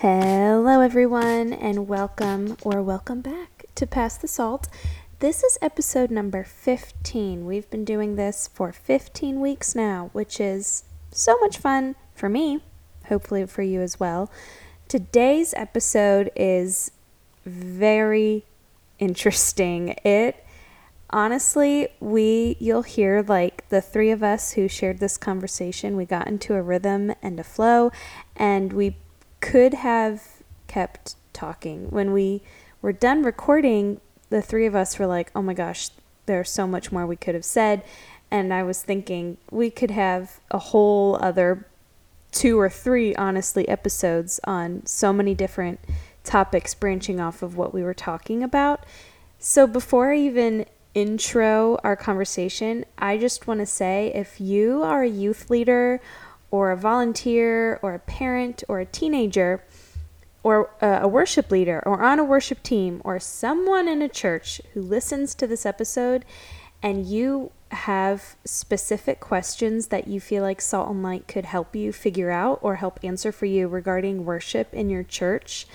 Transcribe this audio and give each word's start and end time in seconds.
Hello, 0.00 0.80
everyone, 0.80 1.52
and 1.52 1.88
welcome 1.88 2.56
or 2.62 2.80
welcome 2.80 3.20
back 3.20 3.64
to 3.74 3.84
Pass 3.84 4.16
the 4.16 4.28
Salt. 4.28 4.68
This 5.18 5.42
is 5.42 5.58
episode 5.60 6.12
number 6.12 6.44
15. 6.44 7.44
We've 7.44 7.68
been 7.68 7.84
doing 7.84 8.14
this 8.14 8.48
for 8.54 8.70
15 8.70 9.40
weeks 9.40 9.74
now, 9.74 10.10
which 10.12 10.38
is 10.38 10.84
so 11.10 11.36
much 11.40 11.58
fun 11.58 11.96
for 12.14 12.28
me, 12.28 12.62
hopefully 13.06 13.44
for 13.46 13.62
you 13.62 13.80
as 13.80 13.98
well. 13.98 14.30
Today's 14.86 15.52
episode 15.54 16.30
is 16.36 16.92
very 17.44 18.44
interesting. 19.00 19.96
It 20.04 20.46
honestly, 21.10 21.88
we 21.98 22.56
you'll 22.60 22.82
hear 22.82 23.24
like 23.26 23.68
the 23.68 23.80
three 23.80 24.12
of 24.12 24.22
us 24.22 24.52
who 24.52 24.68
shared 24.68 25.00
this 25.00 25.16
conversation, 25.16 25.96
we 25.96 26.04
got 26.04 26.28
into 26.28 26.54
a 26.54 26.62
rhythm 26.62 27.12
and 27.20 27.40
a 27.40 27.44
flow 27.44 27.90
and 28.36 28.72
we 28.72 28.94
could 29.40 29.74
have 29.74 30.42
kept 30.66 31.16
talking. 31.32 31.90
When 31.90 32.12
we 32.12 32.42
were 32.82 32.92
done 32.92 33.22
recording, 33.22 34.00
the 34.30 34.42
three 34.42 34.66
of 34.66 34.74
us 34.74 34.98
were 34.98 35.06
like, 35.06 35.30
"Oh 35.34 35.42
my 35.42 35.54
gosh, 35.54 35.90
there's 36.26 36.50
so 36.50 36.66
much 36.66 36.92
more 36.92 37.06
we 37.06 37.16
could 37.16 37.34
have 37.34 37.44
said." 37.44 37.82
And 38.30 38.52
I 38.52 38.62
was 38.62 38.82
thinking 38.82 39.38
we 39.50 39.70
could 39.70 39.90
have 39.90 40.40
a 40.50 40.58
whole 40.58 41.16
other 41.22 41.66
two 42.30 42.60
or 42.60 42.68
three 42.68 43.14
honestly 43.14 43.66
episodes 43.68 44.38
on 44.44 44.84
so 44.84 45.12
many 45.12 45.34
different 45.34 45.80
topics 46.24 46.74
branching 46.74 47.20
off 47.20 47.42
of 47.42 47.56
what 47.56 47.72
we 47.72 47.82
were 47.82 47.94
talking 47.94 48.42
about. 48.42 48.84
So 49.38 49.66
before 49.66 50.12
I 50.12 50.18
even 50.18 50.66
intro 50.94 51.78
our 51.84 51.96
conversation, 51.96 52.84
I 52.98 53.16
just 53.16 53.46
want 53.46 53.60
to 53.60 53.66
say 53.66 54.12
if 54.14 54.40
you 54.40 54.82
are 54.82 55.02
a 55.02 55.08
youth 55.08 55.48
leader 55.48 56.00
or 56.50 56.70
a 56.70 56.76
volunteer 56.76 57.78
or 57.82 57.94
a 57.94 57.98
parent 57.98 58.64
or 58.68 58.80
a 58.80 58.86
teenager 58.86 59.62
or 60.42 60.70
a 60.80 61.06
worship 61.06 61.50
leader 61.50 61.82
or 61.84 62.02
on 62.02 62.18
a 62.18 62.24
worship 62.24 62.62
team 62.62 63.02
or 63.04 63.18
someone 63.18 63.88
in 63.88 64.00
a 64.00 64.08
church 64.08 64.60
who 64.72 64.80
listens 64.80 65.34
to 65.34 65.46
this 65.46 65.66
episode 65.66 66.24
and 66.82 67.06
you 67.06 67.50
have 67.70 68.36
specific 68.44 69.20
questions 69.20 69.88
that 69.88 70.08
you 70.08 70.20
feel 70.20 70.42
like 70.42 70.60
Salt 70.60 70.90
and 70.90 71.02
Light 71.02 71.28
could 71.28 71.44
help 71.44 71.74
you 71.76 71.92
figure 71.92 72.30
out 72.30 72.58
or 72.62 72.76
help 72.76 73.00
answer 73.02 73.32
for 73.32 73.46
you 73.46 73.68
regarding 73.68 74.24
worship 74.24 74.72
in 74.72 74.88
your 74.88 75.02
church, 75.02 75.66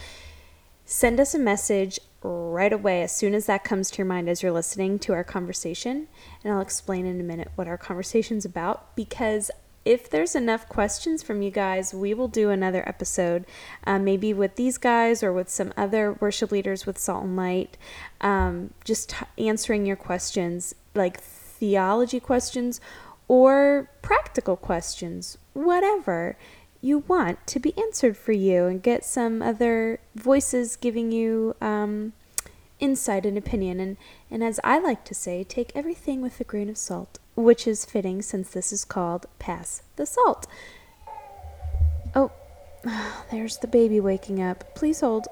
send 0.86 1.20
us 1.20 1.36
a 1.36 1.40
message 1.40 2.00
right 2.22 2.72
away 2.72 3.04
as 3.04 3.12
soon 3.12 3.36
as 3.36 3.46
that 3.46 3.66
comes 3.66 3.92
to 3.92 3.98
your 3.98 4.06
mind 4.06 4.30
as 4.30 4.42
you're 4.42 4.52
listening 4.52 4.98
to 4.98 5.14
our 5.14 5.24
conversation. 5.24 6.08
And 6.44 6.54
I'll 6.54 6.62
explain 6.62 7.06
in 7.06 7.20
a 7.20 7.24
minute 7.24 7.52
what 7.56 7.68
our 7.68 7.78
conversation's 7.78 8.46
about 8.46 8.96
because 8.96 9.52
if 9.86 10.10
there's 10.10 10.36
enough 10.36 10.70
questions 10.70 11.22
from 11.22 11.42
you 11.42 11.52
guys, 11.52 11.94
we 11.94 12.14
will 12.14 12.28
do 12.28 12.50
another 12.50 12.88
episode, 12.88 13.46
uh, 13.86 14.00
maybe 14.00 14.34
with 14.34 14.56
these 14.56 14.78
guys 14.78 15.22
or 15.22 15.34
with 15.34 15.50
some 15.50 15.74
other 15.76 16.14
worship 16.14 16.52
leaders 16.52 16.86
with 16.86 16.98
Salt 16.98 17.26
and 17.26 17.36
Light, 17.36 17.78
um, 18.22 18.74
just 18.86 19.14
answering 19.38 19.86
your 19.86 19.98
questions, 19.98 20.74
like 20.96 21.20
theology 21.20 22.20
questions 22.20 22.80
or 23.28 23.90
practical 24.02 24.56
questions, 24.56 25.38
whatever 25.54 26.38
you 26.82 27.00
want 27.00 27.46
to 27.48 27.60
be 27.60 27.74
answered 27.78 28.18
for 28.18 28.34
you 28.34 28.66
and 28.66 28.84
get 28.84 29.06
some 29.06 29.42
other 29.42 30.00
voices 30.16 30.76
giving 30.76 31.12
you 31.12 31.56
um, 31.62 32.12
insight 32.80 33.26
and 33.26 33.38
opinion. 33.38 33.80
And, 33.80 33.98
and 34.30 34.44
as 34.44 34.60
I 34.64 34.80
like 34.80 35.06
to 35.06 35.14
say, 35.14 35.44
take 35.44 35.72
everything 35.76 36.22
with 36.22 36.40
a 36.40 36.44
grain 36.44 36.70
of 36.70 36.78
salt, 36.78 37.20
which 37.36 37.68
is 37.68 37.86
fitting 37.86 38.22
since 38.22 38.50
this 38.50 38.72
is 38.72 38.86
called 38.86 39.26
Pass 39.40 39.84
the 39.96 40.06
Salt. 40.06 40.48
Oh, 42.16 42.32
there's 43.32 43.58
the 43.58 43.68
baby 43.68 44.00
waking 44.00 44.42
up. 44.42 44.76
Please 44.76 45.02
hold. 45.02 45.28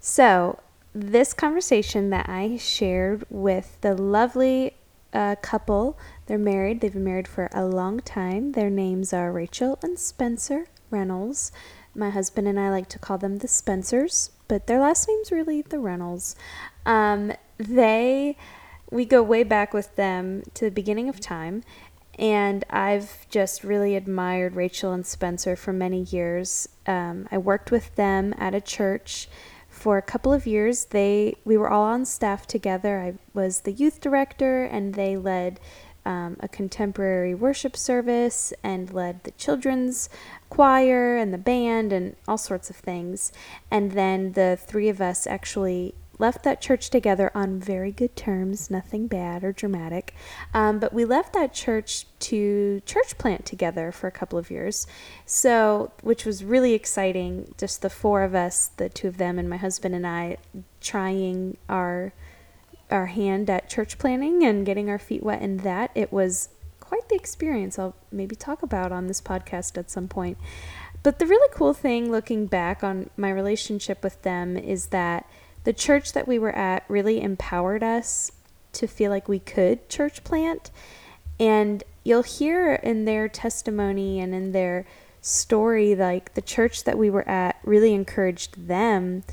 So, 0.00 0.58
this 0.94 1.32
conversation 1.32 2.10
that 2.10 2.28
I 2.28 2.56
shared 2.56 3.24
with 3.28 3.80
the 3.80 3.94
lovely 3.94 4.74
uh, 5.14 5.36
couple. 5.40 5.96
They're 6.26 6.36
married. 6.36 6.80
They've 6.80 6.92
been 6.92 7.04
married 7.04 7.28
for 7.28 7.48
a 7.52 7.64
long 7.64 8.00
time. 8.00 8.52
Their 8.52 8.68
names 8.68 9.12
are 9.12 9.32
Rachel 9.32 9.78
and 9.82 9.98
Spencer 9.98 10.66
Rennels. 10.90 11.52
My 11.94 12.10
husband 12.10 12.48
and 12.48 12.58
I 12.58 12.70
like 12.70 12.88
to 12.90 12.98
call 12.98 13.18
them 13.18 13.38
the 13.38 13.48
Spencers, 13.48 14.30
but 14.48 14.66
their 14.66 14.80
last 14.80 15.06
name's 15.06 15.30
really 15.30 15.62
the 15.62 15.78
Rennels. 15.78 16.34
Um, 16.84 17.32
they, 17.56 18.36
we 18.94 19.04
go 19.04 19.24
way 19.24 19.42
back 19.42 19.74
with 19.74 19.96
them 19.96 20.44
to 20.54 20.66
the 20.66 20.70
beginning 20.70 21.08
of 21.08 21.18
time, 21.18 21.64
and 22.16 22.64
I've 22.70 23.28
just 23.28 23.64
really 23.64 23.96
admired 23.96 24.54
Rachel 24.54 24.92
and 24.92 25.04
Spencer 25.04 25.56
for 25.56 25.72
many 25.72 26.02
years. 26.02 26.68
Um, 26.86 27.26
I 27.32 27.38
worked 27.38 27.72
with 27.72 27.96
them 27.96 28.32
at 28.38 28.54
a 28.54 28.60
church 28.60 29.28
for 29.68 29.98
a 29.98 30.02
couple 30.02 30.32
of 30.32 30.46
years. 30.46 30.84
They 30.84 31.34
we 31.44 31.56
were 31.56 31.68
all 31.68 31.82
on 31.82 32.04
staff 32.04 32.46
together. 32.46 33.00
I 33.00 33.14
was 33.36 33.62
the 33.62 33.72
youth 33.72 34.00
director, 34.00 34.62
and 34.62 34.94
they 34.94 35.16
led 35.16 35.58
um, 36.06 36.36
a 36.38 36.46
contemporary 36.46 37.34
worship 37.34 37.76
service 37.76 38.52
and 38.62 38.92
led 38.92 39.24
the 39.24 39.32
children's 39.32 40.08
choir 40.50 41.16
and 41.16 41.34
the 41.34 41.38
band 41.38 41.92
and 41.92 42.14
all 42.28 42.38
sorts 42.38 42.70
of 42.70 42.76
things. 42.76 43.32
And 43.72 43.90
then 43.90 44.34
the 44.34 44.56
three 44.56 44.88
of 44.88 45.00
us 45.00 45.26
actually 45.26 45.96
left 46.18 46.42
that 46.44 46.60
church 46.60 46.90
together 46.90 47.30
on 47.34 47.58
very 47.58 47.90
good 47.90 48.16
terms, 48.16 48.70
nothing 48.70 49.06
bad 49.06 49.44
or 49.44 49.52
dramatic. 49.52 50.14
Um, 50.52 50.78
but 50.78 50.92
we 50.92 51.04
left 51.04 51.32
that 51.34 51.52
church 51.52 52.06
to 52.20 52.80
church 52.86 53.18
plant 53.18 53.44
together 53.44 53.92
for 53.92 54.06
a 54.06 54.12
couple 54.12 54.38
of 54.38 54.50
years. 54.50 54.86
So, 55.26 55.92
which 56.02 56.24
was 56.24 56.44
really 56.44 56.74
exciting. 56.74 57.54
Just 57.58 57.82
the 57.82 57.90
four 57.90 58.22
of 58.22 58.34
us, 58.34 58.68
the 58.76 58.88
two 58.88 59.08
of 59.08 59.16
them, 59.16 59.38
and 59.38 59.48
my 59.48 59.56
husband 59.56 59.94
and 59.94 60.06
I, 60.06 60.38
trying 60.80 61.56
our 61.68 62.12
our 62.90 63.06
hand 63.06 63.48
at 63.48 63.68
church 63.68 63.98
planting 63.98 64.44
and 64.44 64.66
getting 64.66 64.90
our 64.90 64.98
feet 64.98 65.22
wet 65.22 65.42
in 65.42 65.56
that. 65.58 65.90
It 65.94 66.12
was 66.12 66.50
quite 66.80 67.08
the 67.08 67.16
experience. 67.16 67.78
I'll 67.78 67.96
maybe 68.12 68.36
talk 68.36 68.62
about 68.62 68.92
on 68.92 69.06
this 69.06 69.20
podcast 69.20 69.78
at 69.78 69.90
some 69.90 70.06
point. 70.06 70.38
But 71.02 71.18
the 71.18 71.26
really 71.26 71.48
cool 71.52 71.74
thing 71.74 72.10
looking 72.10 72.46
back 72.46 72.84
on 72.84 73.10
my 73.16 73.30
relationship 73.30 74.02
with 74.02 74.22
them 74.22 74.56
is 74.56 74.88
that 74.88 75.28
the 75.64 75.72
church 75.72 76.12
that 76.12 76.28
we 76.28 76.38
were 76.38 76.54
at 76.54 76.84
really 76.88 77.20
empowered 77.20 77.82
us 77.82 78.30
to 78.72 78.86
feel 78.86 79.10
like 79.10 79.28
we 79.28 79.38
could 79.38 79.88
church 79.88 80.22
plant. 80.24 80.70
And 81.40 81.82
you'll 82.04 82.22
hear 82.22 82.74
in 82.74 83.04
their 83.04 83.28
testimony 83.28 84.20
and 84.20 84.34
in 84.34 84.52
their 84.52 84.86
story, 85.20 85.94
like 85.94 86.34
the 86.34 86.42
church 86.42 86.84
that 86.84 86.98
we 86.98 87.10
were 87.10 87.28
at 87.28 87.58
really 87.64 87.94
encouraged 87.94 88.68
them 88.68 89.24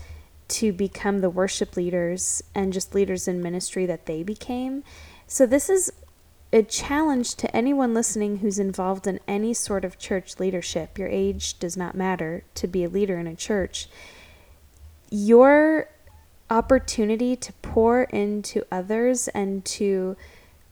to 0.48 0.72
become 0.72 1.22
the 1.22 1.30
worship 1.30 1.76
leaders 1.76 2.44
and 2.56 2.74
just 2.74 2.96
leaders 2.96 3.28
in 3.28 3.42
ministry 3.42 3.86
that 3.86 4.06
they 4.06 4.24
became. 4.24 4.84
So, 5.28 5.46
this 5.46 5.70
is 5.70 5.92
a 6.54 6.64
challenge 6.64 7.36
to 7.36 7.56
anyone 7.56 7.94
listening 7.94 8.38
who's 8.38 8.60
involved 8.60 9.08
in 9.08 9.20
any 9.28 9.54
sort 9.54 9.86
of 9.86 9.98
church 9.98 10.40
leadership. 10.40 10.98
Your 10.98 11.08
age 11.08 11.58
does 11.60 11.78
not 11.78 11.96
matter 11.96 12.44
to 12.56 12.68
be 12.68 12.84
a 12.84 12.90
leader 12.90 13.18
in 13.18 13.28
a 13.28 13.36
church. 13.36 13.88
Your 15.10 15.90
opportunity 16.52 17.36
to 17.38 17.54
pour 17.62 18.04
into 18.04 18.64
others 18.70 19.30
and 19.30 19.64
to 19.64 20.18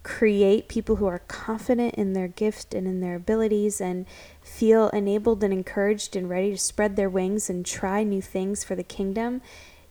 create 0.04 0.68
people 0.68 0.98
who 0.98 1.06
are 1.06 1.20
confident 1.20 1.96
in 1.96 2.12
their 2.14 2.28
gift 2.28 2.74
and 2.74 2.86
in 2.86 3.00
their 3.00 3.16
abilities 3.16 3.80
and 3.80 4.06
feel 4.42 4.90
enabled 4.90 5.42
and 5.44 5.54
encouraged 5.54 6.16
and 6.16 6.30
ready 6.30 6.52
to 6.52 6.58
spread 6.58 6.96
their 6.96 7.10
wings 7.10 7.50
and 7.50 7.66
try 7.66 8.04
new 8.04 8.22
things 8.22 8.64
for 8.64 8.76
the 8.76 8.84
kingdom, 8.84 9.42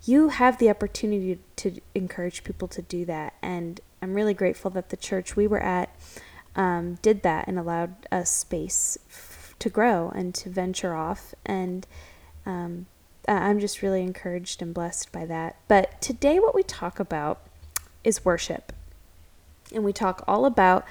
you 0.05 0.29
have 0.29 0.59
the 0.59 0.69
opportunity 0.69 1.39
to 1.57 1.81
encourage 1.95 2.45
people 2.45 2.69
to 2.69 2.83
do 2.83 3.05
that. 3.07 3.33
And 3.41 3.81
I'm 4.03 4.15
really 4.15 4.35
grateful 4.35 4.71
that 4.73 4.91
the 4.91 4.97
church 4.97 5.37
we 5.37 5.47
were 5.47 5.63
at 5.63 5.89
um, 6.55 6.97
did 7.01 7.23
that 7.23 7.49
and 7.49 7.59
allowed 7.59 7.95
us 8.13 8.31
space 8.31 8.99
f- 9.09 9.55
to 9.59 9.71
grow 9.71 10.11
and 10.15 10.35
to 10.35 10.51
venture 10.51 10.95
off. 10.95 11.35
And 11.47 11.87
um, 12.45 12.87
I'm 13.35 13.61
just 13.61 13.83
really 13.83 14.03
encouraged 14.03 14.63
and 14.63 14.73
blessed 14.73 15.13
by 15.13 15.27
that. 15.27 15.57
But 15.69 16.01
today, 16.01 16.39
what 16.39 16.55
we 16.55 16.63
talk 16.63 16.99
about 16.99 17.41
is 18.03 18.25
worship. 18.25 18.73
And 19.75 19.85
we 19.85 19.93
talk 19.93 20.25
all 20.27 20.47
about 20.47 20.85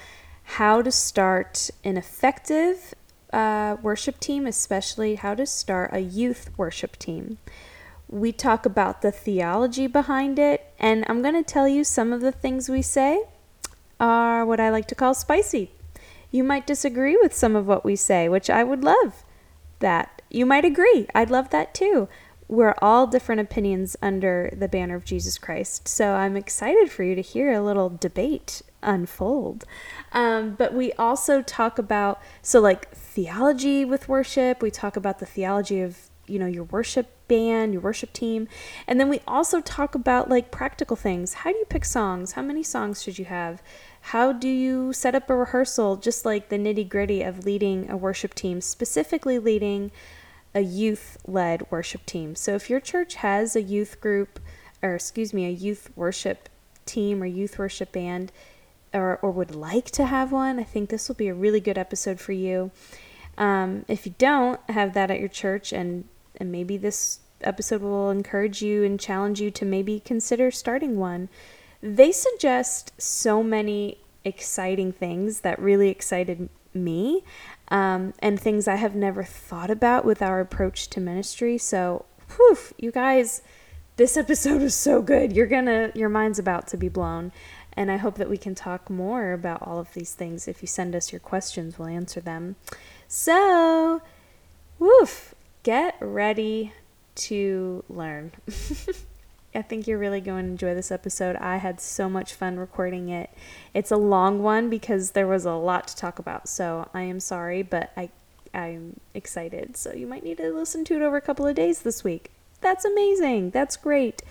how 0.43 0.81
to 0.81 0.91
start 0.91 1.71
an 1.83 1.97
effective 1.97 2.93
uh, 3.33 3.77
worship 3.81 4.19
team, 4.19 4.45
especially 4.45 5.15
how 5.15 5.33
to 5.33 5.45
start 5.45 5.89
a 5.93 5.99
youth 5.99 6.51
worship 6.57 6.97
team. 6.97 7.39
We 8.07 8.31
talk 8.31 8.65
about 8.65 9.01
the 9.01 9.11
theology 9.11 9.87
behind 9.87 10.39
it, 10.39 10.71
and 10.79 11.03
I'm 11.09 11.21
going 11.21 11.33
to 11.33 11.43
tell 11.43 11.67
you 11.67 11.83
some 11.83 12.13
of 12.13 12.21
the 12.21 12.31
things 12.31 12.69
we 12.69 12.81
say 12.81 13.23
are 13.99 14.45
what 14.45 14.59
I 14.59 14.69
like 14.69 14.87
to 14.89 14.95
call 14.95 15.13
spicy. 15.13 15.71
You 16.31 16.43
might 16.43 16.67
disagree 16.67 17.17
with 17.19 17.33
some 17.33 17.55
of 17.55 17.67
what 17.67 17.83
we 17.83 17.95
say, 17.95 18.29
which 18.29 18.49
I 18.49 18.63
would 18.63 18.83
love 18.83 19.23
that. 19.79 20.21
You 20.29 20.45
might 20.45 20.65
agree. 20.65 21.07
I'd 21.15 21.31
love 21.31 21.49
that 21.49 21.73
too 21.73 22.07
we're 22.47 22.75
all 22.81 23.07
different 23.07 23.41
opinions 23.41 23.95
under 24.01 24.53
the 24.55 24.67
banner 24.67 24.95
of 24.95 25.05
Jesus 25.05 25.37
Christ. 25.37 25.87
So 25.87 26.13
I'm 26.13 26.37
excited 26.37 26.89
for 26.91 27.03
you 27.03 27.15
to 27.15 27.21
hear 27.21 27.51
a 27.51 27.61
little 27.61 27.89
debate 27.89 28.61
unfold. 28.81 29.65
Um, 30.13 30.55
but 30.55 30.73
we 30.73 30.93
also 30.93 31.41
talk 31.41 31.77
about, 31.77 32.21
so 32.41 32.59
like 32.59 32.89
theology 32.91 33.83
with 33.83 34.07
worship, 34.07 34.61
we 34.61 34.71
talk 34.71 34.95
about 34.95 35.19
the 35.19 35.25
theology 35.25 35.81
of 35.81 36.09
you 36.27 36.37
know, 36.37 36.45
your 36.45 36.65
worship 36.65 37.07
band, 37.27 37.73
your 37.73 37.81
worship 37.81 38.13
team. 38.13 38.47
And 38.85 38.99
then 38.99 39.09
we 39.09 39.21
also 39.27 39.61
talk 39.61 39.95
about 39.95 40.29
like 40.29 40.51
practical 40.51 40.95
things. 40.95 41.35
How 41.35 41.51
do 41.51 41.57
you 41.57 41.65
pick 41.65 41.85
songs? 41.85 42.33
How 42.33 42.41
many 42.41 42.63
songs 42.63 43.01
should 43.01 43.17
you 43.17 43.25
have? 43.25 43.63
How 44.01 44.31
do 44.33 44.49
you 44.49 44.93
set 44.93 45.15
up 45.15 45.29
a 45.29 45.35
rehearsal? 45.35 45.95
Just 45.95 46.25
like 46.25 46.49
the 46.49 46.57
nitty 46.57 46.87
gritty 46.87 47.23
of 47.23 47.45
leading 47.45 47.89
a 47.89 47.97
worship 47.97 48.33
team, 48.33 48.61
specifically 48.61 49.39
leading 49.39 49.91
a 50.57 50.61
youth 50.61 51.19
led 51.27 51.69
worship 51.69 52.03
team. 52.07 52.35
So 52.35 52.55
if 52.55 52.67
your 52.67 52.79
church 52.79 53.15
has 53.15 53.55
a 53.55 53.61
youth 53.61 54.01
group, 54.01 54.39
or 54.81 54.95
excuse 54.95 55.31
me, 55.31 55.45
a 55.45 55.51
youth 55.51 55.91
worship 55.95 56.49
team 56.87 57.21
or 57.21 57.27
youth 57.27 57.59
worship 57.59 57.91
band, 57.91 58.31
or, 58.91 59.17
or 59.21 59.29
would 59.29 59.53
like 59.53 59.91
to 59.91 60.07
have 60.07 60.31
one, 60.31 60.57
I 60.59 60.63
think 60.63 60.89
this 60.89 61.07
will 61.07 61.15
be 61.15 61.27
a 61.27 61.35
really 61.35 61.59
good 61.59 61.77
episode 61.77 62.19
for 62.19 62.31
you. 62.31 62.71
Um, 63.37 63.85
if 63.87 64.07
you 64.07 64.15
don't 64.17 64.59
have 64.67 64.95
that 64.95 65.11
at 65.11 65.19
your 65.19 65.29
church, 65.29 65.71
and, 65.71 66.05
and 66.37 66.51
maybe 66.51 66.75
this 66.75 67.19
episode 67.41 67.83
will 67.83 68.09
encourage 68.09 68.63
you 68.63 68.83
and 68.83 68.99
challenge 68.99 69.39
you 69.39 69.51
to 69.51 69.63
maybe 69.63 69.99
consider 69.99 70.49
starting 70.49 70.97
one, 70.97 71.29
they 71.83 72.11
suggest 72.11 72.99
so 72.99 73.43
many 73.43 73.99
exciting 74.25 74.91
things 74.91 75.41
that 75.41 75.59
really 75.59 75.89
excited 75.89 76.49
me 76.73 77.23
um, 77.69 78.13
and 78.19 78.39
things 78.39 78.67
I 78.67 78.75
have 78.75 78.95
never 78.95 79.23
thought 79.23 79.69
about 79.69 80.05
with 80.05 80.21
our 80.21 80.39
approach 80.39 80.89
to 80.89 81.01
ministry. 81.01 81.57
So, 81.57 82.05
whew, 82.35 82.57
you 82.77 82.91
guys, 82.91 83.41
this 83.97 84.17
episode 84.17 84.61
was 84.61 84.75
so 84.75 85.01
good. 85.01 85.33
You're 85.33 85.47
gonna, 85.47 85.91
your 85.93 86.09
mind's 86.09 86.39
about 86.39 86.67
to 86.67 86.77
be 86.77 86.89
blown. 86.89 87.31
And 87.73 87.91
I 87.91 87.97
hope 87.97 88.15
that 88.15 88.29
we 88.29 88.37
can 88.37 88.55
talk 88.55 88.89
more 88.89 89.33
about 89.33 89.61
all 89.61 89.77
of 89.77 89.93
these 89.93 90.13
things. 90.13 90.47
If 90.47 90.63
you 90.63 90.67
send 90.67 90.95
us 90.95 91.11
your 91.11 91.19
questions, 91.19 91.77
we'll 91.77 91.89
answer 91.89 92.19
them. 92.19 92.55
So, 93.07 94.01
woof, 94.79 95.35
get 95.61 95.95
ready 95.99 96.73
to 97.15 97.83
learn. 97.87 98.31
I 99.57 99.63
think 99.63 99.87
you're 99.87 99.97
really 99.97 100.21
going 100.21 100.45
to 100.45 100.51
enjoy 100.51 100.75
this 100.75 100.91
episode. 100.91 101.35
I 101.37 101.57
had 101.57 101.81
so 101.81 102.07
much 102.07 102.35
fun 102.35 102.57
recording 102.57 103.09
it. 103.09 103.31
It's 103.73 103.91
a 103.91 103.97
long 103.97 104.43
one 104.43 104.69
because 104.69 105.11
there 105.11 105.25
was 105.25 105.45
a 105.45 105.53
lot 105.53 105.87
to 105.87 105.95
talk 105.95 106.19
about. 106.19 106.47
So 106.47 106.89
I 106.93 107.01
am 107.01 107.19
sorry, 107.19 107.63
but 107.63 107.91
I 107.97 108.09
I'm 108.53 108.99
excited. 109.13 109.75
So 109.75 109.93
you 109.93 110.07
might 110.07 110.23
need 110.23 110.37
to 110.37 110.51
listen 110.51 110.85
to 110.85 110.95
it 110.95 111.01
over 111.01 111.17
a 111.17 111.21
couple 111.21 111.47
of 111.47 111.55
days 111.55 111.81
this 111.81 112.03
week. 112.03 112.31
That's 112.61 112.85
amazing. 112.85 113.51
That's 113.51 113.77
great. 113.77 114.21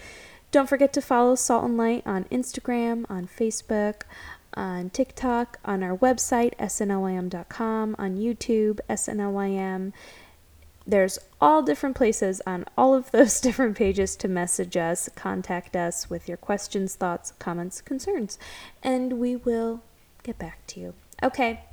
Don't 0.52 0.68
forget 0.68 0.92
to 0.94 1.02
follow 1.02 1.34
Salt 1.34 1.64
and 1.64 1.76
Light 1.76 2.02
on 2.06 2.24
Instagram, 2.24 3.04
on 3.08 3.26
Facebook, 3.26 4.02
on 4.54 4.90
TikTok, 4.90 5.58
on 5.64 5.82
our 5.82 5.96
website, 5.96 6.56
snlym.com, 6.56 7.96
on 7.98 8.16
YouTube, 8.16 8.80
snlym. 8.88 9.92
There's 10.88 11.18
all 11.40 11.62
different 11.62 11.96
places 11.96 12.40
on 12.46 12.64
all 12.78 12.94
of 12.94 13.10
those 13.10 13.40
different 13.46 13.76
pages 13.76 14.14
to 14.16 14.28
message 14.28 14.76
us, 14.76 15.08
contact 15.16 15.74
us 15.74 16.08
with 16.08 16.28
your 16.28 16.36
questions, 16.36 16.94
thoughts, 16.94 17.32
comments, 17.40 17.80
concerns, 17.80 18.38
and 18.84 19.14
we 19.14 19.34
will 19.34 19.82
get 20.22 20.38
back 20.38 20.64
to 20.68 20.80
you. 20.80 20.94
Okay, 21.22 21.64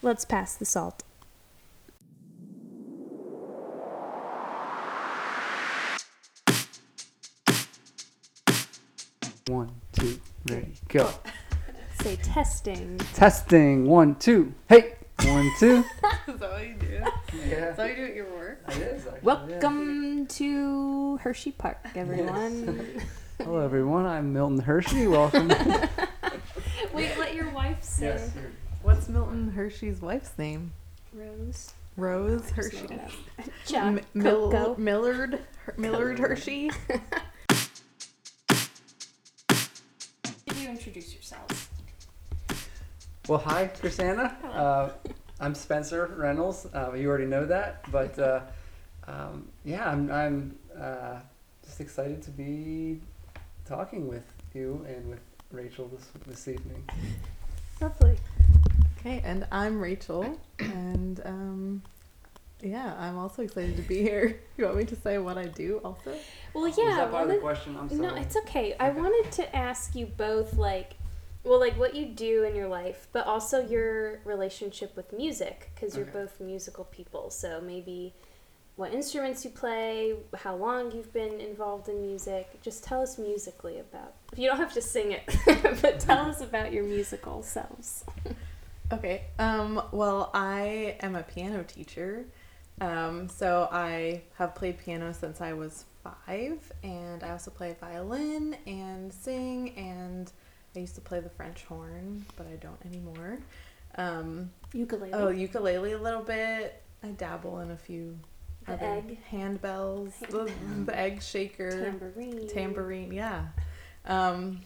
let's 0.00 0.24
pass 0.24 0.54
the 0.54 0.64
salt. 0.64 1.02
One, 9.48 9.70
two, 9.92 10.20
ready, 10.48 10.72
go. 10.88 11.08
Say 12.02 12.16
testing. 12.16 12.98
Testing. 13.14 13.86
One, 13.86 14.16
two. 14.16 14.54
Hey. 14.68 14.94
One, 15.24 15.50
two. 15.58 15.84
Is 16.28 16.38
that 16.38 16.50
what 16.52 16.66
you 16.66 16.74
do? 16.74 16.86
Yeah. 17.48 17.70
Is 17.70 17.76
that 17.76 17.78
what 17.78 17.88
you 17.90 17.96
do 17.96 18.04
at 18.04 18.14
your 18.14 18.26
work? 18.34 18.60
It 18.68 18.76
is. 18.78 19.06
Actually, 19.06 19.20
Welcome 19.22 20.26
to 20.26 21.16
Hershey 21.18 21.52
Park, 21.52 21.78
everyone. 21.94 23.00
Hello, 23.38 23.58
everyone. 23.60 24.06
I'm 24.06 24.32
Milton 24.32 24.58
Hershey. 24.60 25.06
Welcome. 25.06 25.48
Wait, 26.94 27.16
let 27.18 27.34
your 27.34 27.50
wife 27.50 27.82
say. 27.82 28.06
yes. 28.06 28.30
What's 28.82 29.08
Milton 29.08 29.50
Hershey's 29.50 30.00
wife's 30.00 30.36
name? 30.38 30.72
Rose. 31.12 31.72
Rose 31.96 32.50
Hershey. 32.50 32.86
Chuck. 33.66 33.82
M- 33.82 34.00
Mil- 34.14 34.76
Millard 34.78 35.40
Her- 35.64 35.74
Millard 35.76 36.18
Hershey. 36.18 36.70
Could 39.48 40.56
you 40.56 40.68
introduce 40.68 41.12
yourselves? 41.14 41.65
Well, 43.28 43.40
hi, 43.40 43.68
Chrisanna. 43.80 44.34
Uh, 44.44 44.90
I'm 45.40 45.54
Spencer 45.54 46.14
Rennels. 46.16 46.66
Uh, 46.72 46.92
you 46.94 47.08
already 47.08 47.26
know 47.26 47.44
that, 47.44 47.84
but 47.90 48.16
uh, 48.18 48.40
um, 49.08 49.48
yeah, 49.64 49.90
I'm, 49.90 50.10
I'm 50.12 50.56
uh, 50.80 51.16
just 51.64 51.80
excited 51.80 52.22
to 52.22 52.30
be 52.30 53.00
talking 53.64 54.06
with 54.06 54.24
you 54.54 54.84
and 54.88 55.08
with 55.10 55.20
Rachel 55.50 55.88
this 55.88 56.06
this 56.26 56.46
evening. 56.48 56.88
Lovely. 57.80 58.16
Okay, 59.00 59.20
and 59.24 59.46
I'm 59.50 59.80
Rachel, 59.80 60.38
and 60.60 61.20
um, 61.24 61.82
yeah, 62.62 62.94
I'm 62.98 63.18
also 63.18 63.42
excited 63.42 63.76
to 63.76 63.82
be 63.82 64.02
here. 64.02 64.40
You 64.56 64.64
want 64.66 64.76
me 64.78 64.84
to 64.84 64.96
say 64.96 65.18
what 65.18 65.36
I 65.36 65.46
do 65.46 65.80
also? 65.84 66.14
Well, 66.54 66.64
Was 66.64 66.78
yeah. 66.78 66.96
that 66.96 67.10
part 67.10 67.24
of 67.24 67.28
the 67.28 67.34
wanted- 67.34 67.40
question? 67.42 67.76
I'm 67.76 67.88
sorry. 67.88 68.00
no, 68.00 68.14
it's 68.14 68.36
okay. 68.36 68.74
I 68.78 68.90
wanted 68.90 69.30
to 69.32 69.54
ask 69.56 69.94
you 69.94 70.06
both, 70.06 70.56
like, 70.56 70.94
well, 71.46 71.60
like 71.60 71.78
what 71.78 71.94
you 71.94 72.06
do 72.06 72.42
in 72.42 72.54
your 72.56 72.68
life, 72.68 73.06
but 73.12 73.26
also 73.26 73.64
your 73.66 74.18
relationship 74.24 74.96
with 74.96 75.12
music, 75.12 75.70
because 75.74 75.96
you're 75.96 76.06
Okay. 76.06 76.18
both 76.20 76.40
musical 76.40 76.84
people. 76.84 77.30
So 77.30 77.60
maybe 77.60 78.12
what 78.76 78.92
instruments 78.92 79.44
you 79.44 79.50
play, 79.50 80.14
how 80.36 80.54
long 80.56 80.92
you've 80.92 81.12
been 81.12 81.40
involved 81.40 81.88
in 81.88 82.02
music. 82.02 82.60
Just 82.62 82.84
tell 82.84 83.00
us 83.00 83.16
musically 83.16 83.78
about. 83.78 84.12
You 84.36 84.48
don't 84.48 84.58
have 84.58 84.74
to 84.74 84.82
sing 84.82 85.12
it, 85.12 85.24
but 85.82 86.00
tell 86.00 86.26
us 86.28 86.40
about 86.40 86.72
your 86.72 86.84
musical 86.84 87.42
selves. 87.42 88.04
Okay. 88.92 89.22
Um, 89.38 89.82
well, 89.92 90.30
I 90.34 90.96
am 91.00 91.16
a 91.16 91.22
piano 91.22 91.62
teacher. 91.62 92.26
Um, 92.80 93.28
so 93.28 93.68
I 93.72 94.22
have 94.36 94.54
played 94.54 94.78
piano 94.78 95.12
since 95.14 95.40
I 95.40 95.54
was 95.54 95.86
five, 96.04 96.70
and 96.82 97.22
I 97.24 97.30
also 97.30 97.50
play 97.50 97.74
violin 97.80 98.56
and 98.66 99.10
sing, 99.10 99.70
and 99.76 100.30
I 100.76 100.80
used 100.80 100.94
to 100.96 101.00
play 101.00 101.20
the 101.20 101.30
French 101.30 101.64
horn, 101.64 102.24
but 102.36 102.46
I 102.46 102.56
don't 102.56 102.78
anymore. 102.86 103.38
Um, 103.96 104.50
Ukulele. 104.72 105.12
oh, 105.14 105.28
ukulele 105.28 105.92
a 105.92 105.98
little 105.98 106.22
bit. 106.22 106.82
I 107.02 107.08
dabble 107.08 107.60
in 107.60 107.70
a 107.70 107.76
few 107.76 108.18
The 108.66 108.72
other 108.74 108.84
egg. 108.86 109.18
handbells, 109.30 110.12
the, 110.28 110.50
the 110.84 110.98
egg 110.98 111.22
shaker 111.22 111.70
tambourine. 111.70 112.48
tambourine 112.48 113.12
yeah 113.12 113.46
um 114.06 114.60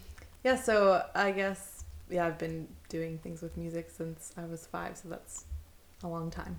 yeah 0.44 0.54
so 0.56 1.04
i 1.14 1.30
guess 1.30 1.84
yeah 2.10 2.26
i've 2.26 2.38
been 2.38 2.66
doing 2.88 3.18
things 3.18 3.40
with 3.42 3.56
music 3.56 3.90
since 3.90 4.32
i 4.36 4.44
was 4.44 4.66
five 4.66 4.96
so 4.96 5.08
that's 5.08 5.44
a 6.04 6.08
long 6.08 6.30
time 6.30 6.58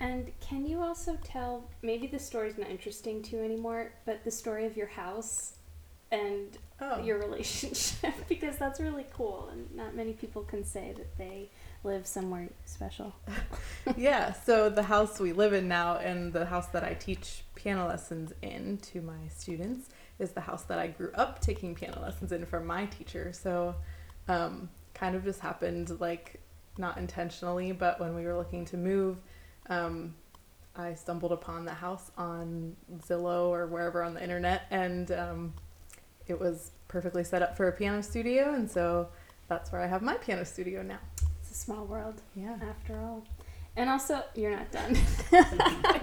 And 0.00 0.30
can 0.40 0.66
you 0.66 0.80
also 0.82 1.16
tell, 1.22 1.64
maybe 1.82 2.06
the 2.06 2.18
story's 2.18 2.58
not 2.58 2.68
interesting 2.70 3.22
to 3.22 3.36
you 3.36 3.42
anymore, 3.44 3.92
but 4.04 4.24
the 4.24 4.30
story 4.30 4.66
of 4.66 4.76
your 4.76 4.88
house 4.88 5.54
and 6.14 6.58
oh 6.80 7.02
your 7.02 7.18
relationship 7.18 8.14
because 8.28 8.56
that's 8.56 8.80
really 8.80 9.06
cool 9.12 9.48
and 9.52 9.74
not 9.74 9.94
many 9.94 10.12
people 10.12 10.42
can 10.42 10.64
say 10.64 10.92
that 10.96 11.16
they 11.18 11.50
live 11.82 12.06
somewhere 12.06 12.48
special. 12.64 13.14
yeah 13.96 14.32
so 14.32 14.68
the 14.70 14.82
house 14.82 15.20
we 15.20 15.32
live 15.32 15.52
in 15.52 15.68
now 15.68 15.96
and 15.96 16.32
the 16.32 16.46
house 16.46 16.68
that 16.68 16.82
i 16.82 16.94
teach 16.94 17.44
piano 17.54 17.86
lessons 17.86 18.32
in 18.42 18.78
to 18.78 19.00
my 19.00 19.28
students 19.28 19.90
is 20.18 20.30
the 20.32 20.40
house 20.40 20.62
that 20.62 20.78
i 20.78 20.86
grew 20.86 21.10
up 21.14 21.40
taking 21.40 21.74
piano 21.74 22.00
lessons 22.00 22.32
in 22.32 22.44
from 22.46 22.66
my 22.66 22.86
teacher 22.86 23.32
so 23.32 23.74
um, 24.28 24.70
kind 24.94 25.14
of 25.14 25.24
just 25.24 25.40
happened 25.40 26.00
like 26.00 26.40
not 26.78 26.96
intentionally 26.96 27.72
but 27.72 28.00
when 28.00 28.14
we 28.14 28.24
were 28.24 28.36
looking 28.36 28.64
to 28.64 28.76
move 28.76 29.18
um, 29.68 30.14
i 30.76 30.94
stumbled 30.94 31.32
upon 31.32 31.64
the 31.64 31.74
house 31.74 32.10
on 32.16 32.74
zillow 33.06 33.48
or 33.48 33.66
wherever 33.66 34.02
on 34.02 34.14
the 34.14 34.22
internet 34.22 34.62
and 34.70 35.12
um, 35.12 35.52
it 36.28 36.38
was 36.40 36.70
perfectly 36.88 37.24
set 37.24 37.42
up 37.42 37.56
for 37.56 37.68
a 37.68 37.72
piano 37.72 38.02
studio 38.02 38.54
and 38.54 38.70
so 38.70 39.08
that's 39.48 39.70
where 39.72 39.82
i 39.82 39.86
have 39.86 40.02
my 40.02 40.14
piano 40.14 40.44
studio 40.44 40.82
now 40.82 40.98
It's 41.40 41.50
a 41.50 41.54
small 41.54 41.84
world 41.84 42.20
yeah 42.34 42.56
after 42.68 42.98
all. 42.98 43.24
And 43.76 43.90
also, 43.90 44.22
you're 44.36 44.52
not 44.52 44.70
done. 44.70 44.96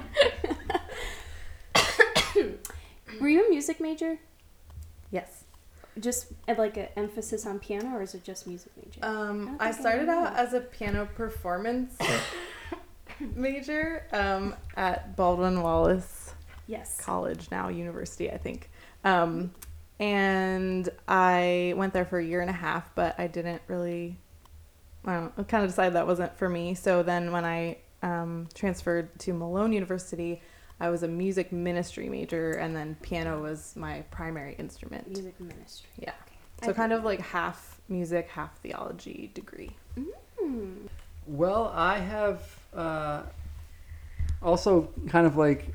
Were 3.22 3.30
you 3.30 3.46
a 3.46 3.50
music 3.50 3.80
major? 3.80 4.18
yes 5.10 5.44
Just 6.00 6.28
uh, 6.48 6.56
like 6.58 6.78
an 6.78 6.88
emphasis 6.98 7.46
on 7.46 7.60
piano, 7.60 7.96
or 7.96 8.01
is 8.01 8.16
it 8.16 8.24
just 8.24 8.48
music 8.48 8.72
major? 8.75 9.00
Um, 9.06 9.58
I 9.60 9.70
I 9.70 9.72
think 9.72 9.72
I 9.72 9.72
started 9.72 10.10
out 10.10 10.36
as 10.36 10.54
a 10.54 10.62
piano 10.62 11.08
performance 11.16 11.98
major 13.36 14.06
um, 14.12 14.56
at 14.75 15.16
Baldwin 15.16 15.62
Wallace 15.62 16.34
yes. 16.68 16.98
College, 17.00 17.50
now 17.51 17.70
university, 17.70 18.32
I 18.32 18.38
think. 18.38 18.70
Um, 19.04 19.51
and 20.01 20.89
I 21.08 21.75
went 21.77 21.93
there 21.93 22.05
for 22.05 22.17
a 22.17 22.25
year 22.25 22.41
and 22.41 22.50
a 22.50 22.53
half, 22.53 22.93
but 22.96 23.17
I 23.20 23.27
didn't 23.27 23.62
really. 23.67 24.17
I, 25.05 25.29
I 25.38 25.43
kind 25.43 25.63
of 25.63 25.70
decided 25.70 25.93
that 25.93 26.08
wasn't 26.08 26.36
for 26.38 26.50
me. 26.50 26.74
So 26.74 27.03
then 27.03 27.31
when 27.31 27.46
I 27.46 27.77
um, 28.01 28.50
transferred 28.53 29.17
to 29.20 29.34
Malone 29.34 29.72
University, 29.72 30.41
I 30.79 30.89
was 30.89 31.03
a 31.03 31.08
music 31.08 31.51
ministry 31.51 32.10
major, 32.10 32.53
and 32.53 32.75
then 32.75 32.98
piano 33.03 33.41
was 33.41 33.75
my 33.75 34.01
primary 34.10 34.55
instrument. 34.58 35.08
Music 35.08 35.39
ministry. 35.39 35.89
Yeah. 36.00 36.10
Okay. 36.10 36.65
So 36.65 36.72
I 36.72 36.74
kind 36.74 36.93
of 36.93 37.03
like 37.03 37.22
half 37.22 37.79
music, 37.88 38.27
half 38.27 38.58
theology 38.62 39.29
degree. 39.36 39.75
Hmm. 40.39 40.88
Well, 41.27 41.72
I 41.75 42.00
have 42.00 42.60
uh, 42.74 43.22
also 44.41 44.89
kind 45.10 45.27
of 45.27 45.38
like 45.38 45.72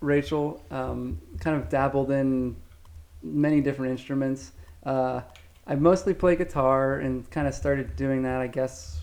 Rachel, 0.00 0.62
um, 0.70 1.20
kind 1.40 1.60
of 1.60 1.68
dabbled 1.68 2.10
in 2.10 2.56
many 3.34 3.60
different 3.60 3.92
instruments. 3.92 4.52
Uh, 4.84 5.22
I 5.66 5.74
mostly 5.74 6.14
play 6.14 6.36
guitar 6.36 6.98
and 6.98 7.28
kind 7.30 7.48
of 7.48 7.54
started 7.54 7.96
doing 7.96 8.22
that, 8.22 8.40
I 8.40 8.46
guess, 8.46 9.00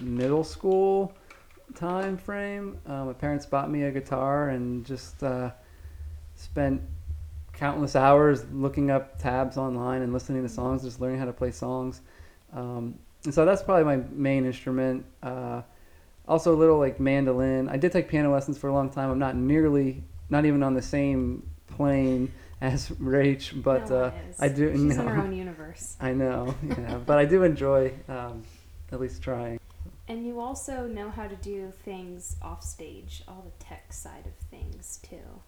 middle 0.00 0.44
school 0.44 1.14
time 1.74 2.16
frame. 2.16 2.78
Uh, 2.86 3.04
my 3.04 3.12
parents 3.12 3.46
bought 3.46 3.70
me 3.70 3.84
a 3.84 3.90
guitar 3.90 4.48
and 4.50 4.84
just 4.84 5.22
uh, 5.22 5.50
spent 6.34 6.82
countless 7.52 7.96
hours 7.96 8.44
looking 8.52 8.90
up 8.90 9.18
tabs 9.18 9.56
online 9.56 10.02
and 10.02 10.12
listening 10.12 10.42
to 10.42 10.48
songs, 10.48 10.82
just 10.82 11.00
learning 11.00 11.18
how 11.18 11.24
to 11.24 11.32
play 11.32 11.50
songs. 11.50 12.00
Um, 12.52 12.98
and 13.24 13.32
so 13.32 13.44
that's 13.44 13.62
probably 13.62 13.84
my 13.84 14.04
main 14.12 14.44
instrument. 14.44 15.04
Uh, 15.22 15.62
also 16.28 16.54
a 16.54 16.56
little 16.56 16.78
like 16.78 16.98
mandolin. 17.00 17.68
I 17.68 17.76
did 17.76 17.92
take 17.92 18.08
piano 18.08 18.32
lessons 18.32 18.58
for 18.58 18.68
a 18.68 18.72
long 18.72 18.90
time. 18.90 19.10
I'm 19.10 19.18
not 19.18 19.36
nearly, 19.36 20.02
not 20.30 20.44
even 20.44 20.62
on 20.62 20.74
the 20.74 20.82
same 20.82 21.48
plane 21.68 22.32
as 22.60 22.88
Rach, 22.90 23.62
but 23.62 23.90
No 23.90 23.96
uh. 23.96 24.12
I 24.38 24.48
do. 24.48 24.72
She's 24.72 24.82
no, 24.82 25.02
in 25.02 25.08
her 25.08 25.22
own 25.22 25.32
universe. 25.36 25.96
I 26.00 26.12
know, 26.12 26.54
yeah, 26.62 26.98
but 27.04 27.18
I 27.18 27.24
do 27.24 27.42
enjoy 27.42 27.92
um, 28.08 28.42
at 28.92 29.00
least 29.00 29.22
trying. 29.22 29.60
And 30.08 30.24
you 30.24 30.40
also 30.40 30.86
know 30.86 31.10
how 31.10 31.26
to 31.26 31.34
do 31.36 31.72
things 31.84 32.36
off 32.40 32.62
stage, 32.62 33.22
all 33.26 33.44
the 33.44 33.64
tech 33.64 33.92
side 33.92 34.26
of 34.26 34.34
things 34.48 35.00
too. 35.02 35.42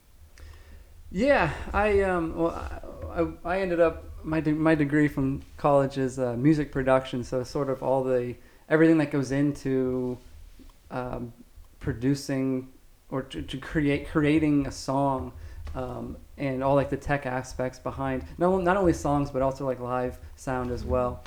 Yeah, 1.10 1.52
I 1.72 2.02
um, 2.02 2.36
well, 2.36 3.38
I, 3.44 3.54
I 3.54 3.60
ended 3.60 3.80
up 3.80 4.04
my 4.22 4.40
de- 4.40 4.52
my 4.52 4.74
degree 4.74 5.08
from 5.08 5.42
college 5.56 5.96
is 5.96 6.18
uh, 6.18 6.34
music 6.36 6.70
production, 6.70 7.24
so 7.24 7.42
sort 7.44 7.70
of 7.70 7.82
all 7.82 8.04
the 8.04 8.34
everything 8.68 8.98
that 8.98 9.10
goes 9.10 9.32
into 9.32 10.18
um, 10.90 11.32
producing 11.80 12.68
or 13.10 13.22
to, 13.22 13.40
to 13.40 13.56
create 13.56 14.08
creating 14.08 14.66
a 14.66 14.72
song 14.72 15.32
um, 15.74 16.16
and 16.38 16.62
all 16.62 16.74
like 16.74 16.90
the 16.90 16.96
tech 16.96 17.26
aspects 17.26 17.78
behind 17.78 18.24
not, 18.38 18.62
not 18.62 18.76
only 18.76 18.92
songs 18.92 19.30
but 19.30 19.42
also 19.42 19.66
like 19.66 19.80
live 19.80 20.18
sound 20.36 20.70
as 20.70 20.84
well 20.84 21.24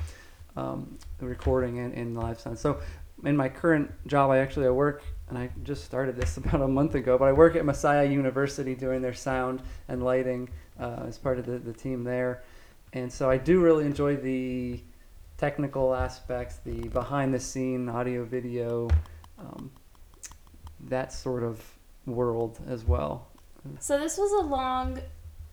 um, 0.57 0.97
recording 1.19 1.79
and, 1.79 1.93
and 1.93 2.17
live 2.17 2.39
sound. 2.39 2.57
So 2.57 2.79
in 3.23 3.37
my 3.37 3.47
current 3.47 3.91
job 4.07 4.31
i 4.31 4.39
actually 4.39 4.65
i 4.65 4.69
work 4.69 5.03
and 5.29 5.37
i 5.37 5.49
just 5.63 5.83
started 5.83 6.15
this 6.15 6.37
about 6.41 6.61
a 6.61 6.67
month 6.67 6.95
ago 6.95 7.17
but 7.17 7.25
i 7.25 7.31
work 7.31 7.55
at 7.55 7.63
messiah 7.63 8.03
university 8.03 8.73
doing 8.73 9.01
their 9.01 9.13
sound 9.13 9.61
and 9.87 10.03
lighting 10.03 10.49
uh, 10.79 11.03
as 11.07 11.17
part 11.17 11.37
of 11.37 11.45
the, 11.45 11.59
the 11.59 11.73
team 11.73 12.03
there. 12.03 12.43
And 12.93 13.11
so 13.11 13.29
i 13.29 13.37
do 13.37 13.61
really 13.61 13.85
enjoy 13.85 14.17
the 14.17 14.81
technical 15.37 15.95
aspects 15.95 16.57
the 16.57 16.87
behind 16.89 17.33
the 17.33 17.39
scene 17.39 17.89
audio 17.89 18.23
video 18.25 18.89
um, 19.39 19.71
that 20.81 21.13
sort 21.13 21.43
of 21.43 21.63
world 22.05 22.59
as 22.67 22.83
well 22.83 23.30
So 23.79 23.99
this 23.99 24.17
was 24.17 24.31
a 24.31 24.47
long 24.47 24.99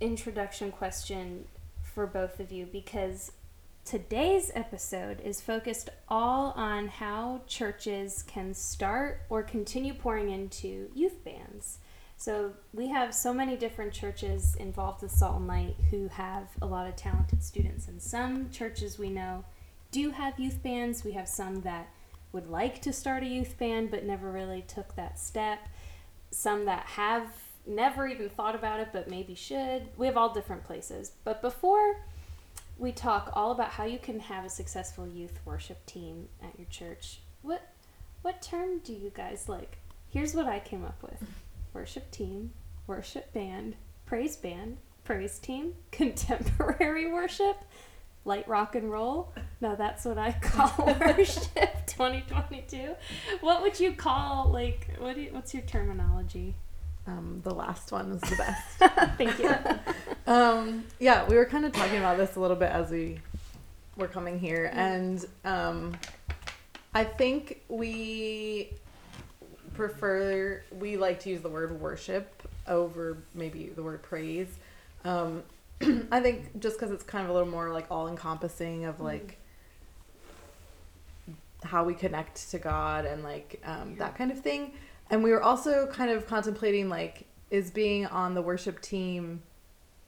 introduction 0.01 0.73
question 0.73 1.45
for 1.83 2.07
both 2.07 2.41
of 2.41 2.51
you 2.53 2.67
because 2.67 3.33
today's 3.85 4.51
episode 4.55 5.21
is 5.21 5.41
focused 5.41 5.91
all 6.09 6.53
on 6.57 6.89
how 6.89 7.43
churches 7.47 8.23
can 8.27 8.55
start 8.55 9.23
or 9.29 9.43
continue 9.43 9.93
pouring 9.93 10.31
into 10.31 10.91
youth 10.95 11.23
bands. 11.25 11.79
So 12.17 12.53
we 12.73 12.89
have 12.89 13.15
so 13.15 13.33
many 13.33 13.57
different 13.57 13.93
churches 13.93 14.57
involved 14.57 15.03
with 15.03 15.13
Salt 15.13 15.37
and 15.37 15.47
Light 15.47 15.77
who 15.91 16.09
have 16.09 16.49
a 16.61 16.67
lot 16.67 16.89
of 16.89 16.97
talented 16.97 17.43
students, 17.43 17.89
and 17.89 18.03
some 18.03 18.51
churches 18.51 18.99
we 18.99 19.09
know 19.09 19.45
do 19.91 20.11
have 20.11 20.39
youth 20.39 20.63
bands. 20.63 21.05
We 21.05 21.13
have 21.13 21.29
some 21.29 21.61
that 21.63 21.89
would 22.33 22.49
like 22.49 22.83
to 22.83 22.93
start 22.93 23.23
a 23.23 23.27
youth 23.27 23.59
band 23.59 23.91
but 23.91 24.05
never 24.05 24.31
really 24.31 24.63
took 24.63 24.97
that 24.97 25.19
step. 25.19 25.69
Some 26.31 26.65
that 26.65 26.87
have 26.87 27.48
never 27.69 28.07
even 28.07 28.29
thought 28.29 28.55
about 28.55 28.81
it 28.81 28.89
but 28.93 29.11
maybe 29.11 29.35
should. 29.35 29.89
We 29.97 30.07
have 30.07 30.17
all 30.17 30.33
different 30.33 30.65
places. 30.65 31.13
But 31.25 31.43
before 31.43 32.01
we 32.79 32.93
talk 32.93 33.33
all 33.35 33.53
about 33.53 33.71
how 33.71 33.85
you 33.85 33.99
can 33.99 34.21
have 34.21 34.45
a 34.45 34.51
successful 34.51 35.07
youth 35.07 35.39
worship 35.45 35.85
team 35.87 36.29
at 36.43 36.59
your 36.59 36.69
church, 36.69 37.21
what 37.43 37.73
what 38.23 38.43
term 38.43 38.79
do 38.81 38.93
you 38.93 39.11
guys 39.15 39.49
like? 39.49 39.79
Here's 40.09 40.35
what 40.35 40.47
I 40.47 40.61
came 40.61 40.85
up 40.85 41.03
with. 41.03 41.23
Worship 41.75 42.11
team, 42.11 42.53
worship 42.87 43.33
band, 43.33 43.77
praise 44.07 44.37
band, 44.37 44.79
praise 45.05 45.39
team, 45.39 45.75
contemporary 45.93 47.13
worship, 47.13 47.57
light 48.25 48.49
rock 48.49 48.75
and 48.75 48.91
roll. 48.91 49.33
Now 49.61 49.75
that's 49.75 50.05
what 50.05 50.19
I 50.19 50.33
call 50.33 50.87
worship 51.01 51.87
2022. 51.87 52.95
What 53.41 53.63
would 53.63 53.79
you 53.79 53.93
call 53.93 54.51
like 54.51 54.89
what 54.99 55.15
do 55.15 55.23
you, 55.23 55.31
what's 55.33 55.55
your 55.55 55.63
terminology? 55.63 56.55
Um, 57.09 57.41
the 57.43 57.55
last 57.55 57.91
one 57.91 58.11
was 58.11 58.21
the 58.21 58.37
best. 58.37 59.17
Thank 59.17 59.39
you. 59.39 59.51
um, 60.27 60.85
yeah, 60.99 61.27
we 61.27 61.37
were 61.37 61.47
kind 61.47 61.65
of 61.65 61.73
talking 61.73 61.97
about 61.97 62.19
this 62.19 62.37
a 62.37 62.41
little 62.41 62.57
bit 62.57 62.71
as 62.71 62.91
we 62.91 63.21
were 63.97 64.09
coming 64.09 64.39
here, 64.39 64.71
and 64.75 65.25
um, 65.47 65.97
I 66.95 67.05
think 67.05 67.63
we 67.69 68.75
prefer 69.73 70.63
we 70.79 70.99
like 70.99 71.21
to 71.21 71.31
use 71.31 71.41
the 71.41 71.49
word 71.49 71.81
worship 71.81 72.43
over 72.67 73.17
maybe 73.35 73.71
the 73.75 73.83
word 73.83 74.03
praise. 74.03 74.49
Um, 75.05 75.43
I 76.13 76.21
think 76.21 76.61
just 76.61 76.79
because 76.79 76.93
it's 76.93 77.05
kind 77.05 77.25
of 77.25 77.31
a 77.31 77.33
little 77.33 77.49
more 77.49 77.73
like 77.73 77.87
all 77.91 78.09
encompassing 78.09 78.85
of 78.85 79.01
like 79.01 79.39
how 81.65 81.85
we 81.85 81.95
connect 81.95 82.51
to 82.51 82.59
God 82.59 83.07
and 83.07 83.23
like 83.23 83.63
um, 83.65 83.97
that 83.97 84.15
kind 84.17 84.31
of 84.31 84.41
thing. 84.41 84.73
And 85.11 85.23
we 85.23 85.31
were 85.31 85.43
also 85.43 85.87
kind 85.87 86.11
of 86.11 86.27
contemplating 86.27 86.89
like, 86.89 87.27
is 87.51 87.71
being 87.71 88.07
on 88.07 88.35
the 88.35 88.43
worship 88.43 88.81
team, 88.83 89.43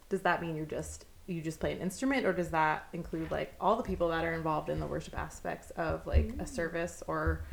does 0.08 0.22
that 0.22 0.42
mean 0.42 0.56
you're 0.56 0.66
just 0.66 1.06
you 1.26 1.40
just 1.40 1.60
play 1.60 1.72
an 1.72 1.78
instrument, 1.78 2.26
or 2.26 2.32
does 2.32 2.50
that 2.50 2.88
include 2.92 3.30
like 3.30 3.54
all 3.60 3.76
the 3.76 3.82
people 3.82 4.08
that 4.08 4.24
are 4.24 4.34
involved 4.34 4.68
in 4.68 4.80
the 4.80 4.86
worship 4.86 5.16
aspects 5.16 5.70
of 5.70 6.06
like 6.06 6.32
a 6.40 6.46
service 6.46 7.02
or 7.06 7.44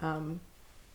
um, 0.00 0.40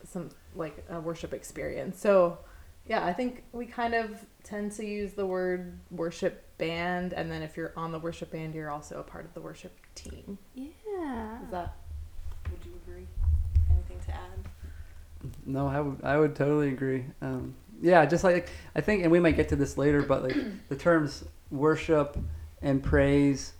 some 0.04 0.28
like 0.54 0.84
a 0.90 1.00
worship 1.00 1.32
experience? 1.32 1.98
So 1.98 2.38
yeah, 2.86 3.04
I 3.04 3.12
think 3.12 3.42
we 3.52 3.66
kind 3.66 3.94
of 3.94 4.24
tend 4.44 4.72
to 4.72 4.84
use 4.84 5.14
the 5.14 5.26
word 5.26 5.78
worship 5.90 6.44
band, 6.58 7.14
and 7.14 7.32
then 7.32 7.42
if 7.42 7.56
you're 7.56 7.72
on 7.76 7.90
the 7.90 7.98
worship 7.98 8.30
band, 8.30 8.54
you're 8.54 8.70
also 8.70 9.00
a 9.00 9.02
part 9.02 9.24
of 9.24 9.34
the 9.34 9.40
worship 9.40 9.72
team. 9.94 10.38
Yeah. 10.54 11.42
Is 11.42 11.50
that? 11.50 11.74
Would 12.50 12.64
you 12.64 12.72
agree? 12.86 13.06
Anything 13.70 13.98
to 14.06 14.14
add? 14.14 14.45
No, 15.46 15.66
I 15.68 15.80
would 15.80 16.00
I 16.02 16.18
would 16.18 16.34
totally 16.34 16.68
agree. 16.68 17.04
Um, 17.22 17.54
yeah, 17.80 18.04
just 18.06 18.24
like 18.24 18.48
I 18.74 18.80
think, 18.80 19.02
and 19.02 19.12
we 19.12 19.20
might 19.20 19.36
get 19.36 19.48
to 19.50 19.56
this 19.56 19.78
later, 19.78 20.02
but 20.02 20.22
like 20.22 20.36
the 20.68 20.76
terms 20.76 21.24
worship 21.50 22.18
and 22.62 22.82
praise. 22.82 23.52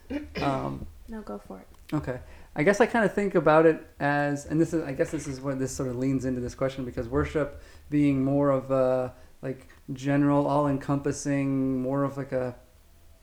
Um, 0.43 0.87
No, 1.09 1.21
go 1.21 1.38
for 1.38 1.61
it. 1.61 1.69
okay, 1.95 2.19
I 2.57 2.64
guess 2.64 2.81
I 2.81 2.87
kind 2.87 3.05
of 3.05 3.14
think 3.14 3.37
about 3.37 3.64
it 3.64 3.87
as, 4.00 4.47
and 4.47 4.61
this 4.61 4.75
is 4.75 4.83
I 4.83 4.90
guess 4.93 5.12
this 5.12 5.28
is 5.28 5.40
what 5.40 5.61
this 5.61 5.71
sort 5.71 5.88
of 5.88 5.97
leans 5.97 6.25
into 6.25 6.40
this 6.40 6.57
question 6.57 6.85
because 6.85 7.09
worship 7.09 7.62
being 7.90 8.25
more 8.25 8.50
of 8.50 8.73
a 8.73 9.14
like 9.40 9.69
general, 9.93 10.49
all 10.49 10.66
encompassing, 10.66 11.81
more 11.81 12.02
of 12.02 12.16
like 12.16 12.33
a 12.33 12.57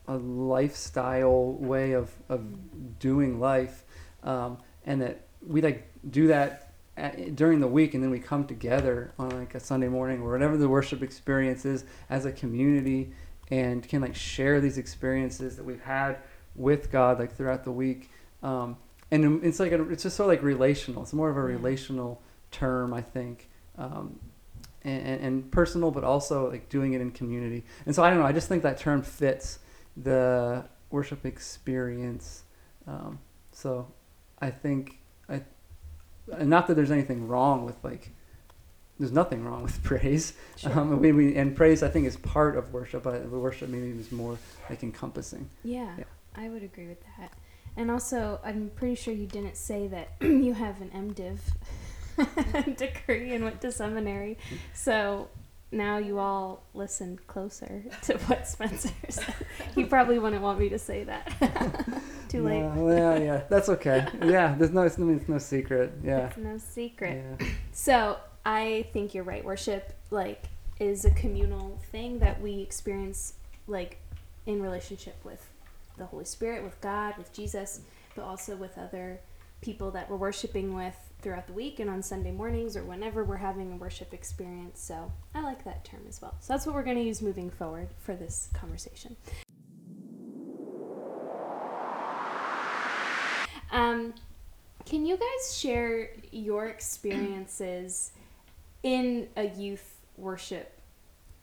a 0.08 0.16
lifestyle 0.16 1.52
way 1.52 1.92
of 1.92 2.10
of 2.30 2.98
doing 2.98 3.38
life, 3.38 3.84
um, 4.22 4.56
and 4.86 5.02
that 5.02 5.26
we 5.46 5.60
like 5.60 5.86
do 6.10 6.28
that 6.28 6.63
at, 6.96 7.34
during 7.36 7.60
the 7.60 7.66
week, 7.66 7.94
and 7.94 8.02
then 8.02 8.10
we 8.10 8.18
come 8.18 8.46
together 8.46 9.12
on 9.18 9.30
like 9.30 9.54
a 9.54 9.60
Sunday 9.60 9.88
morning 9.88 10.20
or 10.22 10.30
whatever 10.32 10.56
the 10.56 10.68
worship 10.68 11.02
experience 11.02 11.64
is 11.64 11.84
as 12.08 12.24
a 12.24 12.32
community, 12.32 13.12
and 13.50 13.86
can 13.86 14.00
like 14.00 14.14
share 14.14 14.60
these 14.60 14.78
experiences 14.78 15.56
that 15.56 15.64
we've 15.64 15.82
had 15.82 16.18
with 16.54 16.90
God 16.90 17.18
like 17.18 17.36
throughout 17.36 17.64
the 17.64 17.72
week. 17.72 18.10
Um, 18.42 18.76
and 19.10 19.44
it's 19.44 19.60
like 19.60 19.72
a, 19.72 19.82
it's 19.90 20.02
just 20.02 20.16
so 20.16 20.26
like 20.26 20.42
relational. 20.42 21.02
It's 21.02 21.12
more 21.12 21.30
of 21.30 21.36
a 21.36 21.42
relational 21.42 22.22
term, 22.50 22.94
I 22.94 23.02
think, 23.02 23.48
um, 23.76 24.18
and, 24.82 25.20
and, 25.20 25.50
personal, 25.50 25.90
but 25.90 26.04
also 26.04 26.50
like 26.50 26.68
doing 26.68 26.92
it 26.92 27.00
in 27.00 27.10
community. 27.10 27.64
And 27.86 27.94
so 27.94 28.02
I 28.02 28.10
don't 28.10 28.18
know. 28.18 28.26
I 28.26 28.32
just 28.32 28.48
think 28.48 28.62
that 28.62 28.78
term 28.78 29.02
fits 29.02 29.58
the 29.96 30.64
worship 30.90 31.24
experience. 31.24 32.44
Um, 32.86 33.18
so 33.52 33.88
I 34.40 34.50
think 34.50 34.98
not 36.26 36.66
that 36.66 36.74
there's 36.74 36.90
anything 36.90 37.28
wrong 37.28 37.64
with 37.64 37.76
like, 37.82 38.10
there's 38.98 39.12
nothing 39.12 39.44
wrong 39.44 39.62
with 39.62 39.82
praise. 39.90 40.34
Sure. 40.56 40.78
Um, 40.78 41.00
we, 41.00 41.12
we, 41.12 41.36
and 41.36 41.54
praise 41.54 41.82
I 41.82 41.88
think 41.88 42.06
is 42.06 42.16
part 42.16 42.56
of 42.56 42.72
worship, 42.72 43.02
but 43.04 43.28
worship 43.28 43.68
maybe 43.68 43.90
is 43.98 44.12
more 44.12 44.38
like 44.70 44.82
encompassing. 44.82 45.50
Yeah, 45.62 45.94
Yeah. 45.98 46.04
I 46.36 46.48
would 46.48 46.62
agree 46.62 46.88
with 46.88 47.02
that. 47.18 47.32
And 47.76 47.90
also, 47.90 48.40
I'm 48.44 48.70
pretty 48.74 48.94
sure 48.94 49.12
you 49.12 49.26
didn't 49.26 49.56
say 49.56 49.88
that 49.88 50.10
you 50.20 50.54
have 50.54 50.80
an 50.80 50.90
MDiv 50.90 52.76
degree 52.76 53.34
and 53.34 53.44
went 53.44 53.60
to 53.62 53.72
seminary. 53.72 54.38
So 54.72 55.28
now 55.74 55.98
you 55.98 56.18
all 56.18 56.62
listen 56.74 57.18
closer 57.26 57.84
to 58.02 58.16
what 58.18 58.46
Spencer 58.46 58.90
said. 59.08 59.34
he 59.74 59.84
probably 59.84 60.18
wouldn't 60.18 60.42
want 60.42 60.58
me 60.58 60.68
to 60.68 60.78
say 60.78 61.04
that. 61.04 62.02
Too 62.28 62.42
late. 62.42 62.60
Yeah, 62.60 63.16
yeah, 63.16 63.42
that's 63.48 63.68
okay. 63.68 64.06
Yeah, 64.24 64.54
there's 64.56 64.70
no, 64.70 64.82
it's 64.82 64.98
no, 64.98 65.08
it's 65.10 65.28
no 65.28 65.38
secret. 65.38 65.92
Yeah. 66.02 66.28
It's 66.28 66.36
no 66.36 66.58
secret. 66.58 67.24
Yeah. 67.40 67.46
So 67.72 68.18
I 68.44 68.86
think 68.92 69.14
you're 69.14 69.24
right. 69.24 69.44
Worship, 69.44 69.92
like, 70.10 70.44
is 70.80 71.04
a 71.04 71.10
communal 71.10 71.80
thing 71.92 72.18
that 72.20 72.40
we 72.40 72.60
experience, 72.60 73.34
like, 73.66 73.98
in 74.46 74.62
relationship 74.62 75.16
with 75.24 75.48
the 75.96 76.06
Holy 76.06 76.24
Spirit, 76.24 76.64
with 76.64 76.80
God, 76.80 77.16
with 77.16 77.32
Jesus, 77.32 77.80
but 78.14 78.22
also 78.22 78.56
with 78.56 78.76
other 78.78 79.20
people 79.60 79.90
that 79.92 80.10
we're 80.10 80.16
worshiping 80.16 80.74
with 80.74 80.96
throughout 81.24 81.46
the 81.46 81.52
week 81.54 81.80
and 81.80 81.88
on 81.88 82.02
Sunday 82.02 82.30
mornings 82.30 82.76
or 82.76 82.84
whenever 82.84 83.24
we're 83.24 83.36
having 83.36 83.72
a 83.72 83.76
worship 83.76 84.12
experience. 84.12 84.78
So 84.80 85.10
I 85.34 85.40
like 85.40 85.64
that 85.64 85.82
term 85.82 86.02
as 86.06 86.20
well. 86.20 86.36
So 86.38 86.52
that's 86.52 86.66
what 86.66 86.74
we're 86.74 86.84
going 86.84 86.98
to 86.98 87.02
use 87.02 87.22
moving 87.22 87.50
forward 87.50 87.88
for 87.98 88.14
this 88.14 88.50
conversation. 88.52 89.16
Um, 93.72 94.14
can 94.84 95.06
you 95.06 95.16
guys 95.16 95.58
share 95.58 96.10
your 96.30 96.66
experiences 96.66 98.12
in 98.82 99.26
a 99.36 99.48
youth 99.48 99.96
worship 100.18 100.78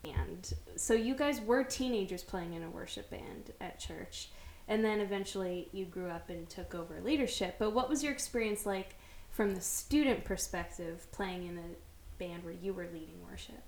band? 0.04 0.54
So 0.76 0.94
you 0.94 1.16
guys 1.16 1.42
were 1.42 1.64
teenagers 1.64 2.24
playing 2.24 2.54
in 2.54 2.64
a 2.64 2.70
worship 2.70 3.10
band 3.10 3.52
at 3.60 3.80
church, 3.80 4.30
and 4.68 4.86
then 4.86 5.02
eventually 5.02 5.70
you 5.74 5.86
grew 5.86 6.08
up 6.08 6.30
and 6.30 6.48
took 6.48 6.76
over 6.76 7.02
leadership. 7.02 7.56
But 7.58 7.74
what 7.74 7.90
was 7.90 8.04
your 8.04 8.14
experience 8.14 8.66
like 8.66 8.96
from 9.32 9.56
the 9.56 9.62
student 9.62 10.24
perspective 10.26 11.08
playing 11.12 11.48
in 11.48 11.58
a 11.58 12.20
band 12.20 12.44
where 12.44 12.54
you 12.54 12.74
were 12.74 12.88
leading 12.94 13.20
worship? 13.30 13.62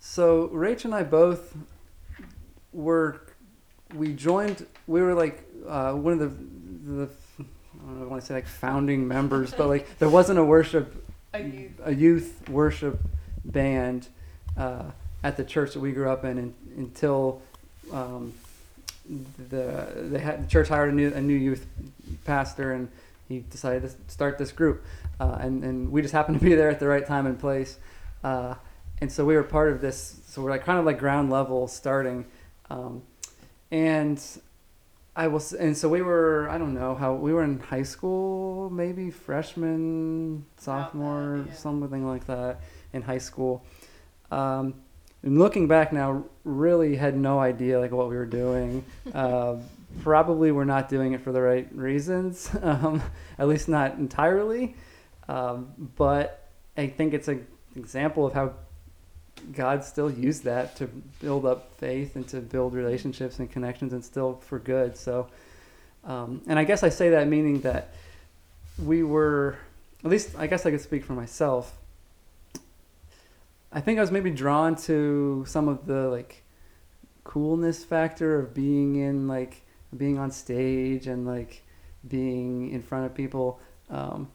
So 0.00 0.48
Rach 0.48 0.84
and 0.84 0.94
I 0.94 1.02
both 1.02 1.56
were. 2.72 3.20
We 3.94 4.12
joined. 4.12 4.66
We 4.86 5.02
were 5.02 5.14
like 5.14 5.44
uh, 5.68 5.92
one 5.92 6.14
of 6.14 6.18
the 6.20 6.28
the. 6.94 7.08
I 7.38 7.86
don't 7.86 7.98
know. 8.00 8.06
I 8.06 8.08
want 8.08 8.22
to 8.22 8.26
say 8.26 8.34
like 8.34 8.46
founding 8.46 9.06
members, 9.06 9.52
but 9.52 9.68
like 9.68 9.98
there 9.98 10.08
wasn't 10.08 10.38
a 10.38 10.44
worship 10.44 11.06
A 11.34 11.42
youth. 11.42 11.72
a 11.84 11.94
youth 11.94 12.48
worship 12.48 13.00
band 13.44 14.08
uh, 14.56 14.84
at 15.22 15.36
the 15.36 15.44
church 15.44 15.72
that 15.74 15.80
we 15.80 15.92
grew 15.92 16.08
up 16.08 16.24
in, 16.24 16.38
in 16.38 16.54
until 16.76 17.42
um, 17.92 18.32
the 19.50 19.86
they 19.96 20.18
had 20.20 20.44
the 20.44 20.50
church 20.50 20.68
hired 20.68 20.92
a 20.92 20.94
new 20.94 21.12
a 21.12 21.20
new 21.20 21.34
youth 21.34 21.66
pastor 22.24 22.72
and 22.72 22.88
he 23.28 23.40
decided 23.50 23.82
to 23.82 24.12
start 24.12 24.38
this 24.38 24.52
group 24.52 24.84
uh, 25.20 25.38
and 25.40 25.64
and 25.64 25.90
we 25.90 26.02
just 26.02 26.12
happened 26.12 26.38
to 26.38 26.44
be 26.44 26.54
there 26.60 26.70
at 26.70 26.80
the 26.80 26.88
right 26.88 27.06
time 27.06 27.26
and 27.26 27.38
place 27.38 27.78
uh, 28.24 28.54
and 29.00 29.10
so 29.10 29.24
we 29.24 29.34
were 29.34 29.42
part 29.42 29.70
of 29.70 29.80
this 29.80 30.20
so 30.26 30.42
we're 30.42 30.50
like 30.50 30.64
kind 30.64 30.78
of 30.78 30.84
like 30.84 30.98
ground 30.98 31.30
level 31.30 31.68
starting 31.68 32.24
um, 32.70 33.02
and 33.70 34.22
I 35.16 35.26
was, 35.26 35.52
and 35.52 35.76
so 35.76 35.88
we 35.88 36.02
were. 36.02 36.48
I 36.48 36.56
don't 36.56 36.72
know 36.72 36.94
how 36.94 37.14
we 37.14 37.34
were 37.34 37.42
in 37.42 37.58
high 37.58 37.82
school, 37.82 38.70
maybe 38.70 39.10
freshman, 39.10 40.46
sophomore, 40.56 41.44
yeah. 41.46 41.52
something 41.52 42.06
like 42.06 42.26
that 42.26 42.60
in 42.92 43.02
high 43.02 43.18
school. 43.18 43.64
Um, 44.30 44.74
and 45.22 45.38
looking 45.38 45.66
back 45.66 45.92
now, 45.92 46.24
really 46.44 46.96
had 46.96 47.16
no 47.16 47.40
idea 47.40 47.78
like 47.80 47.90
what 47.90 48.08
we 48.08 48.16
were 48.16 48.24
doing. 48.24 48.84
uh, 49.12 49.56
probably 50.02 50.52
we're 50.52 50.64
not 50.64 50.88
doing 50.88 51.12
it 51.12 51.20
for 51.22 51.32
the 51.32 51.40
right 51.40 51.68
reasons, 51.74 52.50
um, 52.62 53.02
at 53.38 53.48
least 53.48 53.68
not 53.68 53.94
entirely. 53.94 54.76
Um, 55.28 55.90
but 55.96 56.48
I 56.76 56.88
think 56.88 57.14
it's 57.14 57.28
an 57.28 57.46
example 57.76 58.26
of 58.26 58.32
how 58.32 58.54
God 59.52 59.84
still 59.84 60.10
used 60.10 60.44
that 60.44 60.76
to 60.76 60.86
build 61.20 61.46
up 61.46 61.76
faith 61.78 62.16
and 62.16 62.26
to 62.28 62.40
build 62.40 62.74
relationships 62.74 63.38
and 63.38 63.50
connections 63.50 63.92
and 63.92 64.04
still 64.04 64.40
for 64.46 64.58
good. 64.58 64.96
So, 64.96 65.28
um, 66.04 66.42
and 66.46 66.58
I 66.58 66.64
guess 66.64 66.82
I 66.82 66.88
say 66.88 67.10
that 67.10 67.28
meaning 67.28 67.60
that 67.60 67.94
we 68.82 69.02
were, 69.02 69.56
at 70.04 70.10
least 70.10 70.34
I 70.38 70.46
guess 70.46 70.66
I 70.66 70.70
could 70.70 70.80
speak 70.80 71.04
for 71.04 71.12
myself. 71.12 71.76
I 73.72 73.80
think 73.80 73.98
I 73.98 74.00
was 74.00 74.10
maybe 74.10 74.30
drawn 74.30 74.74
to 74.76 75.44
some 75.46 75.68
of 75.68 75.86
the 75.86 76.08
like 76.08 76.42
coolness 77.22 77.84
factor 77.84 78.40
of 78.40 78.52
being 78.52 78.96
in 78.96 79.28
like 79.28 79.62
being 79.96 80.18
on 80.18 80.30
stage 80.30 81.06
and 81.06 81.26
like 81.26 81.62
being 82.08 82.70
in 82.70 82.82
front 82.82 83.06
of 83.06 83.14
people 83.14 83.60
um, 83.90 84.28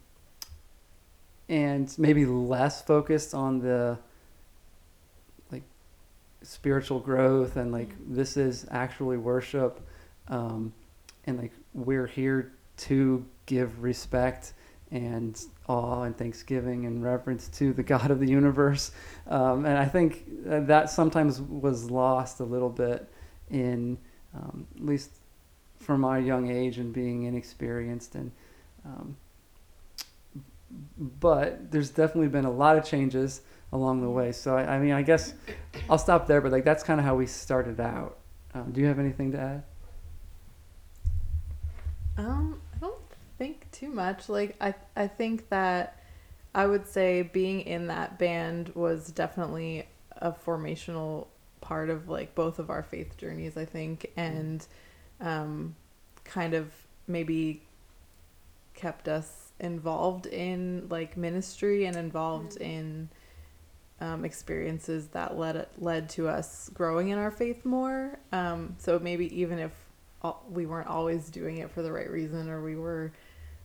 and 1.50 1.94
maybe 1.98 2.26
less 2.26 2.82
focused 2.82 3.34
on 3.34 3.60
the 3.60 3.98
like 5.52 5.64
spiritual 6.42 7.00
growth 7.00 7.56
and 7.56 7.72
like 7.72 7.90
this 8.08 8.38
is 8.38 8.66
actually 8.72 9.18
worship 9.18 9.80
um, 10.28 10.74
and 11.26 11.38
like 11.38 11.52
we're 11.74 12.08
here 12.08 12.52
to 12.78 13.26
give 13.46 13.82
respect 13.84 14.54
and 14.92 15.42
awe 15.68 16.04
and 16.04 16.18
thanksgiving 16.18 16.86
and 16.86 17.04
reverence 17.04 17.48
to 17.50 17.74
the 17.74 17.84
God 17.84 18.12
of 18.12 18.20
the 18.20 18.30
universe. 18.30 18.92
Um, 19.28 19.66
and 19.66 19.78
I 19.78 19.86
think 19.86 20.24
that 20.46 20.90
sometimes 20.90 21.42
was 21.42 21.90
lost 21.90 22.40
a 22.40 22.44
little 22.44 22.70
bit 22.70 23.10
in, 23.50 23.98
um, 24.34 24.68
at 24.76 24.86
least 24.86 25.12
from 25.86 26.02
my 26.02 26.18
young 26.18 26.50
age 26.50 26.78
and 26.78 26.92
being 26.92 27.24
inexperienced. 27.24 28.16
And 28.16 28.32
um, 28.86 29.16
but 30.98 31.72
there's 31.72 31.90
definitely 31.90 32.28
been 32.28 32.46
a 32.46 32.52
lot 32.52 32.78
of 32.78 32.84
changes 32.84 33.42
along 33.72 34.02
the 34.02 34.10
way. 34.10 34.32
So 34.32 34.58
I, 34.58 34.76
I 34.76 34.80
mean, 34.80 34.92
I 34.92 35.02
guess 35.02 35.34
I'll 35.90 35.98
stop 35.98 36.28
there. 36.28 36.42
But 36.42 36.52
like 36.52 36.66
that's 36.66 36.84
kind 36.84 37.00
of 37.00 37.06
how 37.06 37.16
we 37.16 37.28
started 37.28 37.80
out. 37.80 38.18
Um, 38.54 38.72
do 38.72 38.82
you 38.82 38.88
have 38.88 39.00
anything 39.00 39.32
to 39.34 39.40
add? 39.40 39.64
Um, 42.18 42.62
I 42.74 42.78
don't 42.80 42.96
think 43.38 43.70
too 43.72 43.90
much. 43.90 44.30
Like 44.30 44.56
I 44.60 44.74
I 44.96 45.08
think 45.08 45.50
that 45.50 46.02
I 46.54 46.66
would 46.66 46.88
say 46.88 47.22
being 47.22 47.62
in 47.62 47.88
that 47.88 48.18
band 48.18 48.70
was 48.76 49.12
definitely 49.12 49.88
a 50.18 50.32
formational 50.32 51.28
part 51.60 51.90
of 51.90 52.08
like 52.08 52.34
both 52.36 52.60
of 52.60 52.70
our 52.70 52.84
faith 52.84 53.18
journeys, 53.18 53.58
I 53.58 53.66
think, 53.66 54.12
and 54.16 54.66
um 55.22 55.76
kind 56.24 56.54
of 56.54 56.72
maybe 57.08 57.62
kept 58.74 59.08
us 59.08 59.52
involved 59.60 60.26
in 60.26 60.88
like 60.90 61.16
ministry 61.16 61.86
and 61.86 61.96
involved 61.96 62.58
in 62.58 63.10
um, 64.02 64.26
experiences 64.26 65.08
that 65.10 65.38
led 65.38 65.68
led 65.78 66.10
to 66.10 66.28
us 66.28 66.70
growing 66.74 67.10
in 67.10 67.18
our 67.18 67.32
faith 67.32 67.64
more. 67.64 68.20
Um, 68.32 68.76
so 68.78 69.00
maybe 69.00 69.34
even 69.40 69.60
if 69.60 69.72
al- 70.24 70.44
we 70.50 70.66
weren't 70.66 70.88
always 70.88 71.30
doing 71.30 71.60
it 71.60 71.72
for 71.72 71.82
the 71.82 71.92
right 71.92 72.10
reason, 72.10 72.50
or 72.50 72.62
we 72.62 72.76
were 72.76 73.14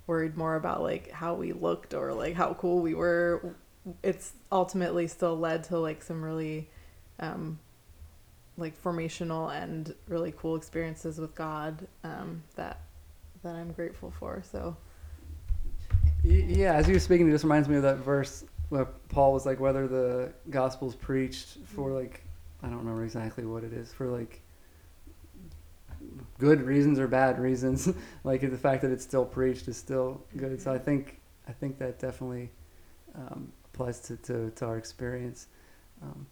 worried 0.06 0.36
more 0.36 0.54
about 0.54 0.82
like 0.82 1.10
how 1.10 1.34
we 1.34 1.52
looked 1.52 1.94
or 1.94 2.12
like 2.12 2.34
how 2.34 2.54
cool 2.54 2.80
we 2.80 2.94
were, 2.94 3.54
it's 4.02 4.32
ultimately 4.52 5.08
still 5.08 5.36
led 5.36 5.64
to 5.64 5.78
like 5.78 6.02
some 6.02 6.22
really 6.22 6.68
um, 7.18 7.58
like 8.60 8.80
formational 8.80 9.54
and 9.54 9.94
really 10.08 10.32
cool 10.36 10.56
experiences 10.56 11.18
with 11.18 11.34
God 11.34 11.86
um, 12.04 12.42
that 12.56 12.80
that 13.42 13.54
I'm 13.54 13.72
grateful 13.72 14.12
for. 14.18 14.42
So 14.50 14.76
Yeah, 16.22 16.74
as 16.74 16.86
you 16.86 16.94
were 16.94 17.00
speaking, 17.00 17.28
it 17.28 17.32
just 17.32 17.44
reminds 17.44 17.68
me 17.68 17.76
of 17.76 17.82
that 17.82 17.98
verse 17.98 18.44
where 18.68 18.84
Paul 19.08 19.32
was 19.32 19.46
like, 19.46 19.58
whether 19.58 19.88
the 19.88 20.32
gospel's 20.50 20.94
preached 20.94 21.58
for 21.64 21.90
like, 21.90 22.22
I 22.62 22.68
don't 22.68 22.78
remember 22.78 23.04
exactly 23.04 23.44
what 23.44 23.64
it 23.64 23.72
is, 23.72 23.92
for 23.92 24.06
like 24.06 24.42
good 26.38 26.62
reasons 26.62 26.98
or 26.98 27.08
bad 27.08 27.38
reasons. 27.38 27.88
like 28.24 28.42
the 28.42 28.58
fact 28.58 28.82
that 28.82 28.90
it's 28.90 29.04
still 29.04 29.24
preached 29.24 29.68
is 29.68 29.76
still 29.76 30.22
good. 30.36 30.60
So 30.60 30.72
I 30.72 30.78
think 30.78 31.20
I 31.48 31.52
think 31.52 31.78
that 31.78 31.98
definitely 31.98 32.50
um, 33.14 33.52
applies 33.72 34.00
to, 34.00 34.16
to, 34.18 34.50
to 34.50 34.66
our 34.66 34.76
experience. 34.76 35.48
Um, 36.02 36.26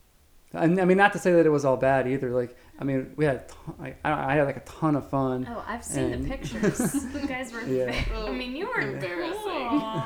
I 0.54 0.66
mean, 0.66 0.96
not 0.96 1.12
to 1.12 1.18
say 1.18 1.32
that 1.32 1.44
it 1.44 1.50
was 1.50 1.64
all 1.64 1.76
bad 1.76 2.08
either. 2.08 2.30
Like, 2.30 2.56
I 2.80 2.84
mean, 2.84 3.12
we 3.16 3.24
had, 3.26 3.36
a 3.36 3.40
ton, 3.40 3.74
I, 4.04 4.32
I 4.32 4.34
had 4.34 4.44
like 4.46 4.56
a 4.56 4.60
ton 4.60 4.96
of 4.96 5.08
fun. 5.10 5.46
Oh, 5.50 5.62
I've 5.66 5.84
seen 5.84 6.12
And- 6.12 6.24
the 6.24 6.28
pictures. 6.30 6.94
you 7.14 7.26
guys 7.28 7.52
were. 7.52 7.62
Yeah. 7.62 7.94
Oh. 8.14 8.28
I 8.28 8.32
mean, 8.32 8.56
you 8.56 8.66
were 8.66 8.80
Embarrassing. 8.80 9.36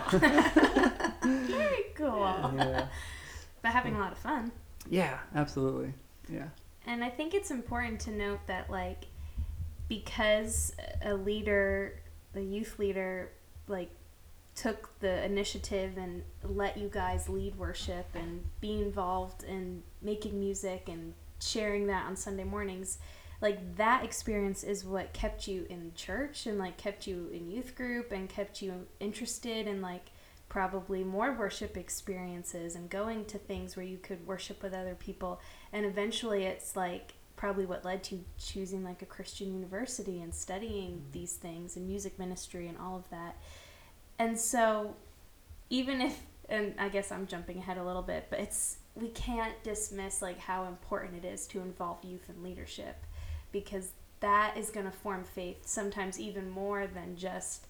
cool. 0.08 0.18
very 1.22 1.84
cool. 1.94 2.52
Yeah. 2.56 2.86
But 3.62 3.70
having 3.70 3.94
a 3.94 3.98
lot 3.98 4.10
of 4.12 4.18
fun. 4.18 4.50
yeah, 4.90 5.18
absolutely. 5.34 5.94
Yeah. 6.28 6.48
And 6.86 7.04
I 7.04 7.10
think 7.10 7.34
it's 7.34 7.52
important 7.52 8.00
to 8.00 8.10
note 8.10 8.40
that, 8.48 8.68
like, 8.68 9.04
because 9.88 10.74
a 11.02 11.14
leader, 11.14 12.00
a 12.34 12.40
youth 12.40 12.78
leader, 12.78 13.30
like, 13.68 13.90
took 14.54 14.98
the 15.00 15.24
initiative 15.24 15.96
and 15.96 16.22
let 16.44 16.76
you 16.76 16.88
guys 16.88 17.28
lead 17.28 17.56
worship 17.56 18.06
and 18.14 18.44
be 18.60 18.80
involved 18.80 19.44
in 19.44 19.82
making 20.02 20.38
music 20.38 20.88
and 20.88 21.14
sharing 21.40 21.86
that 21.86 22.06
on 22.06 22.16
Sunday 22.16 22.44
mornings, 22.44 22.98
like, 23.40 23.76
that 23.76 24.04
experience 24.04 24.62
is 24.62 24.84
what 24.84 25.12
kept 25.12 25.48
you 25.48 25.66
in 25.68 25.92
church 25.94 26.46
and, 26.46 26.58
like, 26.58 26.76
kept 26.76 27.06
you 27.06 27.28
in 27.32 27.50
youth 27.50 27.74
group 27.74 28.12
and 28.12 28.28
kept 28.28 28.62
you 28.62 28.86
interested 29.00 29.66
in, 29.66 29.80
like, 29.80 30.10
probably 30.52 31.02
more 31.02 31.32
worship 31.32 31.78
experiences 31.78 32.74
and 32.74 32.90
going 32.90 33.24
to 33.24 33.38
things 33.38 33.74
where 33.74 33.86
you 33.86 33.96
could 33.96 34.26
worship 34.26 34.62
with 34.62 34.74
other 34.74 34.94
people. 34.94 35.40
And 35.72 35.86
eventually 35.86 36.44
it's 36.44 36.76
like 36.76 37.14
probably 37.36 37.64
what 37.64 37.86
led 37.86 38.04
to 38.04 38.22
choosing 38.36 38.84
like 38.84 39.00
a 39.00 39.06
Christian 39.06 39.54
university 39.54 40.20
and 40.20 40.34
studying 40.34 40.90
Mm-hmm. 40.90 41.12
these 41.12 41.32
things 41.36 41.76
and 41.76 41.86
music 41.86 42.18
ministry 42.18 42.68
and 42.68 42.76
all 42.76 42.96
of 42.96 43.08
that. 43.08 43.36
And 44.22 44.38
so 44.38 44.94
even 45.68 46.00
if 46.00 46.20
and 46.48 46.74
I 46.78 46.90
guess 46.90 47.10
I'm 47.10 47.26
jumping 47.26 47.58
ahead 47.58 47.76
a 47.76 47.82
little 47.82 48.02
bit, 48.02 48.26
but 48.30 48.38
it's 48.38 48.76
we 48.94 49.08
can't 49.08 49.60
dismiss 49.64 50.22
like 50.22 50.38
how 50.38 50.66
important 50.66 51.24
it 51.24 51.26
is 51.26 51.46
to 51.48 51.60
involve 51.60 52.04
youth 52.04 52.28
in 52.28 52.42
leadership 52.42 53.04
because 53.50 53.90
that 54.20 54.56
is 54.56 54.70
going 54.70 54.86
to 54.86 54.92
form 54.92 55.24
faith 55.24 55.66
sometimes 55.66 56.20
even 56.20 56.48
more 56.48 56.86
than 56.86 57.16
just 57.16 57.66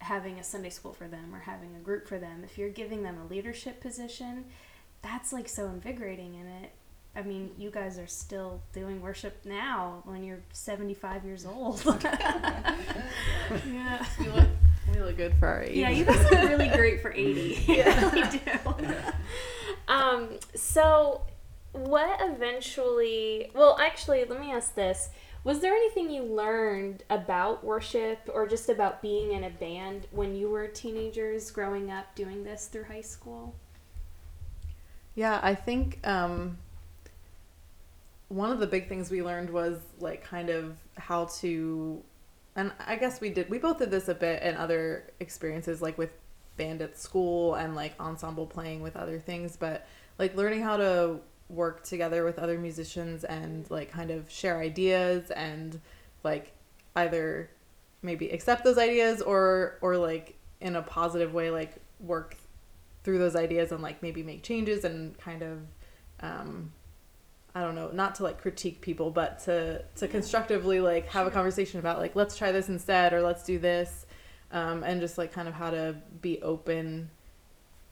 having 0.00 0.38
a 0.38 0.44
Sunday 0.44 0.68
school 0.68 0.92
for 0.92 1.08
them 1.08 1.34
or 1.34 1.38
having 1.38 1.74
a 1.76 1.78
group 1.78 2.06
for 2.06 2.18
them. 2.18 2.42
If 2.44 2.58
you're 2.58 2.68
giving 2.68 3.02
them 3.02 3.16
a 3.18 3.32
leadership 3.32 3.80
position, 3.80 4.44
that's 5.00 5.32
like 5.32 5.48
so 5.48 5.66
invigorating 5.66 6.34
in 6.34 6.46
it. 6.46 6.72
I 7.14 7.22
mean, 7.22 7.52
you 7.56 7.70
guys 7.70 7.98
are 7.98 8.06
still 8.06 8.60
doing 8.74 9.00
worship 9.00 9.38
now 9.46 10.02
when 10.04 10.22
you're 10.22 10.42
75 10.52 11.24
years 11.24 11.46
old. 11.46 11.82
yeah. 12.04 14.04
We 14.20 14.28
look, 14.28 14.48
we 14.92 15.00
look 15.00 15.16
good 15.16 15.34
for 15.38 15.48
our 15.48 15.62
age. 15.62 15.76
Yeah, 15.76 15.90
you 15.90 16.04
guys 16.04 16.22
look 16.30 16.48
really 16.48 16.68
great 16.76 17.00
for 17.02 17.12
80. 17.12 17.64
You 17.66 17.84
really 17.84 18.22
do. 18.30 18.74
Um, 19.88 20.30
so, 20.56 21.22
what 21.70 22.18
eventually, 22.20 23.52
well, 23.54 23.78
actually, 23.80 24.24
let 24.24 24.40
me 24.40 24.50
ask 24.50 24.74
this. 24.74 25.10
Was 25.44 25.60
there 25.60 25.72
anything 25.72 26.10
you 26.10 26.24
learned 26.24 27.04
about 27.08 27.62
worship 27.62 28.28
or 28.34 28.48
just 28.48 28.68
about 28.68 29.00
being 29.00 29.30
in 29.30 29.44
a 29.44 29.50
band 29.50 30.08
when 30.10 30.34
you 30.34 30.50
were 30.50 30.66
teenagers 30.66 31.52
growing 31.52 31.88
up 31.88 32.12
doing 32.16 32.42
this 32.42 32.66
through 32.66 32.82
high 32.84 33.00
school? 33.00 33.54
Yeah, 35.14 35.38
I 35.40 35.54
think 35.54 36.04
um, 36.04 36.58
one 38.26 38.50
of 38.50 38.58
the 38.58 38.66
big 38.66 38.88
things 38.88 39.08
we 39.08 39.22
learned 39.22 39.50
was 39.50 39.78
like 40.00 40.24
kind 40.24 40.50
of 40.50 40.76
how 40.96 41.26
to, 41.38 42.02
and 42.56 42.72
I 42.84 42.96
guess 42.96 43.20
we 43.20 43.30
did, 43.30 43.50
we 43.50 43.58
both 43.58 43.78
did 43.78 43.90
this 43.90 44.08
a 44.08 44.14
bit 44.14 44.42
in 44.42 44.56
other 44.56 45.12
experiences, 45.20 45.82
like 45.82 45.98
with 45.98 46.10
band 46.56 46.80
at 46.80 46.98
school 46.98 47.54
and 47.54 47.74
like 47.74 47.94
ensemble 48.00 48.46
playing 48.46 48.82
with 48.82 48.96
other 48.96 49.18
things, 49.18 49.56
but 49.56 49.86
like 50.18 50.34
learning 50.34 50.62
how 50.62 50.78
to 50.78 51.20
work 51.48 51.84
together 51.84 52.24
with 52.24 52.38
other 52.38 52.58
musicians 52.58 53.24
and 53.24 53.70
like 53.70 53.92
kind 53.92 54.10
of 54.10 54.28
share 54.30 54.58
ideas 54.58 55.30
and 55.30 55.80
like 56.24 56.52
either 56.96 57.50
maybe 58.02 58.30
accept 58.30 58.64
those 58.64 58.78
ideas 58.78 59.20
or 59.22 59.78
or 59.80 59.96
like 59.96 60.36
in 60.60 60.76
a 60.76 60.82
positive 60.82 61.32
way 61.34 61.50
like 61.50 61.76
work 62.00 62.36
through 63.04 63.18
those 63.18 63.36
ideas 63.36 63.70
and 63.70 63.82
like 63.82 64.02
maybe 64.02 64.22
make 64.22 64.42
changes 64.42 64.84
and 64.84 65.16
kind 65.18 65.42
of 65.42 65.58
um 66.20 66.72
I 67.56 67.62
don't 67.62 67.74
know, 67.74 67.88
not 67.90 68.16
to 68.16 68.22
like 68.22 68.42
critique 68.42 68.82
people, 68.82 69.10
but 69.10 69.38
to 69.44 69.82
to 69.94 70.06
constructively 70.08 70.78
like 70.78 71.08
have 71.08 71.26
a 71.26 71.30
conversation 71.30 71.80
about 71.80 71.98
like 71.98 72.14
let's 72.14 72.36
try 72.36 72.52
this 72.52 72.68
instead 72.68 73.14
or 73.14 73.22
let's 73.22 73.44
do 73.44 73.58
this, 73.58 74.04
um, 74.52 74.82
and 74.82 75.00
just 75.00 75.16
like 75.16 75.32
kind 75.32 75.48
of 75.48 75.54
how 75.54 75.70
to 75.70 75.96
be 76.20 76.42
open 76.42 77.10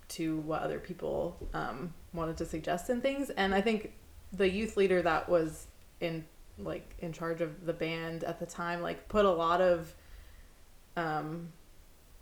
to 0.09 0.37
what 0.41 0.61
other 0.61 0.79
people 0.79 1.49
um, 1.55 1.95
wanted 2.13 2.37
to 2.37 2.45
suggest 2.45 2.91
and 2.91 3.03
things. 3.03 3.31
And 3.31 3.55
I 3.55 3.63
think 3.63 3.95
the 4.35 4.51
youth 4.51 4.77
leader 4.77 5.01
that 5.01 5.31
was 5.31 5.67
in 5.99 6.27
like 6.59 6.95
in 6.99 7.15
charge 7.15 7.41
of 7.41 7.65
the 7.65 7.73
band 7.73 8.23
at 8.23 8.39
the 8.39 8.47
time 8.47 8.83
like 8.83 9.09
put 9.09 9.25
a 9.25 9.31
lot 9.31 9.63
of 9.63 9.95
um 10.99 11.49